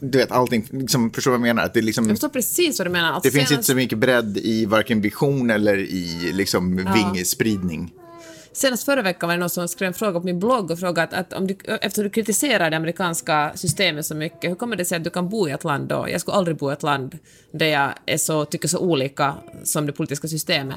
du 0.00 0.18
vet, 0.18 0.32
allting, 0.32 0.66
liksom, 0.70 1.10
förstår 1.10 1.30
vad 1.30 1.40
jag 1.40 1.42
menar? 1.42 1.62
Att 1.62 1.74
det, 1.74 1.82
liksom, 1.82 2.04
Jag 2.04 2.16
förstår 2.16 2.28
precis 2.28 2.78
vad 2.78 2.86
du 2.86 2.90
menar. 2.90 3.12
Alltså 3.12 3.28
det 3.28 3.32
finns 3.32 3.42
inte 3.42 3.48
senast, 3.50 3.68
så 3.68 3.74
mycket 3.74 3.98
bredd 3.98 4.38
i 4.38 4.64
varken 4.64 5.00
vision 5.00 5.50
eller 5.50 5.78
i 5.78 6.32
liksom, 6.32 6.76
vingspridning. 6.94 7.92
Senast 8.58 8.84
förra 8.84 9.02
veckan 9.02 9.28
var 9.28 9.34
det 9.34 9.40
någon 9.40 9.50
som 9.50 9.68
skrev 9.68 9.86
en 9.86 9.94
fråga 9.94 10.20
på 10.20 10.26
min 10.26 10.38
blogg 10.38 10.70
och 10.70 10.78
frågade 10.78 11.02
att, 11.02 11.14
att 11.14 11.38
om 11.38 11.46
du, 11.46 11.56
eftersom 11.64 12.04
du 12.04 12.10
kritiserar 12.10 12.70
det 12.70 12.76
amerikanska 12.76 13.52
systemet 13.54 14.06
så 14.06 14.14
mycket, 14.14 14.50
hur 14.50 14.54
kommer 14.54 14.76
det 14.76 14.84
sig 14.84 14.96
att 14.96 15.04
du 15.04 15.10
kan 15.10 15.28
bo 15.28 15.48
i 15.48 15.50
ett 15.50 15.64
land 15.64 15.88
då? 15.88 16.06
Jag 16.08 16.20
skulle 16.20 16.36
aldrig 16.36 16.56
bo 16.56 16.70
i 16.70 16.72
ett 16.72 16.82
land 16.82 17.18
där 17.52 17.66
jag 17.66 17.92
är 18.06 18.16
så, 18.16 18.44
tycker 18.44 18.68
så 18.68 18.78
olika 18.78 19.34
som 19.64 19.86
det 19.86 19.92
politiska 19.92 20.28
systemet. 20.28 20.76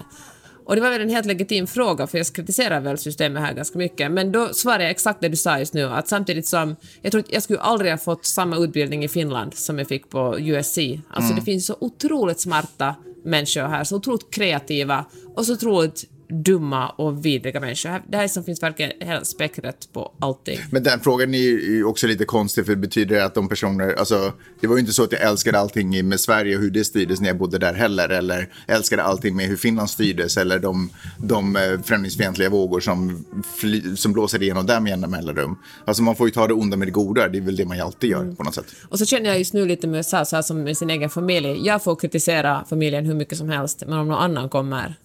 Och 0.66 0.76
det 0.76 0.82
var 0.82 0.90
väl 0.90 1.02
en 1.02 1.10
helt 1.10 1.26
legitim 1.26 1.68
fråga, 1.68 2.08
för 2.08 2.18
jag 2.18 2.28
kritiserar 2.28 2.80
väl 2.80 2.98
systemet 2.98 3.44
här 3.44 3.54
ganska 3.54 3.78
mycket. 3.78 4.12
Men 4.12 4.32
då 4.32 4.54
svarade 4.54 4.84
jag 4.84 4.92
exakt 4.92 5.22
det 5.22 5.30
du 5.30 5.38
sa 5.38 5.60
just 5.60 5.74
nu, 5.74 5.84
att 5.84 6.08
samtidigt 6.08 6.48
som... 6.48 6.76
Jag 7.02 7.12
tror 7.12 7.22
att 7.22 7.34
jag 7.34 7.44
skulle 7.44 7.60
aldrig 7.60 7.92
ha 7.92 7.98
fått 7.98 8.26
samma 8.26 8.58
utbildning 8.58 9.04
i 9.04 9.08
Finland 9.08 9.54
som 9.54 9.80
jag 9.80 9.88
fick 9.88 10.10
på 10.10 10.40
USC. 10.40 10.78
Alltså 11.10 11.34
det 11.34 11.42
finns 11.42 11.66
så 11.66 11.76
otroligt 11.80 12.40
smarta 12.40 12.96
människor 13.24 13.62
här, 13.62 13.84
så 13.84 13.96
otroligt 13.96 14.34
kreativa 14.34 15.06
och 15.36 15.46
så 15.46 15.54
otroligt 15.54 16.06
dumma 16.32 16.90
och 16.90 17.26
vidriga 17.26 17.60
människor. 17.60 18.02
Det 18.08 18.18
här 18.18 18.28
som 18.28 18.44
finns 18.44 18.64
verkligen 18.64 18.92
hela 19.00 19.24
spektret 19.24 19.94
på 19.94 20.14
allting. 20.20 20.60
Men 20.72 20.84
den 20.84 21.00
frågan 21.00 21.34
är 21.34 21.38
ju 21.38 21.84
också 21.84 22.08
lite 22.08 22.26
konstig 22.26 22.66
för 22.66 22.72
det 22.72 22.82
betyder 22.82 23.22
att 23.22 23.34
de 23.34 23.50
personer, 23.50 23.94
alltså 23.94 24.34
det 24.60 24.68
var 24.68 24.76
ju 24.76 24.80
inte 24.80 24.94
så 24.94 25.04
att 25.04 25.12
jag 25.12 25.22
älskade 25.22 25.60
allting 25.60 26.08
med 26.08 26.20
Sverige 26.20 26.56
och 26.56 26.62
hur 26.62 26.72
det 26.72 26.84
styrdes 26.84 27.22
när 27.22 27.28
jag 27.28 27.38
bodde 27.38 27.58
där 27.58 27.74
heller 27.74 28.10
eller 28.10 28.50
älskade 28.68 29.04
allting 29.04 29.36
med 29.36 29.48
hur 29.48 29.58
Finland 29.58 29.90
styrdes 29.90 30.38
eller 30.38 30.60
de, 30.60 30.90
de 31.18 31.56
eh, 31.56 31.82
främlingsfientliga 31.84 32.50
vågor 32.50 32.80
som, 32.80 33.26
fly, 33.58 33.96
som 33.96 34.14
blåser 34.14 34.44
igenom 34.44 34.66
där 34.66 34.80
med 34.80 34.90
jämna 34.90 35.08
mellanrum. 35.08 35.58
Alltså 35.86 36.04
man 36.04 36.16
får 36.16 36.28
ju 36.28 36.32
ta 36.32 36.48
det 36.48 36.54
onda 36.54 36.78
med 36.78 36.88
det 36.88 36.92
goda, 36.92 37.28
det 37.28 37.38
är 37.38 37.42
väl 37.42 37.56
det 37.56 37.66
man 37.66 37.78
ju 37.78 37.84
alltid 37.84 38.10
gör 38.10 38.22
mm. 38.22 38.36
på 38.36 38.44
något 38.44 38.56
sätt. 38.56 38.66
Och 38.90 39.00
så 39.00 39.06
känner 39.06 39.30
jag 39.30 39.40
just 39.40 39.54
nu 39.54 39.66
lite 39.66 39.88
med 39.88 39.98
USA, 39.98 40.26
så 40.26 40.36
här 40.36 40.44
som 40.44 40.64
med 40.64 40.78
sin 40.78 40.90
egen 40.90 41.10
familj. 41.10 41.62
Jag 41.66 41.84
får 41.84 41.96
kritisera 41.96 42.66
familjen 42.70 43.06
hur 43.06 43.16
mycket 43.16 43.38
som 43.38 43.50
helst, 43.50 43.84
men 43.88 44.00
om 44.00 44.08
någon 44.08 44.18
annan 44.18 44.50
kommer 44.50 44.96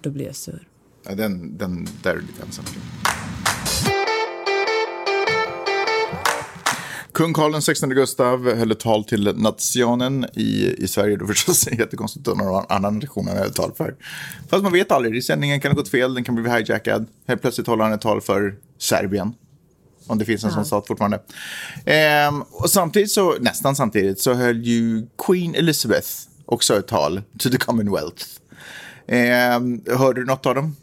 då 0.00 0.10
blir 0.10 0.26
jag 0.26 0.36
sur. 0.36 0.68
Ja, 1.08 1.14
den, 1.14 1.58
den 1.58 1.88
där 2.02 2.10
är 2.10 2.14
du 2.14 2.20
lite 2.20 2.42
ensam 2.42 2.64
Kung 7.12 7.32
Karl 7.32 7.60
XVI 7.60 7.94
Gustav 7.94 8.54
höll 8.54 8.70
ett 8.72 8.80
tal 8.80 9.04
till 9.04 9.36
nationen 9.36 10.26
i, 10.34 10.74
i 10.78 10.88
Sverige. 10.88 11.16
Då 11.16 11.26
förstås 11.26 11.66
är 11.66 11.70
det 11.76 11.76
jättekonstigt 11.76 12.28
att 12.28 12.36
någon 12.36 12.64
annan 12.68 12.98
nation 12.98 13.28
han 13.28 13.36
höll 13.36 13.46
ett 13.46 13.54
tal 13.54 13.72
för. 13.76 13.94
Fast 14.48 14.62
man 14.62 14.72
vet 14.72 14.92
aldrig. 14.92 15.16
I 15.16 15.22
sändningen 15.22 15.60
kan 15.60 15.70
det 15.70 15.74
ha 15.74 15.82
gått 15.82 15.90
fel, 15.90 16.14
den 16.14 16.24
kan 16.24 16.34
bli 16.34 16.50
hijackad. 16.50 17.06
Helt 17.26 17.40
plötsligt 17.40 17.66
håller 17.66 17.84
han 17.84 17.92
ett 17.92 18.00
tal 18.00 18.20
för 18.20 18.54
Serbien. 18.78 19.34
Om 20.06 20.18
det 20.18 20.24
finns 20.24 20.44
en 20.44 20.50
ja. 20.50 20.54
sån 20.54 20.64
stat 20.64 20.86
fortfarande. 20.86 21.20
Ehm, 21.84 22.42
och 22.42 22.70
samtidigt 22.70 23.10
så, 23.10 23.36
nästan 23.40 23.76
samtidigt, 23.76 24.20
så 24.20 24.34
höll 24.34 24.62
ju 24.62 25.06
Queen 25.26 25.54
Elizabeth 25.54 26.08
också 26.46 26.78
ett 26.78 26.86
tal 26.86 27.22
to 27.38 27.50
the 27.50 27.56
Commonwealth. 27.56 28.24
Eh, 29.10 29.96
hörde 29.98 30.20
du 30.20 30.24
något 30.24 30.46
av 30.46 30.54
dem? 30.54 30.76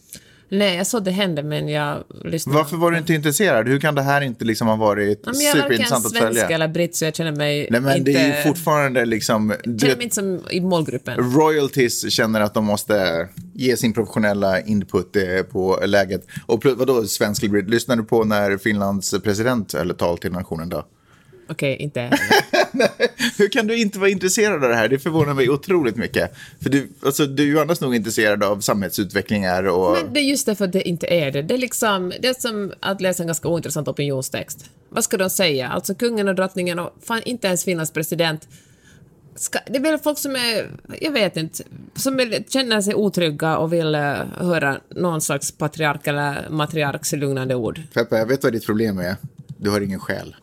Nej, 0.49 0.77
jag 0.77 0.87
såg 0.87 1.03
det 1.03 1.11
hända 1.11 1.43
men 1.43 1.69
jag 1.69 2.03
lyssnade. 2.23 2.57
Varför 2.57 2.77
var 2.77 2.91
du 2.91 2.97
inte 2.97 3.13
intresserad? 3.13 3.67
Hur 3.67 3.79
kan 3.79 3.95
det 3.95 4.01
här 4.01 4.21
inte 4.21 4.45
liksom 4.45 4.67
ha 4.67 4.75
varit 4.75 5.23
ja, 5.25 5.33
superintressant 5.33 6.05
att 6.05 6.17
följa? 6.17 6.27
Jag 6.27 6.27
är 6.27 6.27
varken 6.27 6.39
svensk 6.39 6.51
eller 6.51 6.67
britt 6.67 6.95
så 6.95 7.05
jag 7.05 7.15
känner 7.15 7.31
mig 7.31 7.67
Nej, 7.71 7.81
men 7.81 7.97
inte... 7.97 8.11
det 8.11 8.17
är 8.17 8.37
ju 8.37 8.43
fortfarande 8.43 9.05
liksom... 9.05 9.49
Jag 9.49 9.79
känner 9.79 9.95
mig 9.95 10.03
inte 10.03 10.15
som 10.15 10.41
i 10.51 10.61
målgruppen. 10.61 11.33
Royalties 11.33 12.11
känner 12.11 12.41
att 12.41 12.53
de 12.53 12.65
måste 12.65 13.27
ge 13.53 13.77
sin 13.77 13.93
professionella 13.93 14.61
input 14.61 15.15
eh, 15.15 15.43
på 15.51 15.79
läget. 15.85 16.27
Och 16.45 16.65
vadå 16.65 17.03
svensk 17.03 17.43
eller 17.43 17.51
britt? 17.51 17.69
Lyssnade 17.69 18.01
du 18.01 18.05
på 18.05 18.23
när 18.23 18.57
Finlands 18.57 19.15
president 19.23 19.73
höll 19.73 19.95
tal 19.95 20.17
till 20.17 20.31
nationen 20.31 20.69
då? 20.69 20.85
Okej, 21.49 21.73
okay, 21.73 21.85
inte 21.85 22.01
Hur 23.37 23.49
kan 23.49 23.67
du 23.67 23.77
inte 23.77 23.99
vara 23.99 24.09
intresserad 24.09 24.63
av 24.63 24.69
det 24.69 24.75
här? 24.75 24.89
Det 24.89 24.99
förvånar 24.99 25.33
mig 25.33 25.49
otroligt 25.49 25.95
mycket. 25.95 26.31
För 26.61 26.69
du, 26.69 26.89
alltså, 27.05 27.25
du 27.25 27.43
är 27.43 27.47
ju 27.47 27.59
annars 27.59 27.81
nog 27.81 27.95
intresserad 27.95 28.43
av 28.43 28.59
samhällsutvecklingar 28.59 29.63
och... 29.63 29.91
Men 29.91 30.13
det 30.13 30.19
är 30.19 30.23
just 30.23 30.45
därför 30.45 30.65
att 30.65 30.71
det 30.71 30.89
inte 30.89 31.07
är 31.07 31.31
det. 31.31 31.41
Det 31.41 31.53
är 31.53 31.57
liksom, 31.57 32.13
det 32.19 32.27
är 32.27 32.33
som 32.33 32.73
att 32.79 33.01
läsa 33.01 33.23
en 33.23 33.27
ganska 33.27 33.47
ointressant 33.47 33.87
opinionstext. 33.87 34.69
Vad 34.89 35.03
ska 35.03 35.17
de 35.17 35.29
säga? 35.29 35.67
Alltså 35.67 35.95
kungen 35.95 36.27
och 36.27 36.35
drottningen 36.35 36.79
och 36.79 36.93
fan 37.03 37.21
inte 37.25 37.47
ens 37.47 37.63
Finlands 37.63 37.91
president. 37.91 38.47
Ska, 39.35 39.59
det 39.67 39.75
är 39.75 39.81
väl 39.81 39.99
folk 39.99 40.17
som 40.17 40.35
är, 40.35 40.71
jag 41.01 41.11
vet 41.11 41.37
inte, 41.37 41.63
som 41.95 42.19
är, 42.19 42.43
känner 42.49 42.81
sig 42.81 42.95
otrygga 42.95 43.57
och 43.57 43.73
vill 43.73 43.95
uh, 43.95 44.01
höra 44.37 44.79
någon 44.89 45.21
slags 45.21 45.51
patriark 45.51 46.07
eller 46.07 46.49
matriarks 46.49 47.13
lugnande 47.13 47.55
ord. 47.55 47.81
Peppe, 47.93 48.17
jag 48.17 48.25
vet 48.25 48.43
vad 48.43 48.53
ditt 48.53 48.65
problem 48.65 48.99
är. 48.99 49.15
Du 49.57 49.69
har 49.69 49.81
ingen 49.81 49.99
själ. 49.99 50.35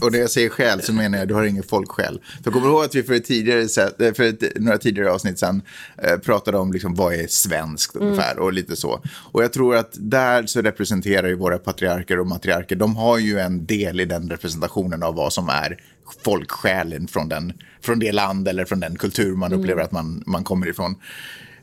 Och 0.00 0.12
när 0.12 0.18
jag 0.18 0.30
säger 0.30 0.48
själ 0.48 0.82
så 0.82 0.92
menar 0.92 1.18
jag 1.18 1.28
du 1.28 1.34
har 1.34 1.44
ingen 1.44 1.62
folksjäl. 1.62 2.20
För 2.44 2.50
kommer 2.50 2.68
ihåg 2.68 2.84
att 2.84 2.94
vi 2.94 3.02
för, 3.02 3.14
ett 3.14 3.24
tidigare, 3.24 3.60
eh, 3.60 4.14
för 4.14 4.22
ett, 4.22 4.42
några 4.60 4.78
tidigare 4.78 5.12
avsnitt 5.12 5.38
sen 5.38 5.62
eh, 6.02 6.16
pratade 6.18 6.58
om 6.58 6.72
liksom, 6.72 6.94
vad 6.94 7.14
är 7.14 7.26
svenskt 7.26 7.94
mm. 7.94 8.06
ungefär 8.06 8.38
och 8.38 8.52
lite 8.52 8.76
så. 8.76 9.00
Och 9.32 9.42
jag 9.42 9.52
tror 9.52 9.76
att 9.76 9.90
där 9.92 10.46
så 10.46 10.62
representerar 10.62 11.28
ju 11.28 11.34
våra 11.34 11.58
patriarker 11.58 12.18
och 12.18 12.26
matriarker, 12.26 12.76
de 12.76 12.96
har 12.96 13.18
ju 13.18 13.38
en 13.38 13.66
del 13.66 14.00
i 14.00 14.04
den 14.04 14.30
representationen 14.30 15.02
av 15.02 15.14
vad 15.14 15.32
som 15.32 15.48
är 15.48 15.78
folksjälen 16.24 17.08
från, 17.08 17.28
den, 17.28 17.52
från 17.82 17.98
det 17.98 18.12
land 18.12 18.48
eller 18.48 18.64
från 18.64 18.80
den 18.80 18.96
kultur 18.96 19.36
man 19.36 19.52
mm. 19.52 19.60
upplever 19.60 19.82
att 19.82 19.92
man, 19.92 20.22
man 20.26 20.44
kommer 20.44 20.68
ifrån. 20.68 20.94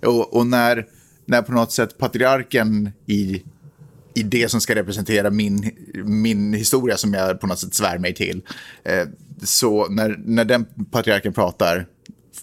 Och, 0.05 0.35
och 0.37 0.47
när, 0.47 0.85
när 1.25 1.41
på 1.41 1.51
något 1.51 1.71
sätt 1.71 1.97
patriarken 1.97 2.91
i 3.05 3.43
i 4.13 4.23
det 4.23 4.49
som 4.49 4.61
ska 4.61 4.75
representera 4.75 5.29
min, 5.29 5.71
min 6.05 6.53
historia 6.53 6.97
som 6.97 7.13
jag 7.13 7.39
på 7.39 7.47
något 7.47 7.59
sätt 7.59 7.73
svär 7.73 7.97
mig 7.97 8.13
till. 8.13 8.41
Eh, 8.83 9.07
så 9.43 9.87
när, 9.87 10.19
när 10.25 10.45
den 10.45 10.65
patriarken 10.91 11.33
pratar, 11.33 11.85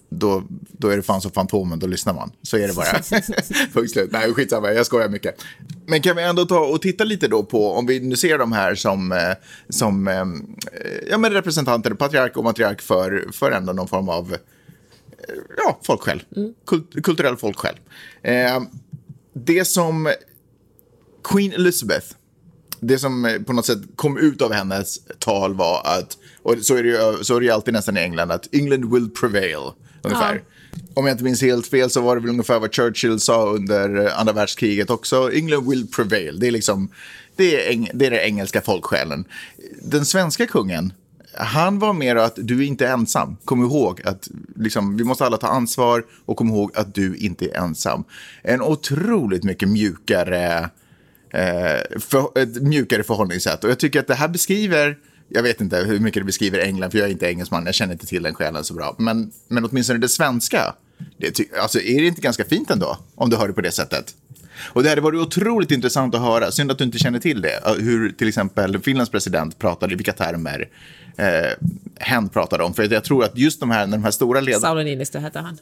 då, 0.09 0.42
då 0.50 0.88
är 0.88 0.96
det 0.96 1.02
fan 1.02 1.20
som 1.20 1.31
Fantomen, 1.31 1.78
då 1.78 1.87
lyssnar 1.87 2.14
man. 2.14 2.33
Så 2.42 2.57
är 2.57 2.68
det 2.68 2.74
bara. 2.74 2.92
Punkt 3.72 3.90
slut. 3.90 4.12
Nej, 4.12 4.35
skitsamma, 4.35 4.72
jag 4.72 4.87
skojar 4.87 5.09
mycket. 5.09 5.44
Men 5.87 6.02
kan 6.02 6.16
vi 6.16 6.22
ändå 6.22 6.44
ta 6.44 6.59
och 6.59 6.83
titta 6.83 7.04
lite 7.04 7.28
då 7.28 7.42
på, 7.42 7.72
om 7.72 7.87
vi 7.87 8.00
nu 8.00 8.16
ser 8.16 8.38
de 8.38 8.52
här 8.52 8.74
som, 8.74 9.12
eh, 9.12 9.18
som 9.68 10.09
eh, 10.09 10.24
ja, 11.11 11.18
men 11.18 11.33
representanter, 11.33 11.90
patriark 11.90 12.37
och 12.37 12.44
matriark 12.44 12.83
för, 12.83 13.28
för 13.33 13.50
ändå 13.50 13.72
någon 13.72 13.88
form 13.88 14.09
av 14.09 14.37
ja, 15.57 15.81
folksjäl. 15.83 16.22
Mm. 16.37 16.54
Kult, 16.66 17.02
kulturell 17.02 17.37
folksjäl. 17.37 17.74
Eh, 18.22 18.61
det 19.33 19.64
som 19.64 20.12
Queen 21.29 21.53
Elizabeth, 21.53 22.07
det 22.81 22.99
som 22.99 23.25
eh, 23.25 23.43
på 23.43 23.53
något 23.53 23.67
sätt 23.67 23.79
kom 23.97 24.19
ut 24.19 24.43
av 24.43 24.53
hennes 24.53 24.99
tal 25.19 25.55
var 25.55 25.83
att, 25.85 26.19
och 26.43 26.55
så 26.62 26.77
är 26.77 26.83
det 26.83 26.88
ju, 26.88 27.25
så 27.25 27.37
är 27.37 27.41
det 27.41 27.47
ju 27.47 27.53
alltid 27.53 27.75
nästan 27.75 27.97
i 27.97 28.01
England, 28.01 28.33
att 28.33 28.49
England 28.53 28.93
will 28.93 29.11
prevail, 29.11 29.73
ungefär. 30.03 30.35
Ja. 30.35 30.41
Om 30.95 31.07
jag 31.07 31.14
inte 31.14 31.25
minns 31.25 31.43
helt 31.43 31.67
fel 31.67 31.91
så 31.91 32.01
var 32.01 32.17
det 32.17 32.23
väl 32.23 32.31
ungefär 32.31 32.59
vad 32.59 32.75
Churchill 32.75 33.21
sa 33.21 33.47
under 33.47 34.07
eh, 34.07 34.21
andra 34.21 34.33
världskriget 34.33 34.91
också. 34.91 35.33
England 35.33 35.71
will 35.71 35.87
prevail. 35.87 36.41
Det 36.41 36.47
är 36.47 36.51
liksom, 36.51 36.88
det 37.37 37.73
är, 37.73 37.88
det 37.95 38.07
är 38.07 38.11
den 38.11 38.21
engelska 38.21 38.61
folksjälen. 38.61 39.25
Den 39.83 40.07
svenska 40.07 40.47
kungen, 40.47 40.93
han 41.35 41.79
var 41.79 41.93
mer 41.93 42.17
att 42.17 42.35
du 42.37 42.59
är 42.59 42.67
inte 42.67 42.88
ensam. 42.88 43.37
Kom 43.45 43.62
ihåg 43.62 44.01
att 44.05 44.29
liksom, 44.57 44.97
vi 44.97 45.05
måste 45.05 45.27
alla 45.27 45.37
ta 45.37 45.49
ansvar 45.49 46.05
och 46.25 46.37
kom 46.37 46.49
ihåg 46.49 46.71
att 46.75 46.95
du 46.95 47.17
inte 47.17 47.45
är 47.45 47.55
ensam. 47.55 48.05
En 48.43 48.62
otroligt 48.62 49.45
mycket 49.45 49.69
mjukare 49.69 50.71
eh, 51.31 52.01
för, 52.01 52.38
ett 52.38 52.62
mjukare 52.62 53.03
förhållningssätt. 53.03 53.64
Och 53.64 53.71
jag 53.71 53.79
tycker 53.79 54.01
att 54.01 54.07
det 54.07 54.14
här 54.14 54.29
beskriver, 54.29 54.99
jag 55.29 55.43
vet 55.43 55.61
inte 55.61 55.77
hur 55.77 56.01
mycket 56.01 56.21
det 56.21 56.25
beskriver 56.25 56.59
England, 56.59 56.91
för 56.91 56.99
jag 56.99 57.09
är 57.09 57.12
inte 57.12 57.27
engelsman, 57.27 57.67
jag 57.67 57.75
känner 57.75 57.93
inte 57.93 58.07
till 58.07 58.23
den 58.23 58.35
själen 58.35 58.64
så 58.64 58.75
bra. 58.75 58.97
Men, 58.99 59.33
men 59.49 59.64
åtminstone 59.64 59.99
det 59.99 60.09
svenska, 60.09 60.75
det, 61.17 61.41
alltså, 61.61 61.81
är 61.81 62.01
det 62.01 62.07
inte 62.07 62.21
ganska 62.21 62.45
fint 62.45 62.71
ändå, 62.71 62.99
om 63.14 63.31
du 63.31 63.37
hör 63.37 63.49
det 63.49 63.55
på 63.55 63.61
det 63.61 63.73
sättet? 63.73 64.14
Och 64.61 64.83
det 64.83 64.88
hade 64.88 65.01
varit 65.01 65.21
otroligt 65.21 65.71
intressant 65.71 66.14
att 66.14 66.21
höra, 66.21 66.51
synd 66.51 66.71
att 66.71 66.79
du 66.79 66.85
inte 66.85 66.99
känner 66.99 67.19
till 67.19 67.41
det, 67.41 67.67
eh, 67.67 67.73
hur 67.73 68.12
till 68.12 68.29
exempel 68.29 68.79
Finlands 68.79 69.11
president 69.11 69.59
pratade, 69.59 69.93
i 69.93 69.97
vilka 69.97 70.12
termer 70.12 70.69
eh, 71.17 71.27
hen 71.97 72.29
pratade 72.29 72.64
om. 72.64 72.75
För 72.75 72.93
jag 72.93 73.05
tror 73.05 73.25
att 73.25 73.38
just 73.38 73.61
de 73.61 73.71
här, 73.71 73.87
de 73.87 74.05
här 74.05 74.11
stora 74.11 74.41
ledarna... 74.41 74.61
Sauli 74.61 74.85
Niinistö 74.85 75.19
hette 75.19 75.38
han. 75.38 75.59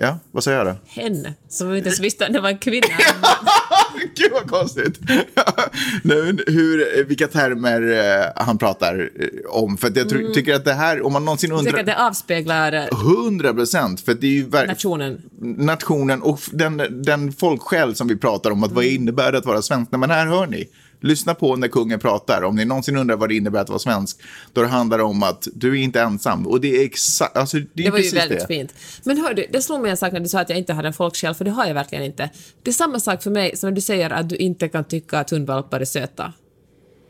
Ja, 0.00 0.18
vad 0.32 0.44
säger 0.44 0.58
jag 0.58 0.66
då? 0.66 0.76
Hen, 0.86 1.28
som 1.48 1.70
vi 1.70 1.76
inte 1.76 1.88
ens 1.88 2.00
visste 2.00 2.26
att 2.26 2.32
det 2.32 2.40
var 2.40 2.48
en 2.48 2.58
kvinna. 2.58 2.86
Gud 4.14 4.32
vad 4.32 4.50
konstigt. 4.50 5.00
nu, 6.02 6.44
hur, 6.46 7.04
vilka 7.04 7.26
termer 7.26 7.82
eh, 7.90 8.44
han 8.44 8.58
pratar 8.58 9.10
eh, 9.20 9.28
om. 9.48 9.76
För 9.76 9.92
jag 9.94 10.12
mm. 10.12 10.32
tycker 10.32 10.54
att 10.54 10.64
det 10.64 10.72
här, 10.72 11.06
om 11.06 11.12
man 11.12 11.24
någonsin 11.24 11.52
undrar... 11.52 11.64
Tycker 11.64 11.80
att 11.80 11.86
det 11.86 12.06
avspeglar... 12.06 12.88
Hundra 12.92 13.54
procent. 13.54 14.00
För 14.00 14.14
det 14.14 14.26
är 14.26 14.30
ju 14.30 14.66
Nationen. 14.66 15.22
Nationen 15.40 16.22
och 16.22 16.40
den, 16.52 17.02
den 17.02 17.32
folksjäl 17.32 17.94
som 17.94 18.08
vi 18.08 18.16
pratar 18.16 18.50
om. 18.50 18.62
Att 18.62 18.70
mm. 18.70 18.74
Vad 18.74 18.84
innebär 18.84 19.32
det 19.32 19.38
att 19.38 19.46
vara 19.46 19.62
svensk? 19.62 19.90
Men 19.92 20.10
här 20.10 20.26
hör 20.26 20.46
ni. 20.46 20.68
Lyssna 21.00 21.34
på 21.34 21.56
när 21.56 21.68
kungen 21.68 21.98
pratar. 22.00 22.42
Om 22.42 22.56
ni 22.56 22.64
någonsin 22.64 22.96
undrar 22.96 23.16
vad 23.16 23.28
det 23.28 23.34
innebär 23.36 23.60
att 23.60 23.68
vara 23.68 23.78
svensk, 23.78 24.16
då 24.52 24.60
det 24.62 24.66
handlar 24.68 24.98
om 24.98 25.22
att 25.22 25.48
du 25.54 25.70
är 25.78 25.82
inte 25.82 26.00
ensam. 26.00 26.46
Och 26.46 26.60
det 26.60 26.76
är 26.80 26.84
exakt, 26.84 27.36
alltså 27.36 27.56
det 27.56 27.64
är 27.82 27.84
Det 27.84 27.90
var 27.90 27.98
ju 27.98 28.10
väldigt 28.10 28.38
det. 28.40 28.46
fint. 28.46 28.74
Men 29.04 29.18
hör 29.18 29.34
du, 29.34 29.46
det 29.52 29.62
slog 29.62 29.80
mig 29.80 29.90
en 29.90 29.96
sak 29.96 30.12
när 30.12 30.20
du 30.20 30.28
sa 30.28 30.40
att 30.40 30.48
jag 30.48 30.58
inte 30.58 30.72
hade 30.72 30.88
en 30.88 30.94
folksjäl, 30.94 31.34
för 31.34 31.44
det 31.44 31.50
har 31.50 31.66
jag 31.66 31.74
verkligen 31.74 32.04
inte. 32.04 32.30
Det 32.62 32.70
är 32.70 32.74
samma 32.74 33.00
sak 33.00 33.22
för 33.22 33.30
mig 33.30 33.56
som 33.56 33.68
när 33.70 33.74
du 33.74 33.80
säger 33.80 34.10
att 34.10 34.28
du 34.28 34.36
inte 34.36 34.68
kan 34.68 34.84
tycka 34.84 35.18
att 35.18 35.30
hundvalpar 35.30 35.80
är 35.80 35.84
söta. 35.84 36.32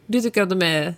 Du 0.07 0.21
tycker 0.21 0.43
att 0.43 0.51
de 0.51 0.63
är 0.63 0.95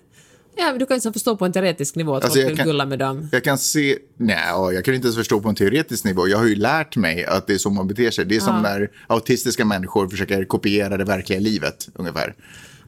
Ja, 0.57 0.67
men 0.67 0.79
du 0.79 0.87
kan 0.87 0.95
inte 0.95 1.13
förstå 1.13 1.37
på 1.37 1.45
en 1.45 1.53
teoretisk 1.53 1.95
nivå 1.97 2.17
att 2.17 2.25
Alltså, 2.25 2.39
folk 2.39 2.51
vill 2.51 2.57
kan- 2.57 2.67
gulla 2.67 2.87
med 2.87 2.99
dem. 2.99 3.29
Jag 3.33 3.45
kan 3.45 3.59
se, 3.59 3.99
nej, 4.17 4.37
jag 4.75 4.85
kan 4.85 4.95
inte 4.95 5.07
ens 5.07 5.17
förstå 5.17 5.41
på 5.41 5.49
en 5.49 5.55
teoretisk 5.55 6.05
nivå. 6.05 6.29
Jag 6.29 6.39
har 6.39 6.47
ju 6.47 6.55
lärt 6.55 6.97
mig 6.97 7.25
att 7.25 7.47
det 7.47 7.55
är 7.55 7.59
så 7.59 7.71
man 7.71 7.89
beter 7.89 8.11
sig. 8.11 8.25
Det 8.25 8.37
är 8.37 8.41
som 8.41 8.63
när 8.63 8.91
autistiska 9.07 9.65
människor 9.65 10.09
försöker 10.09 10.45
kopiera 10.45 10.97
det 10.97 11.05
verkliga 11.05 11.39
livet, 11.41 11.89
ungefär. 11.95 12.35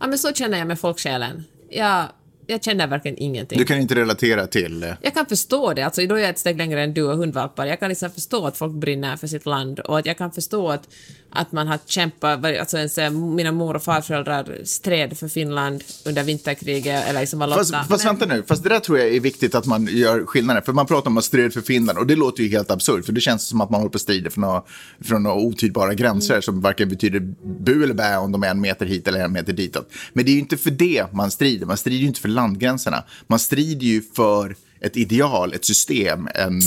Ja, 0.02 0.08
men 0.08 0.18
så 0.18 0.32
känner 0.32 0.58
jag 0.58 0.66
med 0.66 0.80
folksjälen. 0.80 1.44
Jag, 1.70 2.08
jag 2.46 2.64
känner 2.64 2.86
verkligen 2.86 3.18
ingenting. 3.18 3.58
Du 3.58 3.64
kan 3.64 3.78
inte 3.78 3.94
relatera 3.94 4.46
till... 4.46 4.82
eh, 4.82 4.90
Jag 5.02 5.14
kan 5.14 5.26
förstå 5.26 5.72
det, 5.74 5.82
alltså 5.82 6.06
då 6.06 6.14
är 6.14 6.18
jag 6.20 6.30
ett 6.30 6.38
steg 6.38 6.56
längre 6.58 6.82
än 6.82 6.94
du 6.94 7.02
och 7.02 7.16
hundvalpar. 7.16 7.66
Jag 7.66 7.80
kan 7.80 7.88
liksom 7.88 8.10
förstå 8.10 8.46
att 8.46 8.56
folk 8.56 8.72
brinner 8.72 9.16
för 9.16 9.26
sitt 9.26 9.46
land 9.46 9.80
och 9.80 9.98
att 9.98 10.06
jag 10.06 10.18
kan 10.18 10.32
förstå 10.32 10.68
att, 10.70 10.88
att 11.30 11.52
man 11.52 11.66
har 11.68 11.78
kämpat, 11.86 12.44
alltså 12.44 12.76
ens, 12.76 12.98
eh, 12.98 13.10
mina 13.10 13.52
mor 13.52 13.76
och 13.76 13.82
farföräldrar 13.82 14.58
stred 14.64 15.18
för 15.18 15.28
Finland 15.28 15.84
under 16.06 16.22
vinterkriget 16.24 17.08
eller 17.08 17.20
liksom 17.20 17.40
Fast, 17.40 17.74
fast 17.74 18.04
Men- 18.04 18.16
vänta 18.16 18.34
nu, 18.34 18.42
fast 18.48 18.62
det 18.62 18.68
där 18.68 18.80
tror 18.80 18.98
jag 18.98 19.08
är 19.14 19.20
viktigt 19.20 19.54
att 19.54 19.66
man 19.66 19.86
gör 19.90 20.26
skillnader. 20.26 20.60
För 20.60 20.72
man 20.72 20.86
pratar 20.86 21.10
om 21.10 21.18
att 21.18 21.24
strida 21.24 21.50
för 21.50 21.60
Finland 21.60 21.98
och 21.98 22.06
det 22.06 22.16
låter 22.16 22.42
ju 22.42 22.48
helt 22.48 22.70
absurt. 22.70 23.06
För 23.06 23.12
det 23.12 23.20
känns 23.20 23.46
som 23.46 23.60
att 23.60 23.70
man 23.70 23.80
håller 23.80 23.90
på 23.90 23.96
att 23.96 24.02
strida 24.02 24.30
för 24.30 24.40
några, 24.40 24.62
från 25.04 25.22
några 25.22 25.36
otydbara 25.36 25.94
gränser 25.94 26.40
som 26.40 26.60
varken 26.60 26.88
betyder 26.88 27.20
bu 27.60 27.84
eller 27.84 27.94
bä 27.94 28.16
om 28.16 28.32
de 28.32 28.42
är 28.42 28.48
en 28.48 28.60
meter 28.60 28.86
hit 28.86 29.08
eller 29.08 29.24
en 29.24 29.32
meter 29.32 29.52
ditåt. 29.52 29.90
Men 30.12 30.24
det 30.24 30.30
är 30.30 30.32
ju 30.34 30.38
inte 30.38 30.56
för 30.56 30.70
det 30.70 31.12
man 31.12 31.30
strider. 31.30 31.66
Man 31.66 31.76
strider 31.76 31.98
ju 32.00 32.06
inte 32.06 32.20
för 32.20 32.28
landgränserna. 32.42 33.04
Man 33.26 33.38
strider 33.38 33.86
ju 33.86 34.02
för 34.16 34.56
ett 34.80 34.96
ideal, 34.96 35.52
ett 35.52 35.64
system, 35.64 36.28
en, 36.34 36.60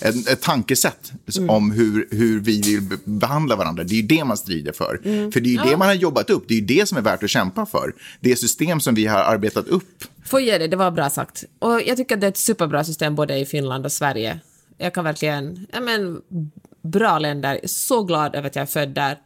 en, 0.00 0.18
ett 0.18 0.40
tankesätt 0.40 1.12
om 1.48 1.70
hur, 1.70 2.08
hur 2.10 2.40
vi 2.40 2.62
vill 2.62 2.82
be- 2.82 2.98
behandla 3.04 3.56
varandra. 3.56 3.84
Det 3.84 3.94
är 3.94 3.96
ju 3.96 4.06
det 4.06 4.24
man 4.24 4.36
strider 4.36 4.72
för. 4.72 5.00
För 5.32 5.40
det 5.40 5.48
är 5.48 5.52
ju 5.52 5.70
det 5.70 5.76
man 5.76 5.88
har 5.88 5.94
jobbat 5.94 6.30
upp. 6.30 6.44
Det 6.48 6.54
är 6.54 6.58
ju 6.58 6.66
det 6.66 6.88
som 6.88 6.98
är 6.98 7.02
värt 7.02 7.22
att 7.22 7.30
kämpa 7.30 7.66
för. 7.66 7.94
Det 8.20 8.36
system 8.36 8.80
som 8.80 8.94
vi 8.94 9.06
har 9.06 9.18
arbetat 9.18 9.68
upp 9.68 10.04
Får 10.24 10.40
ge 10.40 10.58
det, 10.58 10.66
det 10.68 10.76
var 10.76 10.90
bra 10.90 11.10
sagt. 11.10 11.44
Och 11.58 11.82
jag 11.86 11.96
tycker 11.96 12.14
att 12.14 12.20
det 12.20 12.26
är 12.26 12.30
ett 12.30 12.36
superbra 12.36 12.84
system 12.84 13.14
både 13.14 13.38
i 13.38 13.46
Finland 13.46 13.84
och 13.84 13.92
Sverige. 13.92 14.40
Jag 14.78 14.94
kan 14.94 15.04
verkligen, 15.04 15.66
ja 15.72 15.80
men, 15.80 16.20
bra 16.82 17.18
länder. 17.18 17.60
Så 17.66 18.02
glad 18.02 18.34
över 18.34 18.46
att 18.46 18.56
jag 18.56 18.62
är 18.62 18.66
född 18.66 18.88
där. 18.88 19.18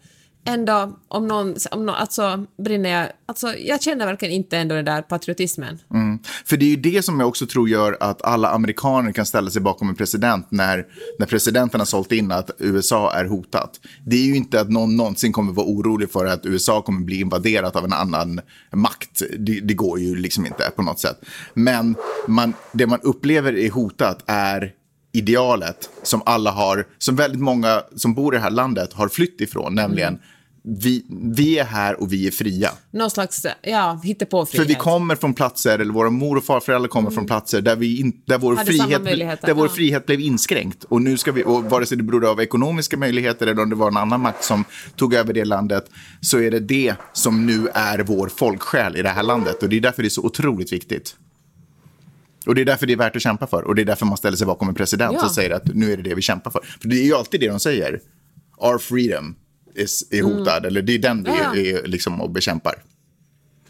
Ändå, 0.45 0.99
om 1.09 1.29
någon, 1.29 1.57
om 1.71 1.87
någon 1.87 1.95
alltså 1.95 2.47
brinner 2.65 2.91
jag, 2.91 3.09
alltså 3.27 3.55
jag 3.55 3.83
känner 3.83 4.07
verkligen 4.07 4.35
inte 4.35 4.59
ändå 4.59 4.75
den 4.75 4.85
där 4.85 5.03
patriotismen. 5.03 5.79
Mm. 5.95 6.19
För 6.45 6.57
det 6.57 6.65
är 6.65 6.71
ju 6.71 6.77
det 6.77 7.03
som 7.03 7.21
jag 7.21 7.29
också 7.29 7.47
tror 7.47 7.69
gör 7.69 7.97
att 8.01 8.23
alla 8.23 8.49
amerikaner 8.51 9.13
kan 9.13 9.27
ställa 9.27 9.51
sig 9.51 9.63
bakom 9.63 9.89
en 9.89 9.95
president 9.95 10.47
när, 10.51 10.87
när 11.19 11.27
presidenten 11.27 11.81
har 11.81 11.85
sålt 11.87 12.13
in 12.13 12.33
att 12.33 12.51
USA 12.59 13.13
är 13.15 13.25
hotat. 13.25 13.81
Det 14.07 14.17
är 14.17 14.25
ju 14.25 14.37
inte 14.37 14.61
att 14.61 14.71
någon 14.71 14.97
någonsin 14.97 15.33
kommer 15.33 15.53
vara 15.53 15.67
orolig 15.67 16.11
för 16.11 16.27
att 16.27 16.47
USA 16.47 16.83
kommer 16.83 17.01
bli 17.01 17.21
invaderat 17.21 17.77
av 17.77 17.85
en 17.85 17.93
annan 17.93 18.41
makt. 18.73 19.23
Det, 19.39 19.61
det 19.61 19.75
går 19.75 20.01
ju 20.01 20.15
liksom 20.15 20.47
inte 20.47 20.71
på 20.77 20.83
något 20.83 21.01
sätt. 21.01 21.21
Men 21.55 21.95
man, 22.27 22.55
det 22.73 22.87
man 22.87 23.01
upplever 23.03 23.57
är 23.57 23.71
hotat 23.71 24.25
är 24.27 24.73
idealet 25.13 25.91
som 26.03 26.23
alla 26.27 26.51
har, 26.51 26.87
som 26.99 27.17
väldigt 27.17 27.41
många 27.41 27.83
som 27.97 28.15
bor 28.15 28.35
i 28.35 28.37
det 28.37 28.43
här 28.43 28.51
landet 28.51 28.93
har 28.93 29.09
flytt 29.09 29.41
ifrån, 29.41 29.75
nämligen 29.75 30.19
vi, 30.65 31.05
vi 31.35 31.59
är 31.59 31.65
här 31.65 32.01
och 32.01 32.13
vi 32.13 32.27
är 32.27 32.31
fria. 32.31 32.71
Någon 32.91 33.11
slags, 33.11 33.47
ja, 33.63 34.01
hittepåfrihet. 34.05 34.67
För 34.67 34.69
vi 34.69 34.75
kommer 34.75 35.17
från 35.17 35.35
platser, 35.35 35.79
eller 35.79 35.93
våra 35.93 36.11
mor 36.11 36.37
och 36.37 36.45
farföräldrar 36.45 36.89
kommer 36.89 37.11
från 37.11 37.27
platser 37.27 37.61
där, 37.61 37.77
vi 37.77 38.01
in, 38.01 38.23
där, 38.25 38.39
vår, 38.39 38.57
Hade 38.57 38.67
frihet, 38.67 39.43
där 39.43 39.55
vår 39.55 39.67
ja. 39.67 39.73
frihet 39.73 40.07
blev 40.07 40.21
inskränkt. 40.21 40.85
Och 40.85 41.03
nu 41.03 41.19
ska 41.19 41.33
vi, 41.33 41.45
och 41.45 41.65
vare 41.65 41.87
sig 41.87 41.97
det 41.97 42.03
berodde 42.03 42.29
av 42.29 42.41
ekonomiska 42.41 42.97
möjligheter 42.97 43.47
eller 43.47 43.63
om 43.63 43.71
det 43.71 43.77
var 43.77 43.89
en 43.89 43.97
annan 43.97 44.21
makt 44.21 44.45
som 44.45 44.65
tog 44.97 45.15
över 45.15 45.33
det 45.33 45.45
landet, 45.45 45.85
så 46.21 46.39
är 46.41 46.51
det 46.51 46.61
det 46.61 46.95
som 47.13 47.47
nu 47.47 47.69
är 47.75 47.99
vår 47.99 48.29
folksjäl 48.29 48.97
i 48.97 49.03
det 49.03 49.09
här 49.09 49.23
landet. 49.23 49.63
Och 49.63 49.69
det 49.69 49.77
är 49.77 49.81
därför 49.81 50.03
det 50.03 50.09
är 50.09 50.11
så 50.11 50.25
otroligt 50.25 50.73
viktigt. 50.73 51.17
Och 52.47 52.55
det 52.55 52.61
är 52.61 52.65
därför 52.65 52.87
det 52.87 52.93
är 52.93 52.97
värt 52.97 53.17
att 53.17 53.23
kämpa 53.23 53.47
för. 53.47 53.63
Och 53.63 53.75
det 53.75 53.83
är 53.83 53.87
därför 53.87 54.07
man 54.07 54.17
ställer 54.17 54.37
sig 54.37 54.47
bakom 54.47 54.69
en 54.69 54.75
president 54.75 55.13
Ja. 55.15 55.21
som 55.21 55.31
säger 55.31 55.51
att 55.51 55.75
nu 55.75 55.93
är 55.93 55.97
det 55.97 56.03
det 56.03 56.15
vi 56.15 56.23
kämpar 56.23 56.51
för. 56.51 56.61
För 56.81 56.89
det 56.89 56.97
är 56.97 57.05
ju 57.05 57.15
alltid 57.15 57.41
det 57.41 57.49
de 57.49 57.61
säger. 57.61 58.01
Our 58.59 58.79
freedom 58.79 59.35
är 60.11 60.23
hotad. 60.23 60.67
Eller 60.67 60.83
det 60.83 60.93
är 60.95 60.99
den 60.99 61.25
vi 61.25 61.31
Mm. 61.31 61.43
Ja. 61.43 61.57
är, 61.57 61.87
liksom 61.87 62.21
och 62.21 62.31
bekämpar. 62.31 62.83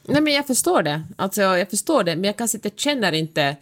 Nej, 0.05 0.21
men 0.23 0.33
jag 0.33 0.47
förstår 0.47 0.83
det. 0.83 1.03
Alltså, 1.17 1.43
jag 1.43 1.71
förstår 1.71 2.05
det, 2.05 2.17
men 2.17 2.25
jag 2.25 2.37
kanske 2.37 2.57
inte 2.59 2.71
känner 2.77 3.13
inte... 3.13 3.57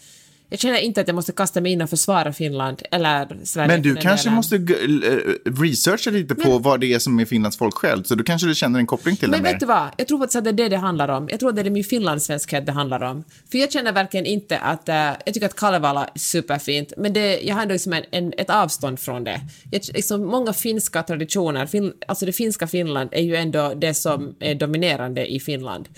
Jag 0.50 0.60
känner 0.60 0.78
inte 0.78 1.00
att 1.00 1.08
jag 1.08 1.14
måste 1.14 1.32
kasta 1.32 1.60
mig 1.60 1.72
in 1.72 1.82
och 1.82 1.90
försvara 1.90 2.32
Finland 2.32 2.82
eller 2.90 3.44
Sverige. 3.44 3.68
Men 3.68 3.82
du 3.82 3.96
kanske 3.96 4.26
delen. 4.26 4.36
måste 4.36 4.56
eh, 4.56 5.60
researcha 5.62 6.10
lite 6.10 6.34
på 6.34 6.58
vad 6.58 6.80
det 6.80 6.94
är 6.94 6.98
som 6.98 7.20
är 7.20 7.24
Finlands 7.24 7.56
folksjäl. 7.58 8.04
Så 8.04 8.14
då 8.14 8.24
kanske 8.24 8.46
du 8.48 8.54
känner 8.54 8.78
en 8.78 8.86
koppling 8.86 9.16
till 9.16 9.30
Men 9.30 9.38
det 9.38 9.42
mer. 9.42 9.52
vet 9.52 9.60
du 9.60 9.66
vad? 9.66 9.88
Jag 9.96 10.08
tror 10.08 10.18
faktiskt 10.18 10.36
att 10.36 10.44
det 10.44 10.50
är 10.50 10.52
det 10.52 10.68
det 10.68 10.76
handlar 10.76 11.08
om. 11.08 11.28
Jag 11.30 11.40
tror 11.40 11.48
att 11.50 11.56
det 11.56 11.62
är 11.62 11.70
min 11.70 11.84
finlandssvenskhet 11.84 12.66
det 12.66 12.72
handlar 12.72 13.02
om. 13.02 13.24
För 13.50 13.58
jag 13.58 13.72
känner 13.72 13.92
verkligen 13.92 14.26
inte 14.26 14.58
att... 14.58 14.88
eh, 14.88 14.94
jag 14.94 15.34
tycker 15.34 15.46
att 15.46 15.56
Kalevala 15.56 16.04
är 16.04 16.18
superfint, 16.18 16.92
men 16.96 17.12
det, 17.12 17.40
jag 17.40 17.54
har 17.54 17.62
ändå 17.62 17.72
liksom 17.72 17.92
en, 17.92 18.04
en, 18.10 18.32
ett 18.38 18.50
avstånd 18.50 19.00
från 19.00 19.24
det. 19.24 19.40
Jag, 19.70 19.82
liksom, 19.94 20.24
många 20.26 20.52
finska 20.52 21.02
traditioner, 21.02 21.66
fin, 21.66 21.92
alltså 22.08 22.26
det 22.26 22.32
finska 22.32 22.66
Finland 22.66 23.08
är 23.12 23.22
ju 23.22 23.36
ändå 23.36 23.74
det 23.76 23.94
som 23.94 24.34
är 24.40 24.54
dominerande 24.54 25.32
i 25.32 25.40
Finland 25.40 25.88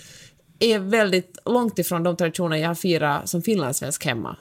är 0.65 0.79
väldigt 0.79 1.37
långt 1.45 1.79
ifrån 1.79 2.03
de 2.03 2.17
traditioner 2.17 2.57
jag 2.57 2.67
har 2.67 2.75
firat 2.75 3.29
som 3.29 3.41
finlandssvensk 3.41 4.05
hemma. 4.05 4.35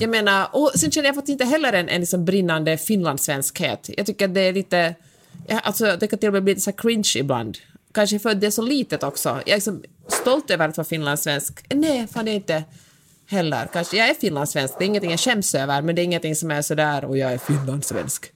Jag 0.00 0.10
menar, 0.10 0.48
och 0.52 0.70
sen 0.74 0.90
känner 0.90 1.08
jag 1.08 1.14
faktiskt 1.14 1.32
inte 1.32 1.44
heller 1.44 1.72
en, 1.72 1.88
en 1.88 2.00
liksom 2.00 2.24
brinnande 2.24 2.78
finlandssvenskhet. 2.78 3.90
Jag 3.96 4.06
tycker 4.06 4.24
att 4.24 4.34
det 4.34 4.40
är 4.40 4.52
lite... 4.52 4.94
Alltså, 5.62 5.96
det 6.00 6.06
kan 6.06 6.18
till 6.18 6.28
och 6.28 6.32
med 6.32 6.44
bli 6.44 6.52
lite 6.52 6.62
så 6.62 6.72
cringe 6.72 7.12
ibland. 7.16 7.58
Kanske 7.92 8.18
för 8.18 8.30
att 8.30 8.40
det 8.40 8.46
är 8.46 8.50
så 8.50 8.62
litet 8.62 9.02
också. 9.02 9.28
Jag 9.28 9.48
är 9.48 9.54
liksom 9.54 9.82
stolt 10.08 10.50
över 10.50 10.68
att 10.68 10.76
vara 10.76 10.84
finlandssvensk. 10.84 11.64
Nej, 11.74 12.06
fan 12.06 12.24
det 12.24 12.30
är 12.30 12.34
inte 12.34 12.64
heller. 13.26 13.68
Kanske, 13.72 13.96
jag 13.96 14.08
är 14.08 14.14
finlandssvensk, 14.14 14.74
det 14.78 14.84
är 14.84 14.86
ingenting 14.86 15.10
jag 15.10 15.20
skäms 15.20 15.54
över, 15.54 15.82
men 15.82 15.94
det 15.94 16.02
är 16.02 16.04
ingenting 16.04 16.36
som 16.36 16.50
är 16.50 16.62
sådär 16.62 17.04
och 17.04 17.18
jag 17.18 17.32
är 17.32 17.38
finlandssvensk. 17.38 18.32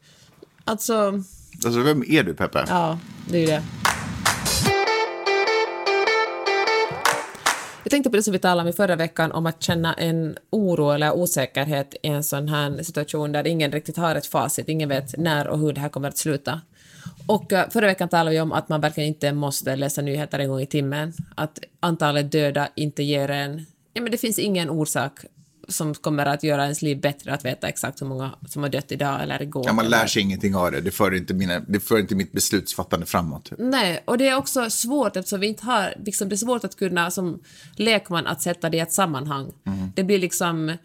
Alltså, 0.65 1.23
Alltså, 1.65 1.81
vem 1.81 2.05
är 2.09 2.23
du, 2.23 2.35
Peppe? 2.35 2.65
ja, 2.69 2.99
det 3.31 3.37
är 3.37 3.41
ju 3.41 3.47
det. 3.47 3.63
Jag 7.85 7.91
tänkte 7.91 8.11
på 8.11 8.17
det 8.17 8.23
som 8.23 8.33
vi 8.33 8.39
talade 8.39 8.61
om 8.61 8.69
i 8.69 8.73
förra 8.73 8.97
veckan, 8.97 9.33
om 9.33 9.47
att 9.47 9.63
känna 9.63 9.95
en 9.95 10.37
oro 10.51 10.91
eller 10.91 11.13
osäkerhet 11.13 11.95
i 12.03 12.09
en 12.09 12.25
sån 12.25 12.49
här 12.49 12.83
situation 12.83 13.33
där 13.33 13.47
ingen 13.47 13.73
riktigt 13.73 13.97
har 13.97 14.15
ett 14.15 14.27
facit, 14.27 14.69
ingen 14.69 14.89
vet 14.89 15.19
när 15.19 15.49
och 15.49 15.59
hur 15.59 15.73
det 15.73 15.81
här 15.81 15.89
kommer 15.89 16.09
att 16.09 16.19
sluta. 16.19 16.61
Och 17.27 17.53
eh, 17.53 17.69
förra 17.71 17.87
veckan 17.87 18.09
talade 18.09 18.31
vi 18.31 18.41
om 18.41 18.53
att 18.53 18.69
man 18.69 18.81
verkligen 18.81 19.09
inte 19.09 19.33
måste 19.33 19.77
läsa 19.77 20.03
nyheter 20.03 20.39
en 20.39 20.49
gång 20.49 20.61
i 20.61 20.67
timmen, 20.67 21.13
att 21.35 21.59
antalet 21.81 22.33
döda 22.33 22.69
inte 22.75 23.03
ger 23.03 23.31
en... 23.31 23.67
Ja, 23.93 24.03
men 24.03 24.13
det 24.13 24.19
finns 24.19 24.39
ingen 24.39 24.71
orsak 24.71 25.13
som 25.69 25.95
kommer 25.95 26.27
att 26.27 26.43
göra 26.43 26.63
ens 26.63 26.83
liv 26.83 27.01
bättre 27.01 27.35
att 27.35 27.45
veta 27.45 27.69
exakt 27.69 28.03
hur 28.03 28.07
många 28.07 28.35
som 28.49 28.63
har 28.63 28.71
dött 28.71 28.93
idag 28.93 29.23
eller 29.23 29.43
igår. 29.43 29.65
Ja, 29.67 29.73
man 29.73 29.89
lär 29.89 30.07
sig 30.07 30.23
ingenting 30.23 30.55
av 30.55 30.73
det. 30.73 30.81
Det 30.81 30.91
för 30.91 31.15
inte, 31.15 31.35
mina, 31.35 31.61
det 31.61 31.81
för 31.81 31.99
inte 31.99 32.15
mitt 32.15 32.33
beslutsfattande 32.33 33.07
framåt. 33.07 33.53
Nej, 33.59 34.03
och 34.05 34.19
det 34.19 34.29
är 34.29 34.37
också 34.37 34.71
svårt 34.71 35.17
eftersom 35.17 35.41
vi 35.41 35.47
inte 35.47 35.65
har, 35.67 35.95
liksom, 36.05 36.29
det 36.29 36.35
är 36.35 36.37
svårt 36.37 36.65
att 36.65 36.77
kunna 36.77 37.11
som 37.11 37.41
lekman 37.77 38.27
att 38.27 38.43
sätta 38.43 38.71
det 38.71 38.77
i 38.77 38.81
ett 38.81 38.93
sammanhang. 38.93 39.53
Det 39.95 40.05
blir 40.05 40.19
liksom, 40.19 40.77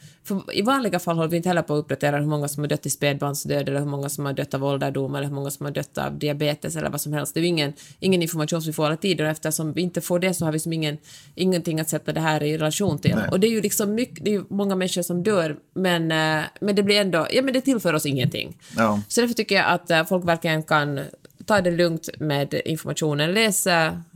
I 0.54 0.62
vanliga 0.62 1.00
fall 1.00 1.16
håller 1.16 1.30
vi 1.30 1.38
inte 1.38 1.50
heller 1.50 1.62
på 1.62 1.74
att 1.74 1.80
uppdatera 1.80 2.18
hur 2.18 2.26
många 2.26 2.48
som 2.48 2.64
har 2.64 2.68
dött 2.68 2.86
i 2.86 2.90
spädbarnsdöd 2.90 3.70
eller 3.70 3.80
hur 3.80 3.88
många 3.88 4.10
som 4.10 4.26
har 4.26 4.34
dött 4.34 4.54
av 4.54 4.64
ålderdom 4.64 5.16
eller 5.16 5.28
hur 5.28 5.36
många 5.36 5.52
som 5.52 5.66
har 5.66 5.74
dött 5.74 5.98
av 5.98 6.20
diabetes 6.20 6.76
eller 6.76 6.90
vad 6.90 7.02
som 7.02 7.14
helst. 7.14 7.34
Det 7.34 7.40
är 7.40 7.44
ingen, 7.44 7.74
ingen 8.00 8.22
information 8.22 8.62
som 8.62 8.70
vi 8.70 8.74
får 8.74 8.84
hela 8.84 8.98
tiden 8.98 9.26
och 9.26 9.32
eftersom 9.32 9.74
vi 9.74 9.82
inte 9.82 10.02
får 10.02 10.20
det 10.20 10.34
så 10.34 10.46
har 10.46 10.52
vi 10.52 10.60
som 10.60 10.74
ingen, 10.74 10.98
ingenting 11.36 11.80
att 11.80 11.90
sätta 11.90 12.14
det 12.14 12.22
här 12.22 12.44
i 12.44 12.58
relation 12.58 13.00
till. 13.00 13.16
Och 13.32 13.40
det 13.40 13.48
är 13.48 13.52
ju 13.52 13.62
liksom 13.62 13.96
mycket, 13.96 14.26
det 14.26 14.32
är 14.32 14.34
ju 14.34 14.44
många 14.50 14.67
människor 14.76 15.02
som 15.02 15.24
dör 15.24 15.58
men, 15.76 16.12
eh, 16.12 16.44
men 16.62 16.76
det 16.76 16.84
blir 16.84 17.02
ändå, 17.02 17.28
ja 17.32 17.42
men 17.42 17.54
det 17.54 17.62
tillför 17.62 17.94
oss 17.94 18.06
ingenting. 18.06 18.58
Ja. 18.78 19.02
Så 19.08 19.22
därför 19.22 19.36
tycker 19.36 19.56
jag 19.56 19.66
att 19.66 19.92
eh, 19.92 20.06
folk 20.06 20.26
verkligen 20.28 20.64
kan 20.64 21.00
ta 21.46 21.62
det 21.62 21.72
lugnt 21.72 22.10
med 22.20 22.62
informationen. 22.66 23.34
Läs, 23.34 23.68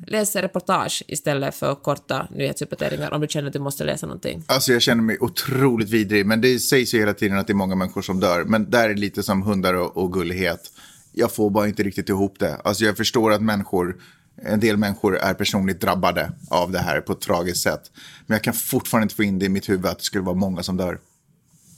läs 0.07 0.35
reportage 0.35 1.03
istället 1.07 1.55
för 1.55 1.75
korta 1.75 2.27
nyhetsuppdateringar 2.31 3.13
om 3.13 3.21
du 3.21 3.27
känner 3.27 3.47
att 3.47 3.53
du 3.53 3.59
måste 3.59 3.83
läsa 3.83 4.05
någonting. 4.05 4.43
Alltså 4.45 4.73
jag 4.73 4.81
känner 4.81 5.03
mig 5.03 5.17
otroligt 5.19 5.89
vidrig, 5.89 6.25
men 6.25 6.41
det 6.41 6.59
sägs 6.59 6.93
ju 6.93 6.99
hela 6.99 7.13
tiden 7.13 7.37
att 7.37 7.47
det 7.47 7.53
är 7.53 7.55
många 7.55 7.75
människor 7.75 8.01
som 8.01 8.19
dör. 8.19 8.43
Men 8.43 8.69
där 8.69 8.89
är 8.89 8.95
lite 8.95 9.23
som 9.23 9.41
hundar 9.41 9.73
och, 9.73 9.97
och 9.97 10.13
gullighet. 10.13 10.71
Jag 11.13 11.31
får 11.31 11.49
bara 11.49 11.67
inte 11.67 11.83
riktigt 11.83 12.09
ihop 12.09 12.39
det. 12.39 12.55
Alltså 12.55 12.85
jag 12.85 12.97
förstår 12.97 13.31
att 13.31 13.41
människor, 13.41 13.95
en 14.43 14.59
del 14.59 14.77
människor 14.77 15.17
är 15.17 15.33
personligt 15.33 15.81
drabbade 15.81 16.31
av 16.49 16.71
det 16.71 16.79
här 16.79 17.01
på 17.01 17.13
ett 17.13 17.21
tragiskt 17.21 17.63
sätt. 17.63 17.91
Men 18.25 18.35
jag 18.35 18.43
kan 18.43 18.53
fortfarande 18.53 19.03
inte 19.03 19.15
få 19.15 19.23
in 19.23 19.39
det 19.39 19.45
i 19.45 19.49
mitt 19.49 19.69
huvud 19.69 19.85
att 19.85 19.97
det 19.97 20.03
skulle 20.03 20.23
vara 20.23 20.35
många 20.35 20.63
som 20.63 20.77
dör. 20.77 20.99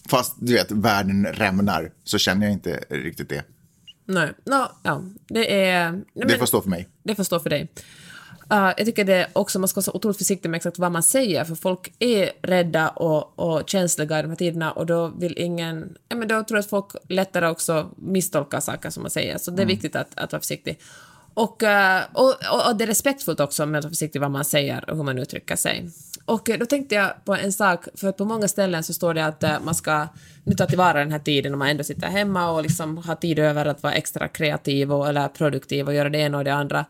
Fast 0.10 0.36
du 0.40 0.54
vet, 0.54 0.72
världen 0.72 1.26
rämnar, 1.26 1.92
så 2.04 2.18
känner 2.18 2.46
jag 2.46 2.54
inte 2.54 2.84
riktigt 2.90 3.30
det. 3.30 3.44
Nej, 4.06 4.34
no, 4.46 4.68
ja, 4.84 5.04
det 5.28 5.66
är... 5.66 5.92
Nej, 5.92 6.04
Det 6.14 6.38
får 6.38 6.46
stå 6.46 6.62
för 6.62 6.70
mig. 6.70 6.90
Det 7.04 7.16
får 7.16 7.24
stå 7.24 7.40
för 7.40 7.50
dig. 7.50 7.70
Uh, 8.54 8.74
jag 8.78 8.86
tycker 8.86 9.06
det 9.06 9.28
också, 9.34 9.60
man 9.60 9.68
ska 9.68 9.78
vara 9.78 9.84
så 9.84 9.92
otroligt 9.92 10.18
försiktig 10.18 10.50
med 10.50 10.58
exakt 10.58 10.80
vad 10.80 10.92
man 10.92 11.04
säger, 11.04 11.44
för 11.44 11.56
folk 11.56 11.94
är 12.00 12.32
rädda 12.42 12.90
och, 12.90 13.40
och 13.40 13.70
känsliga 13.70 14.20
i 14.20 14.22
de 14.22 14.28
här 14.28 14.36
tiderna 14.36 14.72
och 14.72 14.86
då 14.86 15.08
vill 15.08 15.38
ingen... 15.38 15.98
Ja, 16.10 16.16
men 16.16 16.28
då 16.28 16.44
tror 16.44 16.58
jag 16.58 16.64
att 16.64 16.70
folk 16.70 16.96
lättare 17.10 17.48
också 17.48 17.90
misstolkar 17.98 18.60
saker 18.60 18.90
som 18.90 19.04
man 19.04 19.10
säger, 19.10 19.38
så 19.38 19.52
det 19.52 19.62
är 19.62 19.66
viktigt 19.66 19.96
att, 19.96 20.08
att 20.16 20.32
vara 20.32 20.40
försiktig. 20.42 20.80
Och, 21.34 21.64
eh, 21.64 22.02
och, 22.14 22.30
och, 22.30 22.70
och 22.70 22.76
det 22.76 22.84
är 22.84 22.88
respektfullt 22.88 23.40
också 23.40 23.66
med 23.66 23.80
att 23.80 23.86
vara 23.86 23.92
försiktig 23.92 24.22
vad 24.22 24.32
man 24.32 24.46
säger 24.46 24.90
och 24.90 24.98
hur 24.98 25.04
man 25.04 25.20
uttrycker 25.20 25.56
sig. 25.56 25.90
Och 26.26 26.50
eh, 26.50 26.60
då 26.60 26.66
tänkte 26.66 26.96
jag 26.96 27.26
på 27.26 27.36
en 27.36 27.54
sak, 27.54 27.86
för 27.96 28.08
att 28.08 28.18
på 28.18 28.26
många 28.26 28.48
ställen 28.48 28.84
så 28.84 28.94
står 28.94 29.14
det 29.14 29.26
att 29.26 29.44
eh, 29.44 29.60
man 29.64 29.76
ska 29.76 30.08
nu 30.44 30.56
ta 30.56 30.66
tillvara 30.66 31.00
den 31.00 31.12
här 31.12 31.20
tiden 31.20 31.54
om 31.54 31.60
man 31.60 31.68
ändå 31.68 31.84
sitter 31.84 32.08
hemma 32.08 32.52
och 32.52 32.64
liksom 32.64 32.98
har 32.98 33.16
tid 33.16 33.40
över 33.40 33.66
att 33.66 33.84
vara 33.84 33.94
extra 33.94 34.28
kreativ 34.28 34.94
och, 34.94 35.10
eller 35.10 35.28
produktiv 35.28 35.88
och 35.88 35.94
göra 35.94 36.10
det 36.10 36.18
ena 36.18 36.38
och 36.38 36.44
det 36.44 36.54
andra. 36.54 36.86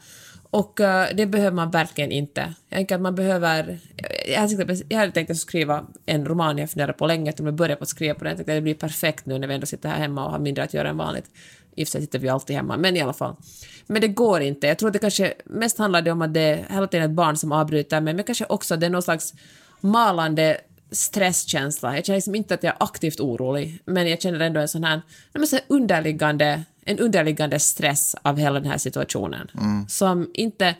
Och 0.49 0.73
det 1.13 1.25
behöver 1.25 1.55
man 1.55 1.71
verkligen 1.71 2.11
inte. 2.11 2.53
Jag 2.69 2.77
tänker 2.77 2.95
att 2.95 3.01
man 3.01 3.15
behöver... 3.15 3.79
Jag 4.27 4.39
hade, 4.39 4.77
jag 4.89 4.99
hade 4.99 5.11
tänkt 5.11 5.31
att 5.31 5.37
skriva 5.37 5.85
en 6.05 6.25
roman 6.25 6.57
jag 6.57 6.69
funderade 6.69 6.93
på 6.93 7.07
länge, 7.07 7.29
att 7.29 7.39
jag 7.39 7.53
började 7.53 7.75
på 7.75 7.83
att 7.83 7.89
skriva 7.89 8.13
på 8.13 8.23
den. 8.23 8.31
Jag 8.31 8.37
tänkte 8.37 8.51
att 8.51 8.57
det 8.57 8.61
blir 8.61 8.73
perfekt 8.73 9.25
nu 9.25 9.39
när 9.39 9.47
vi 9.47 9.53
ändå 9.53 9.65
sitter 9.65 9.89
här 9.89 9.97
hemma 9.97 10.25
och 10.25 10.31
har 10.31 10.39
mindre 10.39 10.63
att 10.63 10.73
göra 10.73 10.89
än 10.89 10.97
vanligt. 10.97 11.25
I 11.75 11.83
och 11.83 11.87
för 11.87 11.91
sig 11.91 12.01
sitter 12.01 12.19
vi 12.19 12.29
alltid 12.29 12.55
hemma, 12.55 12.77
men 12.77 12.97
i 12.97 13.01
alla 13.01 13.13
fall. 13.13 13.35
Men 13.87 14.01
det 14.01 14.07
går 14.07 14.41
inte. 14.41 14.67
Jag 14.67 14.77
tror 14.77 14.89
att 14.89 14.93
det 14.93 14.99
kanske 14.99 15.33
mest 15.45 15.77
handlar 15.77 16.01
det 16.01 16.11
om 16.11 16.21
att 16.21 16.33
det 16.33 16.41
är 16.41 16.65
hela 16.69 16.87
tiden 16.87 17.09
ett 17.09 17.15
barn 17.15 17.37
som 17.37 17.51
avbryter 17.51 18.01
mig, 18.01 18.13
men 18.13 18.23
kanske 18.23 18.45
också 18.45 18.77
det 18.77 18.85
är 18.85 18.89
någon 18.89 19.01
slags 19.01 19.33
malande 19.79 20.57
stresskänsla. 20.91 21.95
Jag 21.95 22.05
känner 22.05 22.17
liksom 22.17 22.35
inte 22.35 22.53
att 22.53 22.63
jag 22.63 22.71
är 22.71 22.83
aktivt 22.83 23.19
orolig, 23.19 23.79
men 23.85 24.09
jag 24.09 24.21
känner 24.21 24.39
ändå 24.39 24.59
en 24.59 24.67
sån 24.67 24.83
här, 24.83 25.01
så 25.47 25.57
underliggande, 25.67 26.63
en 26.85 26.99
underliggande 26.99 27.59
stress 27.59 28.15
av 28.21 28.37
hela 28.37 28.59
den 28.59 28.71
här 28.71 28.77
situationen. 28.77 29.51
Mm. 29.59 29.87
Som 29.87 30.31
inte... 30.33 30.75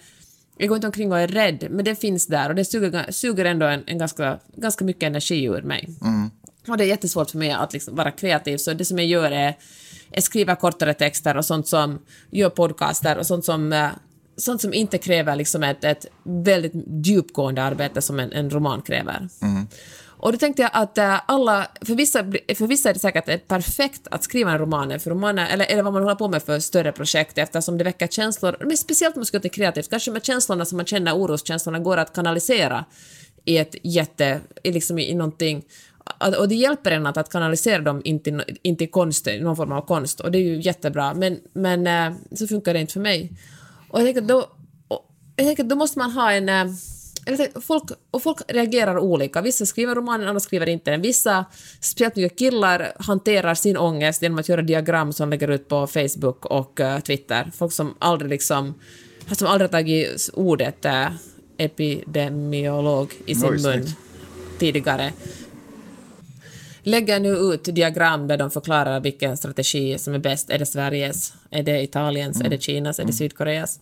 Jag 0.58 0.70
går 0.70 0.76
inte 0.76 0.88
omkring 0.88 1.12
och 1.12 1.20
är 1.20 1.28
rädd, 1.28 1.68
men 1.70 1.86
det 1.86 1.96
finns 1.96 2.28
där 2.28 2.50
och 2.50 2.56
det 2.56 2.66
suger, 2.66 3.12
suger 3.12 3.46
ändå 3.46 3.66
en, 3.66 3.84
en 3.86 3.98
ganska, 3.98 4.40
ganska 4.56 4.86
mycket 4.86 5.04
energi 5.04 5.44
ur 5.44 5.62
mig. 5.62 5.90
Mm. 6.02 6.32
Och 6.68 6.78
det 6.78 6.84
är 6.84 6.88
jättesvårt 6.88 7.30
för 7.30 7.38
mig 7.38 7.52
att 7.52 7.74
liksom 7.74 7.96
vara 7.96 8.12
kreativ, 8.12 8.58
så 8.58 8.74
det 8.74 8.86
som 8.86 9.00
jag 9.00 9.08
gör 9.08 9.32
är 9.32 9.58
skriver 10.22 10.56
kortare 10.56 10.94
texter 10.94 11.38
och 11.38 11.46
sånt 11.46 11.68
som 11.68 12.00
gör 12.32 12.50
podcaster 12.50 13.18
och 13.18 13.26
sånt 13.26 13.46
som 13.46 13.74
eh, 13.74 13.90
sånt 14.38 14.62
som 14.62 14.74
inte 14.74 14.98
kräver 14.98 15.36
liksom 15.36 15.64
ett, 15.64 15.84
ett 15.84 16.06
väldigt 16.24 16.74
djupgående 17.06 17.64
arbete 17.64 18.02
som 18.02 18.20
en, 18.20 18.32
en 18.32 18.50
roman 18.50 18.82
kräver. 18.82 19.28
Mm. 19.42 19.68
Och 20.24 20.32
då 20.32 20.38
tänkte 20.38 20.62
jag 20.62 20.72
att 20.74 20.98
äh, 20.98 21.20
alla, 21.26 21.68
för 21.82 21.96
vissa, 21.96 22.24
för 22.58 22.68
vissa 22.68 22.90
är 22.90 22.94
det 22.94 23.00
säkert 23.00 23.48
perfekt 23.48 24.08
att 24.12 24.24
skriva 24.24 24.52
en 24.52 24.58
roman, 24.58 25.00
för 25.00 25.10
romaner, 25.10 25.50
eller, 25.50 25.66
eller 25.66 25.84
vad 25.84 25.94
man 25.94 26.02
håller 26.02 26.16
på 26.16 26.28
med 26.28 26.44
för 26.44 26.60
större 26.60 26.92
projekt 26.92 27.38
eftersom 27.38 27.78
det 27.78 27.84
väcker 27.84 28.08
känslor, 28.08 28.58
men 28.60 28.78
speciellt 28.78 29.16
om 29.16 29.20
man 29.20 29.26
ska 29.26 29.38
göra 29.38 29.50
kreativt, 29.50 29.90
kanske 29.90 30.12
med 30.12 30.26
känslorna 30.26 30.66
som 30.66 30.78
man 30.78 30.86
känner, 30.86 31.14
oroskänslorna, 31.14 31.80
går 31.80 31.98
att 31.98 32.16
kanalisera 32.16 32.86
i 33.46 33.58
ett 33.58 33.76
jätte, 33.84 34.42
i, 34.64 34.72
liksom 34.72 35.00
i, 35.00 35.10
i 35.10 35.16
och 36.38 36.48
det 36.48 36.56
hjälper 36.56 36.92
en 36.92 37.06
att, 37.06 37.18
att 37.18 37.30
kanalisera 37.30 37.82
dem 37.82 38.02
in 38.06 38.20
till, 38.20 38.44
in 38.62 38.78
till 38.78 38.92
konst, 38.92 39.28
någon 39.42 39.56
form 39.56 39.72
av 39.72 39.82
konst, 39.82 40.20
och 40.20 40.32
det 40.32 40.38
är 40.38 40.44
ju 40.44 40.62
jättebra, 40.62 41.14
men, 41.14 41.40
men 41.54 41.88
äh, 41.88 42.18
så 42.36 42.48
funkar 42.48 42.74
det 42.74 42.80
inte 42.80 42.94
för 42.94 43.00
mig. 43.00 43.32
Och 43.90 44.00
jag 44.00 44.08
tänker 44.08 44.22
att 44.22 44.28
då, 44.28 44.46
jag 45.36 45.46
tänker 45.46 45.64
då 45.64 45.76
måste 45.76 46.00
man 46.00 46.12
ha 46.12 46.32
en... 46.32 46.50
Äh, 46.50 46.66
folk, 47.62 47.84
och 48.12 48.24
folk 48.24 48.38
reagerar 48.48 48.98
olika. 48.98 49.42
Vissa 49.42 49.66
skriver 49.66 49.96
romanen, 49.96 50.28
andra 50.28 50.40
skriver 50.40 50.70
inte 50.70 50.92
den. 50.92 51.02
Vissa, 51.02 51.46
speciellt 51.80 52.16
mycket 52.16 52.40
killar, 52.40 52.94
hanterar 53.00 53.56
sin 53.56 53.78
ångest 53.78 54.22
genom 54.22 54.40
att 54.40 54.50
göra 54.50 54.62
diagram 54.62 55.14
som 55.14 55.30
lägger 55.30 55.48
ut 55.48 55.68
på 55.68 55.88
Facebook 55.88 56.46
och 56.46 56.80
uh, 56.80 57.00
Twitter. 57.00 57.52
Folk 57.56 57.74
som 57.74 57.96
aldrig 58.00 58.30
liksom, 58.30 58.74
som 59.32 59.48
aldrig 59.48 59.72
tagit 59.72 60.30
ordet 60.34 60.86
uh, 60.86 61.08
epidemiolog 61.58 63.14
i 63.26 63.36
sin 63.36 63.62
mun 63.62 63.86
tidigare 64.60 65.14
lägger 66.84 67.20
nu 67.20 67.30
ut 67.30 67.64
diagram 67.64 68.28
där 68.28 68.38
de 68.38 68.52
förklarar 68.52 69.00
vilken 69.00 69.38
strategi 69.38 69.98
som 69.98 70.14
är 70.14 70.20
bäst. 70.20 70.50
Är 70.50 70.60
det 70.60 70.66
Sveriges? 70.66 71.34
Är 71.50 71.64
det 71.64 71.84
Italiens? 71.84 72.36
Mm. 72.36 72.46
Är 72.46 72.50
det 72.50 72.62
Kinas? 72.62 73.00
Är 73.00 73.04
det 73.04 73.06
mm. 73.06 73.14
Sydkoreas? 73.14 73.80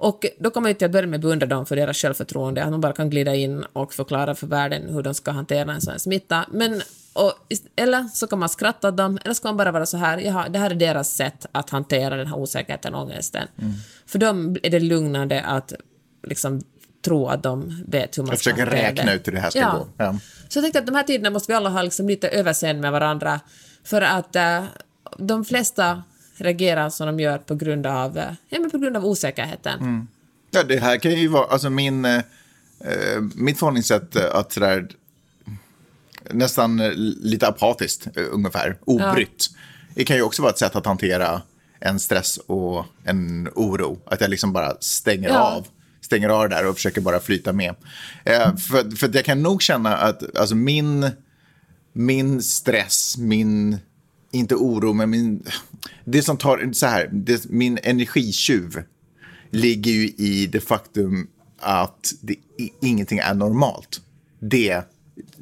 Och 0.00 0.26
då 0.38 0.50
kommer 0.50 0.68
man 0.68 0.74
till 0.74 0.84
att 0.84 0.92
börja 0.92 1.06
med 1.06 1.20
beundra 1.20 1.46
dem 1.46 1.66
för 1.66 1.76
deras 1.76 1.96
självförtroende, 1.96 2.64
att 2.64 2.70
de 2.70 2.80
bara 2.80 2.92
kan 2.92 3.10
glida 3.10 3.34
in 3.34 3.64
och 3.72 3.94
förklara 3.94 4.34
för 4.34 4.46
världen 4.46 4.94
hur 4.94 5.02
de 5.02 5.14
ska 5.14 5.30
hantera 5.30 5.72
en 5.72 5.80
sån 5.80 5.90
här 5.90 5.98
smitta. 5.98 6.46
Men, 6.52 6.82
och, 7.12 7.32
eller 7.76 8.02
så 8.02 8.26
kan 8.26 8.38
man 8.38 8.48
skratta 8.48 8.88
åt 8.88 8.96
dem, 8.96 9.18
eller 9.24 9.34
så 9.34 9.42
kan 9.42 9.48
man 9.48 9.56
bara 9.56 9.72
vara 9.72 9.86
så 9.86 9.96
här, 9.96 10.18
jaha, 10.18 10.48
det 10.48 10.58
här 10.58 10.70
är 10.70 10.74
deras 10.74 11.14
sätt 11.14 11.46
att 11.52 11.70
hantera 11.70 12.16
den 12.16 12.26
här 12.26 12.38
osäkerheten 12.38 12.94
och 12.94 13.02
ångesten. 13.02 13.48
Mm. 13.58 13.72
För 14.06 14.18
dem 14.18 14.56
är 14.62 14.70
det 14.70 14.80
lugnande 14.80 15.42
att 15.42 15.72
liksom 16.26 16.60
tro 17.02 17.28
att 17.28 17.42
de 17.42 17.84
vet 17.88 18.18
hur 18.18 18.22
man 18.22 18.36
ska 18.36 18.36
försöker 18.36 18.66
räkna 18.66 19.12
ut 19.12 19.26
hur 19.26 19.32
det 19.32 19.40
här 19.40 19.50
ska 19.50 19.58
ja. 19.58 19.72
gå. 19.72 19.88
Ja. 19.96 20.18
Så 20.48 20.58
jag 20.58 20.64
tänkte 20.64 20.78
att 20.78 20.86
de 20.86 20.94
här 20.94 21.02
tiderna 21.02 21.30
måste 21.30 21.52
vi 21.52 21.56
alla 21.56 21.70
ha 21.70 21.82
liksom 21.82 22.08
lite 22.08 22.28
överseende 22.28 22.82
med 22.82 22.92
varandra, 22.92 23.40
för 23.84 24.02
att 24.02 24.36
äh, 24.36 24.64
de 25.18 25.44
flesta 25.44 26.02
reagerar 26.36 26.90
som 26.90 27.06
de 27.06 27.20
gör 27.20 27.38
på 27.38 27.54
grund 27.54 27.86
av, 27.86 28.18
äh, 28.18 28.24
ja, 28.48 28.60
men 28.60 28.70
på 28.70 28.78
grund 28.78 28.96
av 28.96 29.06
osäkerheten. 29.06 29.80
Mm. 29.80 30.08
Ja, 30.50 30.62
det 30.62 30.76
här 30.76 30.96
kan 30.96 31.12
ju 31.12 31.28
vara, 31.28 31.46
alltså 31.46 31.70
min, 31.70 32.04
äh, 32.04 32.22
mitt 33.34 33.58
förhållningssätt 33.58 34.16
att 34.16 34.52
sådär, 34.52 34.88
nästan 36.30 36.76
lite 37.22 37.48
apatiskt 37.48 38.08
ungefär, 38.16 38.78
obrytt. 38.84 39.48
Ja. 39.50 39.56
Det 39.94 40.04
kan 40.04 40.16
ju 40.16 40.22
också 40.22 40.42
vara 40.42 40.52
ett 40.52 40.58
sätt 40.58 40.76
att 40.76 40.86
hantera 40.86 41.42
en 41.80 42.00
stress 42.00 42.38
och 42.46 42.84
en 43.04 43.48
oro. 43.54 43.98
Att 44.06 44.20
jag 44.20 44.30
liksom 44.30 44.52
bara 44.52 44.76
stänger 44.80 45.28
ja. 45.28 45.40
av 45.40 45.66
stänger 46.10 46.28
av 46.28 46.48
det 46.48 46.56
där 46.56 46.66
och 46.66 46.74
försöker 46.74 47.00
bara 47.00 47.20
flyta 47.20 47.52
med. 47.52 47.74
Eh, 48.24 48.56
för, 48.56 48.96
för 48.96 49.10
jag 49.14 49.24
kan 49.24 49.42
nog 49.42 49.62
känna 49.62 49.96
att 49.96 50.36
alltså 50.36 50.54
min, 50.54 51.10
min 51.92 52.42
stress, 52.42 53.16
min, 53.18 53.78
inte 54.30 54.54
oro, 54.54 54.92
men 54.92 55.10
min, 55.10 55.42
det 56.04 56.22
som 56.22 56.36
tar, 56.36 56.72
så 56.72 56.86
här, 56.86 57.08
det, 57.12 57.50
min 57.50 57.78
energitjuv 57.82 58.82
ligger 59.50 59.92
ju 59.92 60.08
i 60.08 60.48
det 60.52 60.60
faktum 60.60 61.28
att 61.60 62.12
det, 62.20 62.36
ingenting 62.80 63.18
är 63.18 63.34
normalt. 63.34 64.00
Det 64.40 64.82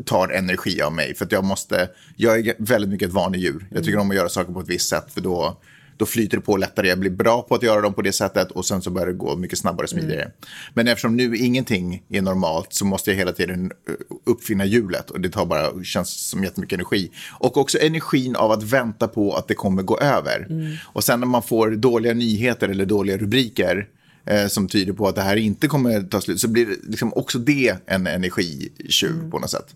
tar 0.04 0.28
energi 0.28 0.82
av 0.82 0.92
mig. 0.92 1.14
För 1.14 1.24
att 1.24 1.32
jag 1.32 1.44
måste, 1.44 1.90
jag 2.16 2.38
är 2.38 2.54
väldigt 2.58 2.90
mycket 2.90 3.08
ett 3.08 3.14
vanedjur. 3.14 3.68
Jag 3.70 3.84
tycker 3.84 3.98
om 3.98 4.10
att 4.10 4.16
göra 4.16 4.28
saker 4.28 4.52
på 4.52 4.60
ett 4.60 4.68
visst 4.68 4.88
sätt 4.88 5.12
för 5.14 5.20
då 5.20 5.60
då 5.98 6.06
flyter 6.06 6.36
det 6.36 6.40
på 6.40 6.56
lättare. 6.56 6.88
Jag 6.88 6.98
blir 6.98 7.10
bra 7.10 7.42
på 7.42 7.54
att 7.54 7.62
göra 7.62 7.80
dem 7.80 7.94
på 7.94 8.02
det 8.02 8.12
sättet 8.12 8.50
och 8.50 8.64
sen 8.66 8.82
så 8.82 8.90
börjar 8.90 9.06
det 9.06 9.12
gå 9.12 9.36
mycket 9.36 9.58
snabbare 9.58 9.84
och 9.84 9.90
smidigare. 9.90 10.22
Mm. 10.22 10.32
Men 10.74 10.88
eftersom 10.88 11.16
nu 11.16 11.36
ingenting 11.36 12.02
är 12.08 12.22
normalt 12.22 12.72
så 12.72 12.84
måste 12.84 13.10
jag 13.10 13.16
hela 13.16 13.32
tiden 13.32 13.72
eh, 13.88 13.94
uppfinna 14.26 14.64
hjulet 14.64 15.10
och 15.10 15.20
det 15.20 15.28
tar 15.28 15.46
bara, 15.46 15.84
känns 15.84 16.28
som 16.28 16.44
jättemycket 16.44 16.76
energi. 16.76 17.10
Och 17.40 17.56
också 17.56 17.78
energin 17.78 18.36
av 18.36 18.50
att 18.50 18.62
vänta 18.62 19.08
på 19.08 19.32
att 19.32 19.48
det 19.48 19.54
kommer 19.54 19.82
gå 19.82 19.98
över. 19.98 20.46
Mm. 20.50 20.76
Och 20.84 21.04
sen 21.04 21.20
när 21.20 21.26
man 21.26 21.42
får 21.42 21.70
dåliga 21.70 22.14
nyheter 22.14 22.68
eller 22.68 22.86
dåliga 22.86 23.16
rubriker 23.16 23.88
eh, 24.26 24.46
som 24.46 24.68
tyder 24.68 24.92
på 24.92 25.08
att 25.08 25.14
det 25.14 25.22
här 25.22 25.36
inte 25.36 25.68
kommer 25.68 26.02
ta 26.02 26.20
slut 26.20 26.40
så 26.40 26.48
blir 26.48 26.68
liksom 26.82 27.12
också 27.14 27.38
det 27.38 27.76
en 27.86 28.06
energitjuv 28.06 29.10
mm. 29.10 29.30
på 29.30 29.38
något 29.38 29.50
sätt. 29.50 29.74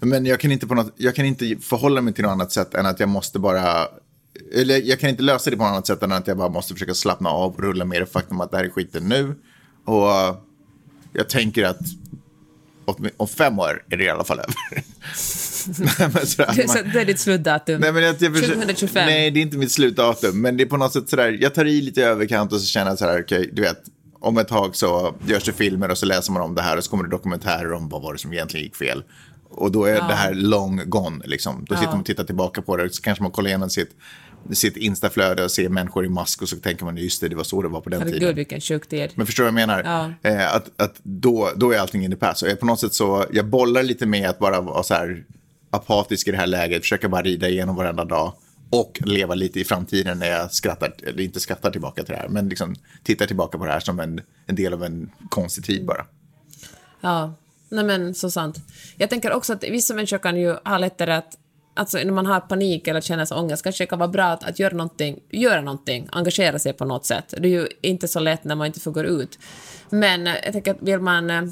Men 0.00 0.26
jag 0.26 0.40
kan, 0.40 0.52
inte 0.52 0.66
på 0.66 0.74
något, 0.74 0.94
jag 0.96 1.14
kan 1.14 1.26
inte 1.26 1.56
förhålla 1.60 2.00
mig 2.00 2.14
till 2.14 2.24
något 2.24 2.32
annat 2.32 2.52
sätt 2.52 2.74
än 2.74 2.86
att 2.86 3.00
jag 3.00 3.08
måste 3.08 3.38
bara 3.38 3.88
eller 4.54 4.82
jag 4.82 5.00
kan 5.00 5.10
inte 5.10 5.22
lösa 5.22 5.50
det 5.50 5.56
på 5.56 5.62
något 5.62 5.70
annat 5.70 5.86
sätt 5.86 6.02
än 6.02 6.12
att 6.12 6.26
jag 6.26 6.36
bara 6.36 6.48
måste 6.48 6.72
försöka 6.74 6.94
slappna 6.94 7.30
av 7.30 7.54
och 7.54 7.60
rulla 7.60 7.84
med 7.84 8.02
det 8.02 8.06
faktum 8.06 8.40
att 8.40 8.50
det 8.50 8.56
här 8.56 8.64
är 8.64 8.70
skiten 8.70 9.08
nu. 9.08 9.34
Och 9.84 10.08
jag 11.12 11.28
tänker 11.28 11.64
att 11.64 11.80
om 13.16 13.28
fem 13.28 13.58
år 13.58 13.84
är 13.90 13.96
det 13.96 14.04
i 14.04 14.08
alla 14.08 14.24
fall 14.24 14.38
över. 14.38 14.54
men 16.14 16.26
sådär, 16.26 16.92
det 16.92 17.00
är 17.00 17.04
ditt 17.04 17.20
slutdatum? 17.20 17.80
Nej, 17.80 17.92
men 17.92 18.02
jag, 18.02 18.16
jag, 18.18 18.34
2025? 18.34 19.06
Nej, 19.06 19.30
det 19.30 19.40
är 19.40 19.42
inte 19.42 19.56
mitt 19.56 19.72
slutdatum. 19.72 20.40
Men 20.40 20.56
det 20.56 20.64
är 20.64 20.66
på 20.66 20.76
något 20.76 20.92
sätt 20.92 21.08
sådär, 21.08 21.38
jag 21.40 21.54
tar 21.54 21.64
i 21.64 21.80
lite 21.80 22.00
i 22.00 22.04
överkant 22.04 22.52
och 22.52 22.60
så 22.60 22.66
känner 22.66 22.90
jag 22.90 22.98
sådär, 22.98 23.22
okej, 23.22 23.38
okay, 23.38 23.50
du 23.52 23.62
vet, 23.62 23.78
om 24.20 24.38
ett 24.38 24.48
tag 24.48 24.76
så 24.76 25.14
görs 25.26 25.44
det 25.44 25.52
filmer 25.52 25.90
och 25.90 25.98
så 25.98 26.06
läser 26.06 26.32
man 26.32 26.42
om 26.42 26.54
det 26.54 26.62
här 26.62 26.76
och 26.76 26.84
så 26.84 26.90
kommer 26.90 27.04
det 27.04 27.10
dokumentärer 27.10 27.72
om 27.72 27.88
vad 27.88 28.02
var 28.02 28.12
det 28.12 28.18
som 28.18 28.32
egentligen 28.32 28.64
gick 28.64 28.76
fel. 28.76 29.02
Och 29.50 29.72
då 29.72 29.84
är 29.84 29.94
ja. 29.94 30.08
det 30.08 30.14
här 30.14 30.34
long 30.34 30.82
gone, 30.86 31.26
liksom. 31.26 31.64
Då 31.68 31.74
ja. 31.74 31.78
sitter 31.78 31.92
man 31.92 32.00
och 32.00 32.06
tittar 32.06 32.24
tillbaka 32.24 32.62
på 32.62 32.76
det 32.76 32.84
och 32.84 32.94
så 32.94 33.02
kanske 33.02 33.22
man 33.22 33.32
kollar 33.32 33.48
igenom 33.48 33.70
sitt 33.70 33.90
sitt 34.52 34.76
instaflöde 34.76 35.44
och 35.44 35.50
ser 35.50 35.68
människor 35.68 36.04
i 36.04 36.08
mask 36.08 36.42
och 36.42 36.48
så 36.48 36.56
tänker 36.56 36.84
man 36.84 36.96
just 36.96 37.20
det, 37.20 37.28
det 37.28 37.36
var 37.36 37.44
så 37.44 37.62
det 37.62 37.68
var 37.68 37.80
på 37.80 37.90
den 37.90 38.00
Herregud, 38.00 38.20
tiden. 38.20 38.36
vilken 38.36 38.60
sjuk 38.60 38.88
tid. 38.88 39.10
Men 39.14 39.26
förstår 39.26 39.44
du 39.44 39.50
vad 39.50 39.60
jag 39.60 39.68
menar? 39.68 39.82
Ja. 40.22 40.30
Eh, 40.30 40.54
att 40.54 40.80
att 40.80 41.00
då, 41.02 41.50
då 41.56 41.72
är 41.72 41.78
allting 41.78 42.04
in 42.04 42.10
the 42.10 42.16
past. 42.16 42.42
Och 42.42 42.48
jag 42.48 42.60
på 42.60 42.66
något 42.66 42.80
sätt 42.80 42.94
så, 42.94 43.26
jag 43.32 43.46
bollar 43.46 43.82
lite 43.82 44.06
med 44.06 44.28
att 44.30 44.38
bara 44.38 44.60
vara 44.60 44.82
så 44.82 44.94
här 44.94 45.24
apatisk 45.70 46.28
i 46.28 46.30
det 46.30 46.36
här 46.36 46.46
läget, 46.46 46.82
försöka 46.82 47.08
bara 47.08 47.22
rida 47.22 47.48
igenom 47.48 47.76
varenda 47.76 48.04
dag 48.04 48.32
och 48.70 48.98
leva 49.04 49.34
lite 49.34 49.60
i 49.60 49.64
framtiden 49.64 50.18
när 50.18 50.30
jag 50.30 50.52
skrattar, 50.52 50.94
eller 51.06 51.22
inte 51.22 51.40
skrattar 51.40 51.70
tillbaka 51.70 52.02
till 52.02 52.14
det 52.14 52.20
här, 52.20 52.28
men 52.28 52.48
liksom 52.48 52.74
tittar 53.02 53.26
tillbaka 53.26 53.58
på 53.58 53.64
det 53.64 53.72
här 53.72 53.80
som 53.80 54.00
en, 54.00 54.20
en 54.46 54.56
del 54.56 54.72
av 54.72 54.84
en 54.84 55.10
konstig 55.28 55.64
tid 55.64 55.86
bara. 55.86 56.06
Ja, 57.00 57.34
nej 57.68 57.84
men 57.84 58.14
så 58.14 58.30
sant. 58.30 58.56
Jag 58.96 59.10
tänker 59.10 59.32
också 59.32 59.52
att 59.52 59.64
vissa 59.64 59.94
människor 59.94 60.18
kan 60.18 60.36
ju 60.36 60.56
ha 60.64 60.78
lättare 60.78 61.12
att 61.12 61.38
alltså 61.78 61.98
när 61.98 62.12
man 62.12 62.26
har 62.26 62.40
panik 62.40 62.88
eller 62.88 63.00
känner 63.00 63.24
sig 63.24 63.36
ångest 63.36 63.62
kanske 63.62 63.84
det 63.84 63.88
kan 63.88 63.98
vara 63.98 64.08
bra 64.08 64.24
att, 64.24 64.44
att 64.44 64.58
göra, 64.58 64.76
någonting, 64.76 65.20
göra 65.30 65.60
någonting, 65.60 66.08
engagera 66.12 66.58
sig 66.58 66.72
på 66.72 66.84
något 66.84 67.06
sätt. 67.06 67.34
Det 67.38 67.48
är 67.48 67.50
ju 67.50 67.68
inte 67.80 68.08
så 68.08 68.20
lätt 68.20 68.44
när 68.44 68.54
man 68.54 68.66
inte 68.66 68.80
får 68.80 68.90
gå 68.90 69.02
ut. 69.02 69.38
Men 69.90 70.26
eh, 70.26 70.34
jag 70.44 70.52
tänker 70.52 70.70
att 70.70 70.82
vill 70.82 71.00
man, 71.00 71.30
eh, 71.30 71.42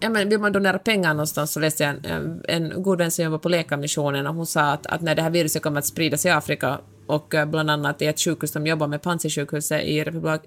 ja, 0.00 0.08
men 0.08 0.28
vill 0.28 0.38
man 0.38 0.52
donera 0.52 0.78
pengar 0.78 1.14
någonstans 1.14 1.52
så 1.52 1.60
läste 1.60 1.82
jag 1.84 1.94
en, 1.94 2.04
eh, 2.48 2.56
en 2.56 2.82
god 2.82 2.98
vän 2.98 3.10
som 3.10 3.24
jobbar 3.24 3.38
på 3.38 3.48
Läkarmissionen 3.48 4.26
och 4.26 4.34
hon 4.34 4.46
sa 4.46 4.60
att, 4.60 4.86
att 4.86 5.00
när 5.00 5.14
det 5.14 5.22
här 5.22 5.30
viruset 5.30 5.62
kommer 5.62 5.78
att 5.78 5.86
spridas 5.86 6.26
i 6.26 6.30
Afrika 6.30 6.80
och 7.06 7.34
bland 7.46 7.70
annat 7.70 8.02
i 8.02 8.06
ett 8.06 8.20
sjukhus 8.20 8.52
som 8.52 8.66
jobbar 8.66 8.86
med, 8.86 9.02
Panzisjukhuset 9.02 9.84
i 9.84 10.04
Republik, 10.04 10.40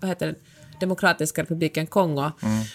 vad 0.00 0.08
heter 0.08 0.26
det, 0.26 0.34
Demokratiska 0.82 1.42
republiken 1.42 1.86
Kongo, 1.86 2.30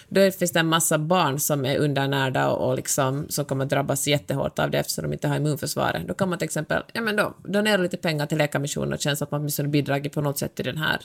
då 0.08 0.30
finns 0.30 0.52
det 0.52 0.60
en 0.60 0.66
massa 0.66 0.98
barn 0.98 1.40
som 1.40 1.64
är 1.64 1.78
undernärda 1.78 2.48
och, 2.48 2.68
och 2.68 2.76
liksom, 2.76 3.26
som 3.28 3.44
kommer 3.44 3.64
att 3.64 3.70
drabbas 3.70 4.06
jättehårt 4.06 4.58
av 4.58 4.70
det 4.70 4.78
eftersom 4.78 5.02
de 5.02 5.12
inte 5.12 5.28
har 5.28 5.36
immunförsvaret. 5.36 6.08
Då 6.08 6.14
kan 6.14 6.28
man 6.28 6.38
till 6.38 6.46
exempel 6.46 6.82
ja, 6.92 7.00
men 7.00 7.16
då, 7.16 7.34
donera 7.44 7.76
lite 7.76 7.96
pengar 7.96 8.26
till 8.26 8.38
Läkarmissionen 8.38 8.92
och 8.92 9.00
känna 9.00 9.16
att 9.20 9.30
man 9.30 9.40
åtminstone 9.40 9.68
bidragit 9.68 10.12
på 10.12 10.20
något 10.20 10.38
sätt 10.38 10.54
till 10.54 10.64
den 10.64 10.78
här 10.78 11.00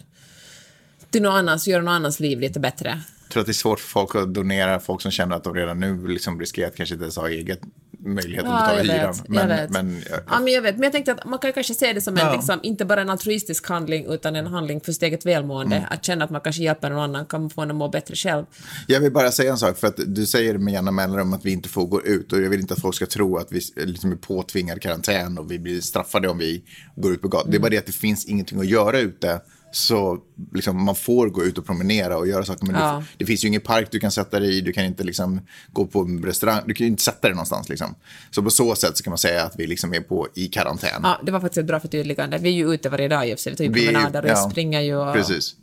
till 1.14 1.22
någon 1.22 1.36
annans, 1.36 1.68
göra 1.68 1.82
någon 1.82 1.94
annans 1.94 2.20
liv 2.20 2.40
lite 2.40 2.60
bättre. 2.60 3.02
Jag 3.24 3.32
tror 3.32 3.42
att 3.42 3.48
det 3.48 3.52
är 3.52 3.54
svårt 3.54 3.80
för 3.80 3.90
folk 3.90 4.16
att 4.16 4.34
donera, 4.34 4.80
folk 4.80 5.02
som 5.02 5.12
känner 5.12 5.36
att 5.36 5.44
de 5.44 5.56
redan 5.56 5.80
nu 5.80 6.08
liksom 6.08 6.40
riskerar 6.40 6.68
att 6.68 6.76
kanske 6.76 6.96
inte 6.96 7.04
ens 7.04 7.18
ha 7.18 7.30
eget 7.30 7.60
möjlighet 8.06 8.46
att 8.46 8.52
betala 8.52 8.84
jag 8.84 9.00
hyran. 9.00 9.16
Men, 9.28 9.50
jag 9.50 9.58
vet. 9.58 9.70
men 9.70 10.02
ja, 10.10 10.18
ja, 10.30 10.40
men 10.40 10.54
jag 10.54 10.62
vet. 10.62 10.76
Men 10.76 10.84
jag 10.84 10.92
tänkte 10.92 11.12
att 11.12 11.26
man 11.26 11.40
kan 11.40 11.54
kanske 11.54 11.74
se 11.74 11.94
det 11.94 12.02
som 12.02 12.18
en, 12.18 12.26
Ja. 12.26 12.34
liksom, 12.36 12.60
inte 12.64 12.86
bara 12.86 13.02
en 13.02 13.10
altruistisk 13.10 13.70
handling, 13.70 14.06
utan 14.06 14.36
en 14.36 14.48
handling 14.48 14.82
för 14.82 14.92
sitt 14.92 15.04
eget 15.04 15.26
välmående. 15.26 15.76
Mm. 15.76 15.88
Att 15.92 16.06
känna 16.06 16.26
att 16.26 16.32
man 16.32 16.42
kanske 16.42 16.64
hjälper 16.64 16.90
någon 16.90 17.00
annan, 17.00 17.26
kan 17.26 17.50
få 17.50 17.62
en 17.62 17.70
att 17.72 17.76
må 17.76 17.90
bättre 17.90 18.16
själv. 18.16 18.46
Jag 18.88 19.00
vill 19.00 19.12
bara 19.12 19.32
säga 19.32 19.52
en 19.52 19.58
sak, 19.58 19.78
för 19.78 19.88
att 19.88 20.00
du 20.08 20.26
säger 20.26 20.58
med 20.58 20.74
jämna 20.74 20.92
mellanrum 20.92 21.34
att 21.34 21.46
vi 21.46 21.52
inte 21.52 21.70
får 21.70 21.86
gå 21.88 22.02
ut 22.02 22.34
och 22.34 22.42
jag 22.42 22.50
vill 22.50 22.60
inte 22.60 22.74
att 22.74 22.82
folk 22.82 22.96
ska 22.96 23.06
tro 23.06 23.38
att 23.38 23.52
vi 23.52 23.62
liksom 23.76 24.12
är 24.12 24.16
påtvingad 24.16 24.82
karantän 24.82 25.38
och 25.38 25.52
vi 25.52 25.60
blir 25.60 25.82
straffade 25.82 26.30
om 26.30 26.38
vi 26.38 26.64
går 26.96 27.14
ut 27.14 27.22
på 27.22 27.28
gatan. 27.28 27.52
Det 27.52 27.58
är 27.58 27.60
bara 27.60 27.70
det 27.70 27.78
att 27.78 27.86
det 27.86 27.92
finns 27.92 28.26
ingenting 28.26 28.60
att 28.60 28.68
göra 28.68 29.00
ute. 29.00 29.42
Så 29.76 30.18
liksom, 30.54 30.84
man 30.86 30.96
får 30.96 31.30
gå 31.30 31.44
ut 31.44 31.58
och 31.58 31.66
promenera 31.66 32.18
och 32.18 32.28
göra 32.28 32.46
saker. 32.46 32.66
Men 32.66 32.76
Ja. 32.76 32.92
det, 32.98 33.06
det 33.18 33.26
finns 33.26 33.44
ju 33.44 33.48
ingen 33.48 33.62
park 33.62 33.88
du 33.92 34.00
kan 34.00 34.12
sätta 34.12 34.40
dig 34.40 34.58
i, 34.58 34.62
du 34.62 34.72
kan 34.74 34.86
inte 34.86 35.04
liksom, 35.04 35.42
gå 35.72 35.86
på 35.86 36.00
en 36.02 36.24
restaurang, 36.24 36.62
du 36.66 36.74
kan 36.74 36.88
inte 36.88 37.04
sätta 37.04 37.28
dig 37.28 37.32
någonstans. 37.32 37.70
Liksom. 37.70 37.96
Så 38.32 38.44
på 38.44 38.50
så 38.50 38.76
sätt 38.76 38.98
så 38.98 39.04
kan 39.04 39.12
man 39.12 39.18
säga 39.18 39.44
att 39.44 39.54
vi 39.58 39.68
liksom 39.68 39.94
är 39.94 40.00
på, 40.00 40.28
i 40.36 40.48
karantän. 40.48 41.00
Ja, 41.04 41.20
det 41.24 41.32
var 41.32 41.40
faktiskt 41.40 41.58
ett 41.58 41.66
bra 41.66 41.80
förtydligande. 41.80 42.38
Vi 42.38 42.50
är 42.50 42.54
ju 42.54 42.74
ute 42.74 42.90
varje 42.90 43.08
dag 43.08 43.30
i 43.30 43.34
och 43.34 43.38
för 43.40 43.44
sig. 43.44 43.52
Vi 43.52 43.58
tar 43.58 43.64
ju 43.64 43.88
promenader 43.88 44.24
och 44.24 44.30
ja, 44.30 44.50
springer 44.50 44.82
ju. 44.82 44.96
Och... 44.96 45.14
Precis. 45.14 45.56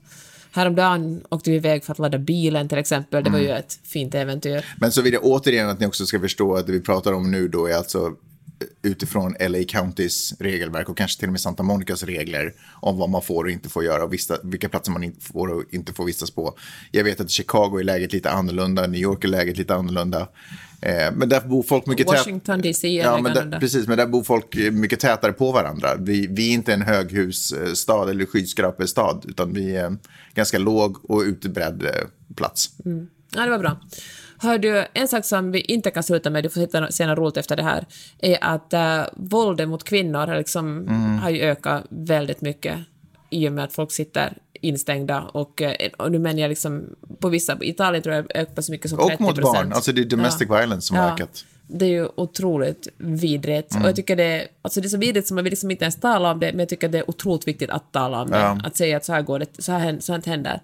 Häromdagen 0.52 1.20
åkte 1.28 1.50
vi 1.50 1.56
iväg 1.56 1.84
för 1.84 1.92
att 1.92 1.98
ladda 1.98 2.18
bilen 2.18 2.68
till 2.68 2.78
exempel. 2.78 3.24
Det 3.24 3.30
var 3.30 3.38
Mm. 3.38 3.50
ju 3.50 3.56
ett 3.58 3.78
fint 3.84 4.14
äventyr. 4.14 4.64
Men 4.80 4.92
så 4.92 5.02
vill 5.02 5.12
jag 5.12 5.24
återigen 5.24 5.68
att 5.68 5.80
ni 5.80 5.86
också 5.86 6.06
ska 6.06 6.20
förstå 6.20 6.54
att 6.56 6.66
det 6.66 6.72
vi 6.72 6.80
pratar 6.80 7.12
om 7.12 7.30
nu 7.30 7.48
då 7.48 7.66
är 7.66 7.74
alltså 7.74 8.12
utifrån 8.82 9.34
LA 9.40 9.58
Countys 9.68 10.34
regelverk 10.38 10.88
och 10.88 10.96
kanske 10.96 11.20
till 11.20 11.28
och 11.28 11.32
med 11.32 11.40
Santa 11.40 11.62
Monicas 11.62 12.02
regler 12.02 12.54
om 12.80 12.98
vad 12.98 13.11
man 13.11 13.22
får 13.22 13.44
och 13.44 13.50
inte 13.50 13.68
får 13.68 13.84
göra 13.84 14.04
och 14.04 14.12
vista, 14.12 14.36
vilka 14.42 14.68
platser 14.68 14.92
man 14.92 15.04
inte 15.04 15.24
får 15.24 15.48
och 15.48 15.64
inte 15.70 15.92
får 15.92 16.04
vistas 16.04 16.30
på. 16.30 16.58
Jag 16.90 17.04
vet 17.04 17.20
att 17.20 17.30
Chicago 17.30 17.78
är 17.80 17.84
läget 17.84 18.12
lite 18.12 18.30
annorlunda, 18.30 18.86
New 18.86 19.00
York 19.00 19.24
är 19.24 19.28
läget 19.28 19.58
lite 19.58 19.74
annorlunda. 19.74 20.28
Eh, 20.82 21.12
men 21.12 21.28
där 21.28 21.40
bor 21.40 21.62
folk 21.62 21.86
mycket 21.86 22.06
Washington 22.06 22.61
DC 22.61 22.88
är 22.88 23.04
ja, 23.04 23.20
men 23.22 23.34
där. 23.34 23.61
Precis, 23.61 23.88
men 23.88 23.98
där 23.98 24.06
bor 24.06 24.22
folk 24.22 24.56
eh, 24.56 24.72
mycket 24.72 25.00
tätare 25.00 25.32
på 25.32 25.52
varandra. 25.52 25.96
Vi, 25.98 26.26
vi 26.26 26.48
är 26.48 26.52
inte 26.52 26.74
en 26.74 26.82
höghusstad 26.82 28.11
eller 28.11 28.26
skyskrapestad, 28.26 29.24
utan 29.28 29.52
vi 29.52 29.76
är 29.76 29.84
en 29.84 29.98
ganska 30.34 30.58
låg 30.58 31.11
och 31.11 31.20
utbredd 31.20 31.82
eh, 31.82 32.34
plats. 32.36 32.70
Ja, 33.34 33.44
det 33.44 33.50
var 33.50 33.58
bra. 33.58 33.80
Hör 34.43 34.59
du, 34.59 34.84
en 34.93 35.09
sak 35.09 35.24
som 35.24 35.53
vi 35.53 35.61
inte 35.61 35.91
kan 35.91 36.03
sluta 36.03 36.30
med, 36.30 36.45
du 36.45 36.49
får 36.51 36.61
hitta 36.61 36.91
se 36.91 37.07
något 37.07 37.18
roligt 37.18 37.36
efter 37.36 37.57
det 37.57 37.62
här, 37.62 37.86
är 38.18 38.38
att 38.41 38.72
äh, 38.72 39.03
våldet 39.16 39.68
mot 39.68 39.84
kvinnor 39.84 40.26
har, 40.26 40.36
liksom, 40.36 40.78
Mm. 40.78 41.18
har 41.18 41.30
ju 41.30 41.41
ökat 41.41 41.84
väldigt 41.88 42.41
mycket 42.41 42.78
i 43.30 43.49
och 43.49 43.53
med 43.53 43.64
att 43.64 43.72
folk 43.72 43.93
sitter 43.93 44.36
instängda 44.61 45.20
och, 45.22 45.62
eh, 45.62 45.91
och 45.99 46.12
nu 46.12 46.18
menar 46.18 46.41
jag 46.41 46.49
liksom 46.49 46.84
på 47.20 47.28
vissa, 47.28 47.59
Italien 47.61 48.03
tror 48.03 48.14
jag 48.14 48.26
ökat 48.36 48.64
så 48.64 48.72
mycket 48.72 48.91
som 48.91 48.99
30 48.99 49.14
Och 49.14 49.20
mot 49.20 49.41
barn, 49.43 49.72
alltså 49.72 49.93
det 49.93 50.01
är 50.01 50.05
domestic 50.05 50.51
violence 50.51 50.80
som 50.86 50.97
har 50.97 51.12
ökat. 51.12 51.45
Det 51.72 51.84
är 51.84 51.91
ju 51.91 52.09
otroligt 52.14 52.88
vidrigt. 52.97 53.70
Mm. 53.72 53.82
Och 53.82 53.88
jag 53.88 53.97
tycker 53.97 54.16
det, 54.16 54.49
alltså 54.62 54.80
det 54.80 54.86
är 54.86 54.88
så 54.88 54.97
vidrigt 54.99 55.28
som 55.28 55.34
man 55.34 55.45
vill 55.45 55.51
liksom 55.51 55.70
inte 55.70 55.84
ens 55.84 55.97
tala 56.01 56.30
om 56.32 56.41
det, 56.41 56.47
men 56.53 56.59
jag 56.59 56.68
tycker 56.68 56.88
det 56.88 56.99
är 56.99 57.11
otroligt 57.11 57.49
viktigt 57.49 57.70
att 57.70 57.93
tala 57.93 58.22
om 58.22 58.30
det. 58.30 58.38
Ja. 58.38 58.59
Att 58.64 58.76
säga 58.76 58.97
att 58.97 59.05
så 59.05 59.12
här 59.12 59.22
går 59.22 59.38
det, 59.38 59.47
så 59.62 59.72
här, 59.72 59.78
hän- 59.78 60.01
sånt 60.01 60.26
händer. 60.26 60.61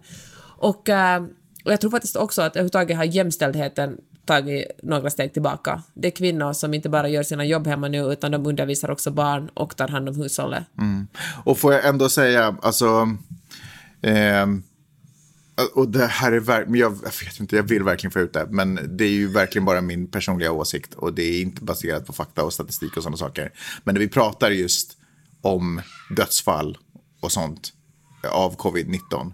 Och, 0.59 0.89
eh, 0.89 1.25
och 1.67 1.73
jag 1.73 1.81
tror 1.81 1.91
faktiskt 1.91 2.17
också 2.17 2.43
att 2.43 2.57
överhuvudtaget 2.57 2.97
har 2.97 3.05
jämställdheten 3.05 3.99
tagit 4.25 4.67
några 4.83 5.11
steg 5.11 5.33
tillbaka. 5.33 5.83
Det 5.95 6.09
är 6.09 6.13
kvinnor 6.13 6.53
som 6.53 6.75
inte 6.75 6.89
bara 6.89 7.09
gör 7.09 7.23
sina 7.23 7.45
jobb 7.45 7.67
hemma 7.67 7.89
nu, 7.89 7.99
utan 8.13 8.33
de 8.33 8.47
undervisar 8.47 8.91
också 8.91 9.11
barn 9.11 9.49
och 9.55 9.77
tar 9.77 9.89
hand 9.89 10.09
om 10.09 10.17
hushållet. 10.17 10.65
Mm. 10.79 11.07
Och 11.45 11.59
får 11.59 11.73
jag 11.73 11.87
ändå 11.87 12.09
säga, 12.09 12.57
alltså... 12.63 13.17
Eh, 14.03 14.47
och 15.75 15.89
det 15.89 16.07
här 16.07 16.33
är 16.33 16.41
verkligen, 16.41 16.81
jag, 16.81 16.93
jag 16.93 17.27
vet 17.27 17.41
inte, 17.41 17.57
jag 17.57 17.63
vill 17.63 17.83
verkligen 17.83 18.11
få 18.11 18.21
ut 18.21 18.33
det, 18.33 18.47
men 18.51 18.81
det 18.89 19.05
är 19.05 19.11
ju 19.11 19.29
verkligen 19.29 19.65
bara 19.65 19.81
min 19.81 20.11
personliga 20.11 20.53
åsikt 20.53 20.95
och 20.95 21.15
det 21.15 21.23
är 21.23 21.43
inte 21.43 21.63
baserat 21.65 22.07
på 22.07 22.13
fakta 22.13 22.45
och 22.45 22.53
statistik 22.53 22.97
och 22.97 23.03
sådana 23.03 23.17
saker. 23.17 23.53
Men 23.85 23.95
när 23.95 24.01
vi 24.01 24.09
pratar 24.09 24.51
just 24.51 24.97
om 25.41 25.81
dödsfall 26.17 26.79
och 27.21 27.33
sånt 27.33 27.73
av 28.31 28.57
covid-19 28.57 29.33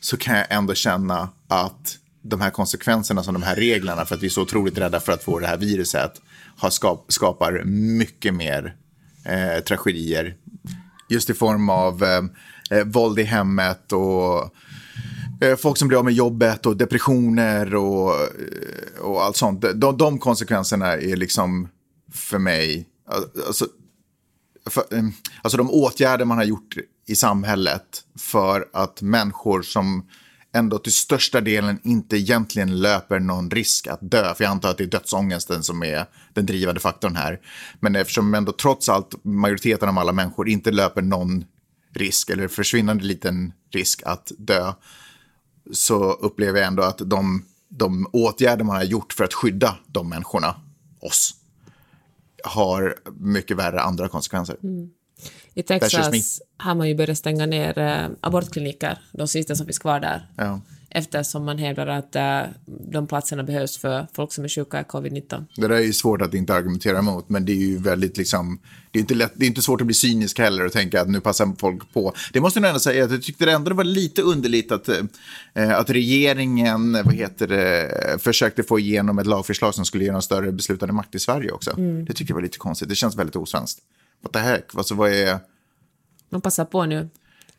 så 0.00 0.16
kan 0.16 0.36
jag 0.36 0.46
ändå 0.50 0.74
känna 0.74 1.28
att 1.48 1.98
de 2.22 2.40
här 2.40 2.50
konsekvenserna 2.50 3.22
som 3.22 3.34
de 3.34 3.42
här 3.42 3.56
reglerna 3.56 4.04
för 4.04 4.14
att 4.14 4.22
vi 4.22 4.26
är 4.26 4.30
så 4.30 4.42
otroligt 4.42 4.78
rädda 4.78 5.00
för 5.00 5.12
att 5.12 5.24
få 5.24 5.38
det 5.38 5.46
här 5.46 5.56
viruset 5.56 6.20
har 6.56 6.70
skap, 6.70 7.04
skapar 7.08 7.62
mycket 7.64 8.34
mer 8.34 8.76
eh, 9.24 9.62
tragedier. 9.64 10.36
Just 11.08 11.30
i 11.30 11.34
form 11.34 11.70
av 11.70 12.04
eh, 12.04 12.22
eh 12.78 12.84
våld 12.84 13.18
i 13.18 13.22
hemmet 13.22 13.92
och 13.92 14.54
eh, 15.40 15.56
folk 15.56 15.76
som 15.78 15.88
blir 15.88 15.98
av 15.98 16.04
med 16.04 16.14
jobbet 16.14 16.66
och 16.66 16.76
depressioner 16.76 17.74
och, 17.74 18.12
och 19.00 19.24
allt 19.24 19.36
sånt. 19.36 19.64
De, 19.74 19.96
de 19.96 20.18
konsekvenserna 20.18 20.92
är 20.92 21.16
liksom 21.16 21.68
för 22.12 22.38
mig, 22.38 22.88
alltså, 23.46 23.66
för, 24.68 24.84
eh, 24.90 25.02
alltså 25.42 25.58
de 25.58 25.70
åtgärder 25.70 26.24
man 26.24 26.38
har 26.38 26.44
gjort 26.44 26.76
i 27.06 27.16
samhället 27.16 28.04
för 28.18 28.68
att 28.72 29.02
människor 29.02 29.62
som 29.62 30.06
ändå 30.52 30.78
till 30.78 30.92
största 30.92 31.40
delen 31.40 31.80
inte 31.84 32.16
egentligen 32.16 32.80
löper 32.80 33.20
någon 33.20 33.50
risk 33.50 33.86
att 33.86 33.98
dö. 34.02 34.34
För 34.34 34.44
jag 34.44 34.50
antar 34.50 34.70
att 34.70 34.78
det 34.78 34.84
är 34.84 34.88
dödsångesten 34.88 35.62
som 35.62 35.82
är 35.82 36.06
den 36.34 36.46
drivande 36.46 36.80
faktorn 36.80 37.16
här. 37.16 37.40
Men 37.80 37.96
eftersom 37.96 38.34
ändå 38.34 38.52
trots 38.52 38.88
allt 38.88 39.24
majoriteten 39.24 39.88
av 39.88 39.98
alla 39.98 40.12
människor 40.12 40.48
inte 40.48 40.70
löper 40.70 41.02
någon 41.02 41.44
risk 41.94 42.30
eller 42.30 42.48
försvinnande 42.48 43.04
liten 43.04 43.52
risk 43.70 44.02
att 44.06 44.32
dö 44.38 44.72
så 45.72 46.12
upplever 46.12 46.58
jag 46.58 46.66
ändå 46.66 46.82
att 46.82 46.98
de, 46.98 47.44
de 47.68 48.06
åtgärder 48.12 48.64
man 48.64 48.76
har 48.76 48.84
gjort 48.84 49.12
för 49.12 49.24
att 49.24 49.34
skydda 49.34 49.78
de 49.86 50.08
människorna, 50.08 50.54
oss, 51.00 51.34
har 52.44 52.96
mycket 53.20 53.56
värre 53.56 53.80
andra 53.80 54.08
konsekvenser. 54.08 54.56
I 55.54 55.62
That's 55.62 55.82
just 55.82 56.12
Texas 56.12 56.40
har 56.56 56.74
man 56.74 56.88
ju 56.88 56.94
börjat 56.94 57.18
stänga 57.18 57.46
ner 57.46 57.78
eh, 57.78 58.08
abortkliniker, 58.20 58.98
de 59.12 59.28
sista 59.28 59.54
som 59.54 59.66
finns 59.66 59.78
kvar 59.78 60.00
där. 60.00 60.26
Ja. 60.36 60.60
Eftersom 60.90 61.44
man 61.44 61.58
hävdar 61.58 61.86
att 61.86 62.16
eh, 62.16 62.40
de 62.66 63.06
platserna 63.06 63.42
behövs 63.42 63.78
för 63.78 64.06
folk 64.12 64.32
som 64.32 64.44
är 64.44 64.48
sjuka 64.48 64.80
i 64.80 64.82
covid-19. 64.82 65.44
Det 65.56 65.68
där 65.68 65.70
är 65.70 65.80
ju 65.80 65.92
svårt 65.92 66.22
att 66.22 66.34
inte 66.34 66.54
argumentera 66.54 66.98
emot, 66.98 67.28
men 67.28 67.44
det 67.44 67.52
är 67.52 67.66
ju 67.66 67.78
väldigt 67.78 68.16
liksom, 68.16 68.60
det 68.90 68.98
är 68.98 69.00
inte, 69.00 69.14
lätt, 69.14 69.32
det 69.34 69.44
är 69.44 69.46
inte 69.46 69.62
svårt 69.62 69.80
att 69.80 69.86
bli 69.86 69.94
cynisk 69.94 70.38
heller 70.38 70.66
och 70.66 70.72
tänka 70.72 71.00
att 71.00 71.08
nu 71.08 71.20
passar 71.20 71.52
folk 71.58 71.92
på. 71.92 72.12
Det 72.32 72.40
måste 72.40 72.60
jag 72.60 72.68
ändå 72.68 72.80
säga, 72.80 73.04
att 73.04 73.10
jag 73.10 73.22
tyckte 73.22 73.50
ändå 73.50 73.68
det 73.68 73.74
var 73.74 73.84
lite 73.84 74.22
underligt 74.22 74.72
att, 74.72 74.88
eh, 74.88 75.78
att 75.78 75.90
regeringen, 75.90 76.92
vad 76.92 77.14
heter 77.14 77.46
det, 77.46 78.22
försökte 78.22 78.62
få 78.62 78.78
igenom 78.78 79.18
ett 79.18 79.26
lagförslag 79.26 79.74
som 79.74 79.84
skulle 79.84 80.04
ge 80.04 80.12
någon 80.12 80.22
större 80.22 80.52
beslutande 80.52 80.92
makt 80.92 81.14
i 81.14 81.18
Sverige 81.18 81.50
också. 81.50 81.70
Det 82.06 82.12
tycker 82.12 82.30
jag 82.30 82.34
var 82.34 82.42
lite 82.42 82.58
konstigt, 82.58 82.88
det 82.88 82.94
känns 82.94 83.16
väldigt 83.16 83.36
osvenskt. 83.36 83.80
What 84.22 84.32
the 84.32 84.38
heck, 84.38 84.64
alltså 84.74 84.94
vad 84.94 85.10
är... 85.10 85.38
Man 86.30 86.40
passar 86.40 86.64
på 86.64 86.84
nu. 86.84 87.08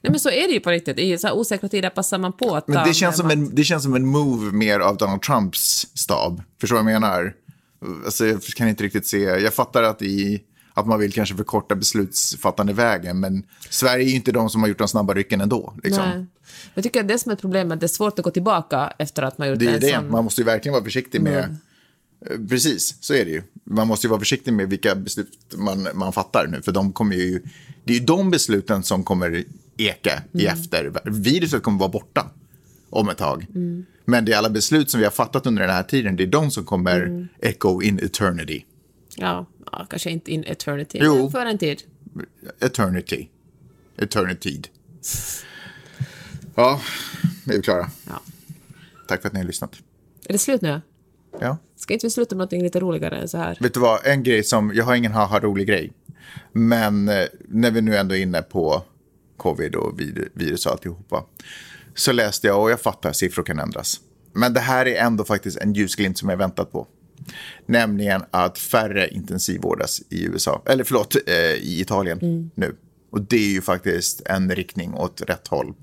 Nej 0.01 0.11
men 0.11 0.19
så 0.19 0.29
är 0.29 0.47
det 0.47 0.53
ju 0.53 0.59
på 0.59 0.69
riktigt. 0.69 0.99
I 0.99 1.17
så 1.17 1.27
här 1.27 1.35
osäkra 1.35 1.69
tider 1.69 1.89
passar 1.89 2.17
man 2.17 2.33
på 2.33 2.55
att 2.55 2.67
Men 2.67 2.87
det 2.87 2.93
känns, 2.93 3.17
som 3.17 3.29
en, 3.29 3.55
det 3.55 3.63
känns 3.63 3.83
som 3.83 3.95
en 3.95 4.05
move 4.05 4.51
mer 4.51 4.79
av 4.79 4.97
Donald 4.97 5.21
Trumps 5.21 5.87
stab. 5.93 6.41
Förstår 6.61 6.77
du 6.77 6.83
vad 6.83 6.93
jag 6.93 7.01
menar? 7.01 7.33
Alltså, 8.05 8.27
jag 8.27 8.43
kan 8.43 8.67
inte 8.67 8.83
riktigt 8.83 9.07
se. 9.07 9.19
Jag 9.19 9.53
fattar 9.53 9.83
att, 9.83 10.01
i, 10.01 10.43
att 10.73 10.87
man 10.87 10.99
vill 10.99 11.13
kanske 11.13 11.35
förkorta 11.35 11.75
beslutsfattande 11.75 12.73
vägen. 12.73 13.19
Men 13.19 13.43
Sverige 13.69 14.05
är 14.05 14.09
ju 14.09 14.15
inte 14.15 14.31
de 14.31 14.49
som 14.49 14.61
har 14.61 14.67
gjort 14.67 14.77
de 14.77 14.87
snabba 14.87 15.13
rycken 15.13 15.41
ändå. 15.41 15.73
Liksom. 15.83 16.03
Nej. 16.09 16.25
Jag 16.73 16.83
tycker 16.83 16.99
att 16.99 17.07
det 17.07 17.19
som 17.19 17.29
är 17.29 17.33
ett 17.33 17.41
problem 17.41 17.71
är 17.71 17.75
att 17.75 17.79
det 17.79 17.85
är 17.85 17.87
svårt 17.87 18.19
att 18.19 18.25
gå 18.25 18.31
tillbaka 18.31 18.93
efter 18.99 19.23
att 19.23 19.37
man 19.37 19.49
gjort 19.49 19.59
Det 19.59 19.65
är 19.65 19.79
det. 19.79 19.95
sån... 19.95 20.11
Man 20.11 20.23
måste 20.23 20.41
ju 20.41 20.45
verkligen 20.45 20.73
vara 20.73 20.83
försiktig 20.83 21.21
med... 21.21 21.43
Mm. 21.43 21.57
Eh, 22.25 22.47
Precis, 22.49 22.97
så 23.01 23.13
är 23.13 23.25
det 23.25 23.31
ju. 23.31 23.41
Man 23.63 23.87
måste 23.87 24.07
ju 24.07 24.09
vara 24.09 24.19
försiktig 24.19 24.53
med 24.53 24.69
vilka 24.69 24.95
beslut 24.95 25.29
man, 25.55 25.87
man 25.93 26.13
fattar 26.13 26.47
nu. 26.47 26.61
För 26.61 26.71
de 26.71 26.93
kommer 26.93 27.15
ju... 27.15 27.43
Det 27.83 27.93
är 27.93 27.99
ju 27.99 28.05
de 28.05 28.31
besluten 28.31 28.83
som 28.83 29.03
kommer 29.03 29.43
eka 29.79 30.21
i 30.33 30.45
Mm. 30.45 30.53
efter. 30.59 30.91
Viruset 31.05 31.63
kommer 31.63 31.79
vara 31.79 31.89
borta 31.89 32.29
om 32.89 33.09
ett 33.09 33.17
tag. 33.17 33.45
Mm. 33.55 33.85
Men 34.05 34.25
det 34.25 34.33
är 34.33 34.37
alla 34.37 34.49
beslut 34.49 34.89
som 34.89 34.99
vi 34.99 35.03
har 35.05 35.11
fattat 35.11 35.47
under 35.47 35.61
den 35.61 35.71
här 35.75 35.83
tiden, 35.83 36.15
det 36.15 36.23
är 36.23 36.27
de 36.27 36.51
som 36.51 36.65
kommer 36.65 37.01
Mm. 37.01 37.27
echo 37.41 37.81
in 37.81 37.99
eternity. 37.99 38.65
Ja, 39.15 39.45
ja, 39.71 39.87
kanske 39.89 40.09
inte 40.11 40.31
in 40.31 40.43
eternity, 40.43 40.99
Jo. 41.01 41.15
men 41.15 41.31
för 41.31 41.45
en 41.45 41.57
tid. 41.57 41.81
Eternity. 42.59 43.27
Eternityd. 43.97 44.67
Ja, 46.55 46.81
är 47.47 47.53
vi 47.55 47.61
klara? 47.61 47.89
Ja. 48.07 48.21
Tack 49.07 49.21
för 49.21 49.27
att 49.27 49.33
ni 49.33 49.39
har 49.39 49.47
lyssnat. 49.47 49.75
Är 50.25 50.33
det 50.33 50.39
slut 50.39 50.61
nu? 50.61 50.81
Ja. 51.39 51.57
Ska 51.75 51.93
inte 51.93 52.05
vi 52.05 52.09
sluta 52.11 52.35
med 52.35 52.43
något 52.53 52.63
lite 52.63 52.79
roligare 52.79 53.17
än 53.17 53.27
så 53.27 53.37
här? 53.37 53.57
Vet 53.61 53.73
du 53.73 53.79
vad, 53.79 54.05
en 54.05 54.23
grej 54.23 54.43
som, 54.43 54.71
jag 54.75 54.85
har 54.85 54.95
ingen 54.95 55.11
haha-rolig 55.11 55.67
grej. 55.67 55.91
Men 56.51 57.09
eh, 57.09 57.25
när 57.47 57.71
vi 57.71 57.81
nu 57.81 57.97
ändå 57.97 58.15
är 58.15 58.19
inne 58.21 58.41
på 58.41 58.83
covid 59.39 59.75
och 59.75 59.99
virus 60.33 60.65
och 60.65 60.71
alltihopa. 60.71 61.25
så 61.95 62.11
läste 62.11 62.47
jag, 62.47 62.61
och 62.61 62.71
jag 62.71 62.81
fattar, 62.81 63.13
siffror 63.13 63.43
kan 63.43 63.59
ändras. 63.59 63.99
Men 64.33 64.53
det 64.53 64.59
här 64.59 64.85
är 64.85 64.95
ändå 64.95 65.23
faktiskt 65.23 65.57
en 65.57 65.73
ljusglimt 65.73 66.17
som 66.17 66.29
jag 66.29 66.37
väntat 66.37 66.71
på. 66.71 66.87
Nämligen 67.65 68.23
att 68.31 68.57
färre 68.57 69.07
intensivvårdas 69.07 70.01
i 70.09 70.25
USA, 70.25 70.63
eller 70.65 70.83
förlåt, 70.83 71.15
eh, 71.27 71.33
i 71.53 71.81
Italien 71.81 72.51
nu. 72.55 72.75
Och 73.11 73.21
det 73.21 73.35
är 73.37 73.51
ju 73.51 73.61
faktiskt 73.61 74.21
en 74.25 74.55
riktning 74.55 74.93
åt 74.93 75.21
rätt 75.27 75.47
håll. 75.47 75.73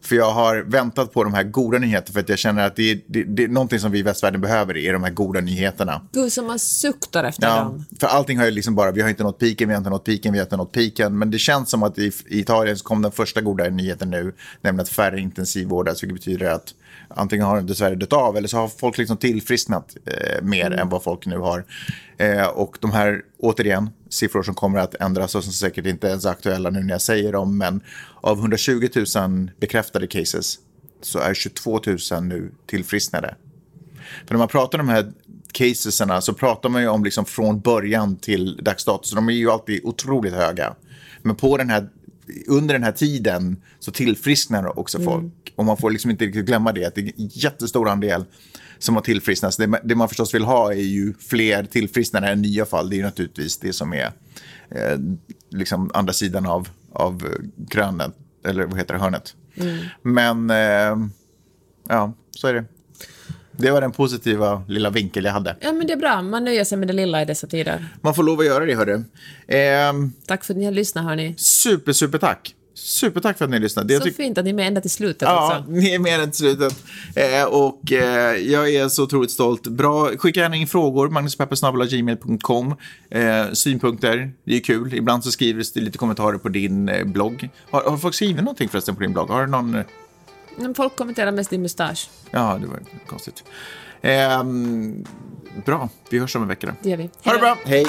För 0.00 0.16
jag 0.16 0.30
har 0.30 0.56
väntat 0.56 1.12
på 1.12 1.24
de 1.24 1.34
här 1.34 1.42
goda 1.42 1.78
nyheterna 1.78 2.12
för 2.12 2.20
att 2.20 2.28
jag 2.28 2.38
känner 2.38 2.66
att 2.66 2.76
det 2.76 2.90
är, 2.90 3.00
det, 3.06 3.22
det 3.24 3.44
är 3.44 3.48
någonting 3.48 3.78
som 3.80 3.92
vi 3.92 3.98
i 3.98 4.02
västvärlden 4.02 4.40
behöver, 4.40 4.76
är 4.76 4.92
de 4.92 5.02
här 5.04 5.10
goda 5.10 5.40
nyheterna. 5.40 6.00
Gud, 6.12 6.32
som 6.32 6.46
man 6.46 6.58
suktar 6.58 7.24
efter 7.24 7.46
Ja, 7.46 7.56
dem. 7.56 7.84
för 8.00 8.06
allting 8.06 8.38
har 8.38 8.44
ju 8.44 8.50
liksom 8.50 8.74
bara, 8.74 8.90
vi 8.92 9.02
har 9.02 9.08
inte 9.08 9.22
nått 9.22 9.38
piken, 9.38 9.68
vi 9.68 9.74
har 9.74 9.78
inte 9.78 9.90
nått 9.90 10.04
piken, 10.04 10.32
vi 10.32 10.38
har 10.38 10.46
inte 10.46 10.56
nått 10.56 10.72
piken. 10.72 11.18
Men 11.18 11.30
det 11.30 11.38
känns 11.38 11.70
som 11.70 11.82
att 11.82 11.98
i, 11.98 12.12
i 12.28 12.40
Italien 12.40 12.76
så 12.76 12.84
kom 12.84 13.02
den 13.02 13.12
första 13.12 13.40
goda 13.40 13.68
nyheten 13.68 14.10
nu, 14.10 14.34
nämligen 14.60 14.80
att 14.82 14.88
färre 14.88 15.20
intensivvårdas, 15.20 16.02
vilket 16.02 16.18
betyder 16.18 16.46
att 16.50 16.74
antingen 17.08 17.46
har 17.46 17.56
de 17.56 17.66
dessvärre 17.66 17.94
dött 17.94 18.12
av 18.12 18.36
eller 18.36 18.48
så 18.48 18.56
har 18.56 18.68
folk 18.68 18.98
liksom 18.98 19.16
tillfrisknat 19.16 19.96
eh, 20.06 20.42
mer 20.42 20.70
än 20.70 20.88
vad 20.88 21.02
folk 21.02 21.26
nu 21.26 21.38
har. 21.38 21.64
Eh, 22.16 22.46
och 22.46 22.76
de 22.80 22.92
här, 22.92 23.22
återigen, 23.38 23.90
siffror 24.12 24.42
som 24.42 24.54
kommer 24.54 24.78
att 24.78 24.94
ändras 24.94 25.34
och 25.34 25.44
som 25.44 25.52
säkert 25.52 25.86
inte 25.86 26.06
ens 26.06 26.24
är 26.24 26.30
aktuella 26.30 26.70
nu 26.70 26.80
när 26.80 26.90
jag 26.90 27.02
säger 27.02 27.32
dem, 27.32 27.58
men 27.58 27.80
av 28.20 28.38
120 28.38 28.88
000 29.16 29.50
bekräftade 29.60 30.06
cases 30.06 30.58
så 31.02 31.18
är 31.18 31.34
22 31.34 31.80
000 32.10 32.22
nu 32.22 32.50
tillfrisknade. 32.66 33.34
För 34.26 34.34
när 34.34 34.38
man 34.38 34.48
pratar 34.48 34.78
om 34.78 34.86
de 34.86 34.92
här 34.92 35.12
casesarna 35.52 36.20
så 36.20 36.34
pratar 36.34 36.68
man 36.68 36.82
ju 36.82 36.88
om 36.88 37.04
liksom 37.04 37.24
från 37.24 37.60
början 37.60 38.16
till 38.16 38.56
dags 38.56 38.84
dato. 38.84 39.04
Så 39.04 39.14
de 39.16 39.28
är 39.28 39.32
ju 39.32 39.50
alltid 39.50 39.80
otroligt 39.84 40.34
höga. 40.34 40.74
Men 41.22 41.36
på 41.36 41.56
den 41.56 41.70
här, 41.70 41.88
under 42.46 42.74
den 42.74 42.82
här 42.82 42.92
tiden 42.92 43.62
så 43.80 43.90
tillfrisknar 43.90 44.78
också 44.78 45.02
folk. 45.02 45.52
Och 45.56 45.64
man 45.64 45.76
får 45.76 45.90
liksom 45.90 46.10
inte 46.10 46.24
riktigt 46.24 46.46
glömma 46.46 46.72
det, 46.72 46.84
att 46.84 46.94
det 46.94 47.00
är 47.00 47.04
en 47.04 47.12
jättestor 47.16 47.88
andel 47.88 48.24
som 48.82 48.94
har 48.94 49.02
tillfrisknat. 49.02 49.58
Det, 49.58 49.80
det 49.84 49.94
man 49.94 50.08
förstås 50.08 50.34
vill 50.34 50.44
ha 50.44 50.72
är 50.72 50.76
ju 50.76 51.14
fler 51.14 51.64
tillfrisknande 51.64 52.28
än 52.28 52.42
nya 52.42 52.66
fall. 52.66 52.90
Det 52.90 52.94
är 52.94 52.98
ju 52.98 53.02
naturligtvis 53.02 53.58
det 53.58 53.72
som 53.72 53.92
är 53.92 54.06
eh, 54.70 54.98
liksom 55.50 55.90
andra 55.94 56.12
sidan 56.12 56.46
av, 56.46 56.68
av 56.92 57.28
krönet, 57.70 58.12
eller 58.46 58.64
vad 58.66 58.78
heter 58.78 58.94
det, 58.94 59.00
hörnet. 59.00 59.34
Men 60.02 60.50
eh, 60.50 61.06
ja, 61.88 62.12
så 62.30 62.46
är 62.48 62.54
det. 62.54 62.64
Det 63.52 63.70
var 63.70 63.80
den 63.80 63.92
positiva 63.92 64.62
lilla 64.68 64.90
vinkel 64.90 65.24
jag 65.24 65.32
hade. 65.32 65.56
Ja, 65.60 65.72
men 65.72 65.86
det 65.86 65.92
är 65.92 65.96
bra. 65.96 66.22
Man 66.22 66.44
nöjer 66.44 66.64
sig 66.64 66.78
med 66.78 66.88
det 66.88 66.94
lilla 66.94 67.22
i 67.22 67.24
dessa 67.24 67.46
tider. 67.46 67.88
Man 68.00 68.14
får 68.14 68.22
lov 68.22 68.40
att 68.40 68.46
göra 68.46 68.64
det, 68.66 68.74
hörru. 68.74 68.94
Eh, 69.46 69.92
Tack 70.26 70.44
för 70.44 70.54
att 70.54 70.58
ni 70.58 70.64
har 70.64 70.72
lyssnat, 70.72 71.04
hörni. 71.04 71.34
super, 71.36 71.92
super 71.92 72.18
tack. 72.18 72.54
Supertack 72.84 73.38
för 73.38 73.44
att 73.44 73.50
ni 73.50 73.58
lyssnade. 73.58 74.00
Så 74.00 74.10
fint 74.10 74.38
att 74.38 74.44
ni 74.44 74.50
är 74.50 74.54
med 74.54 74.66
ända 74.66 74.80
till 74.80 74.90
slutet 74.90 75.22
Ja, 75.28 75.58
också. 75.58 75.70
ni 75.72 75.94
är 75.94 75.98
mer 75.98 76.18
än 76.18 76.30
till 76.30 76.38
slutet. 76.38 76.76
Eh, 77.16 77.44
och 77.44 77.92
eh, 77.92 78.36
jag 78.36 78.74
är 78.74 78.88
så 78.88 79.02
otroligt 79.04 79.30
stolt. 79.30 79.66
Bra, 79.66 80.06
skicka 80.18 80.40
gärna 80.40 80.56
in 80.56 80.66
frågor, 80.66 81.08
magnuspeppersnabelagmail.com. 81.08 82.74
Eh, 83.10 83.52
synpunkter, 83.52 84.32
det 84.44 84.56
är 84.56 84.60
kul. 84.60 84.94
Ibland 84.94 85.24
så 85.24 85.30
skrivs 85.32 85.72
det 85.72 85.80
lite 85.80 85.98
kommentarer 85.98 86.38
på 86.38 86.48
din 86.48 86.88
eh, 86.88 87.04
blogg. 87.04 87.48
Har, 87.70 87.82
har 87.82 87.96
folk 87.96 88.14
skrivit 88.14 88.36
någonting 88.36 88.68
förresten 88.68 88.94
på 88.94 89.00
din 89.02 89.12
blogg? 89.12 89.28
Har 89.28 89.40
du 89.40 89.50
någon... 89.50 89.74
eh, 89.74 89.84
folk 90.76 90.96
kommenterar 90.96 91.32
mest 91.32 91.50
din 91.50 91.62
mustasch. 91.62 92.08
Ja, 92.30 92.58
det 92.62 92.66
var 92.66 92.80
konstigt. 93.06 93.44
Ehm, 94.02 95.04
bra, 95.66 95.88
vi 96.10 96.18
hörs 96.18 96.36
om 96.36 96.42
en 96.42 96.48
vecka 96.48 96.66
då. 96.66 96.72
Det 96.82 96.90
gör 96.90 96.96
vi. 96.96 97.02
Ha 97.02 97.10
det 97.24 97.30
Hej 97.30 97.38
bra, 97.40 97.56
hej! 97.64 97.86